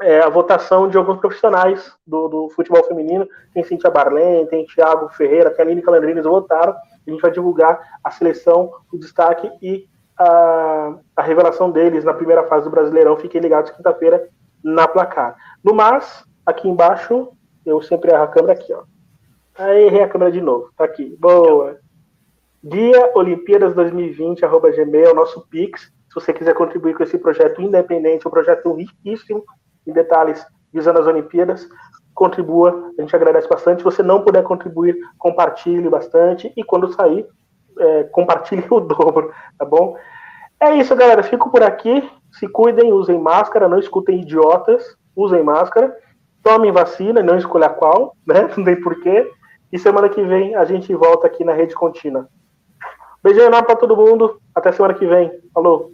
é, 0.01 0.21
a 0.21 0.29
votação 0.29 0.89
de 0.89 0.97
alguns 0.97 1.19
profissionais 1.19 1.95
do, 2.07 2.29
do 2.29 2.49
futebol 2.51 2.83
feminino. 2.85 3.29
Tem 3.55 3.63
Cintia 3.63 3.91
Barlen, 3.91 4.47
tem 4.47 4.65
Thiago 4.67 5.09
Ferreira, 5.11 5.51
tem 5.51 5.65
Aline 5.65 5.83
Calandrines 5.83 6.25
votaram. 6.25 6.75
A 7.07 7.11
gente 7.11 7.21
vai 7.21 7.31
divulgar 7.31 7.81
a 8.03 8.11
seleção, 8.11 8.73
o 8.93 8.99
destaque 8.99 9.51
e 9.61 9.87
a, 10.19 10.97
a 11.17 11.23
revelação 11.23 11.71
deles 11.71 12.05
na 12.05 12.15
primeira 12.15 12.45
fase 12.45 12.65
do 12.65 12.71
Brasileirão. 12.71 13.17
Fiquem 13.17 13.41
ligados 13.41 13.71
quinta-feira 13.71 14.29
na 14.63 14.87
placar. 14.87 15.37
No 15.63 15.75
mais, 15.75 16.25
aqui 16.45 16.69
embaixo, 16.69 17.29
eu 17.65 17.81
sempre 17.83 18.13
erro 18.13 18.25
a 18.25 18.29
câmera 18.29 18.53
aqui, 18.53 18.73
ó. 18.73 18.83
Aí 19.59 19.85
errei 19.85 20.03
a 20.03 20.09
câmera 20.09 20.33
de 20.33 20.41
novo. 20.41 20.71
Tá 20.77 20.85
aqui. 20.85 21.17
Boa. 21.19 21.79
Dia 22.63 23.11
Olimpíadas 23.15 23.75
2020, 23.75 24.45
arroba 24.45 24.71
Gmail, 24.71 25.15
nosso 25.15 25.47
Pix. 25.49 25.83
Se 25.83 26.15
você 26.15 26.33
quiser 26.33 26.55
contribuir 26.55 26.95
com 26.95 27.03
esse 27.03 27.19
projeto 27.19 27.61
independente, 27.61 28.27
um 28.27 28.31
projeto 28.31 28.73
riquíssimo 28.73 29.45
em 29.87 29.93
detalhes 29.93 30.45
visando 30.73 31.01
as 31.01 31.07
Olimpíadas, 31.07 31.69
contribua, 32.15 32.93
a 32.99 33.03
gente 33.03 33.15
agradece 33.15 33.49
bastante. 33.49 33.79
Se 33.79 33.85
você 33.85 34.03
não 34.03 34.23
puder 34.23 34.43
contribuir, 34.43 34.97
compartilhe 35.19 35.89
bastante 35.89 36.53
e 36.57 36.63
quando 36.65 36.93
sair, 36.93 37.27
é, 37.79 38.05
compartilhe 38.05 38.65
o 38.71 38.81
dobro, 38.81 39.33
tá 39.59 39.65
bom? 39.65 39.97
É 40.61 40.77
isso, 40.77 40.95
galera. 40.95 41.23
Fico 41.23 41.51
por 41.51 41.63
aqui. 41.63 42.09
Se 42.33 42.49
cuidem, 42.49 42.93
usem 42.93 43.19
máscara, 43.19 43.69
não 43.69 43.79
escutem 43.79 44.21
idiotas, 44.21 44.97
usem 45.15 45.43
máscara, 45.43 45.95
tomem 46.43 46.73
vacina, 46.73 47.23
não 47.23 47.37
escolha 47.37 47.69
qual, 47.69 48.17
né? 48.27 48.49
Não 48.57 48.65
tem 48.65 48.81
porquê. 48.81 49.31
E 49.73 49.79
semana 49.79 50.09
que 50.09 50.23
vem 50.23 50.55
a 50.55 50.65
gente 50.65 50.95
volta 50.95 51.27
aqui 51.27 51.45
na 51.45 51.53
rede 51.53 51.75
contínua. 51.75 52.29
Beijão 53.23 53.47
enorme 53.47 53.67
pra 53.67 53.77
todo 53.77 53.97
mundo. 53.97 54.41
Até 54.55 54.73
semana 54.73 54.95
que 54.95 55.07
vem. 55.07 55.31
Falou! 55.55 55.93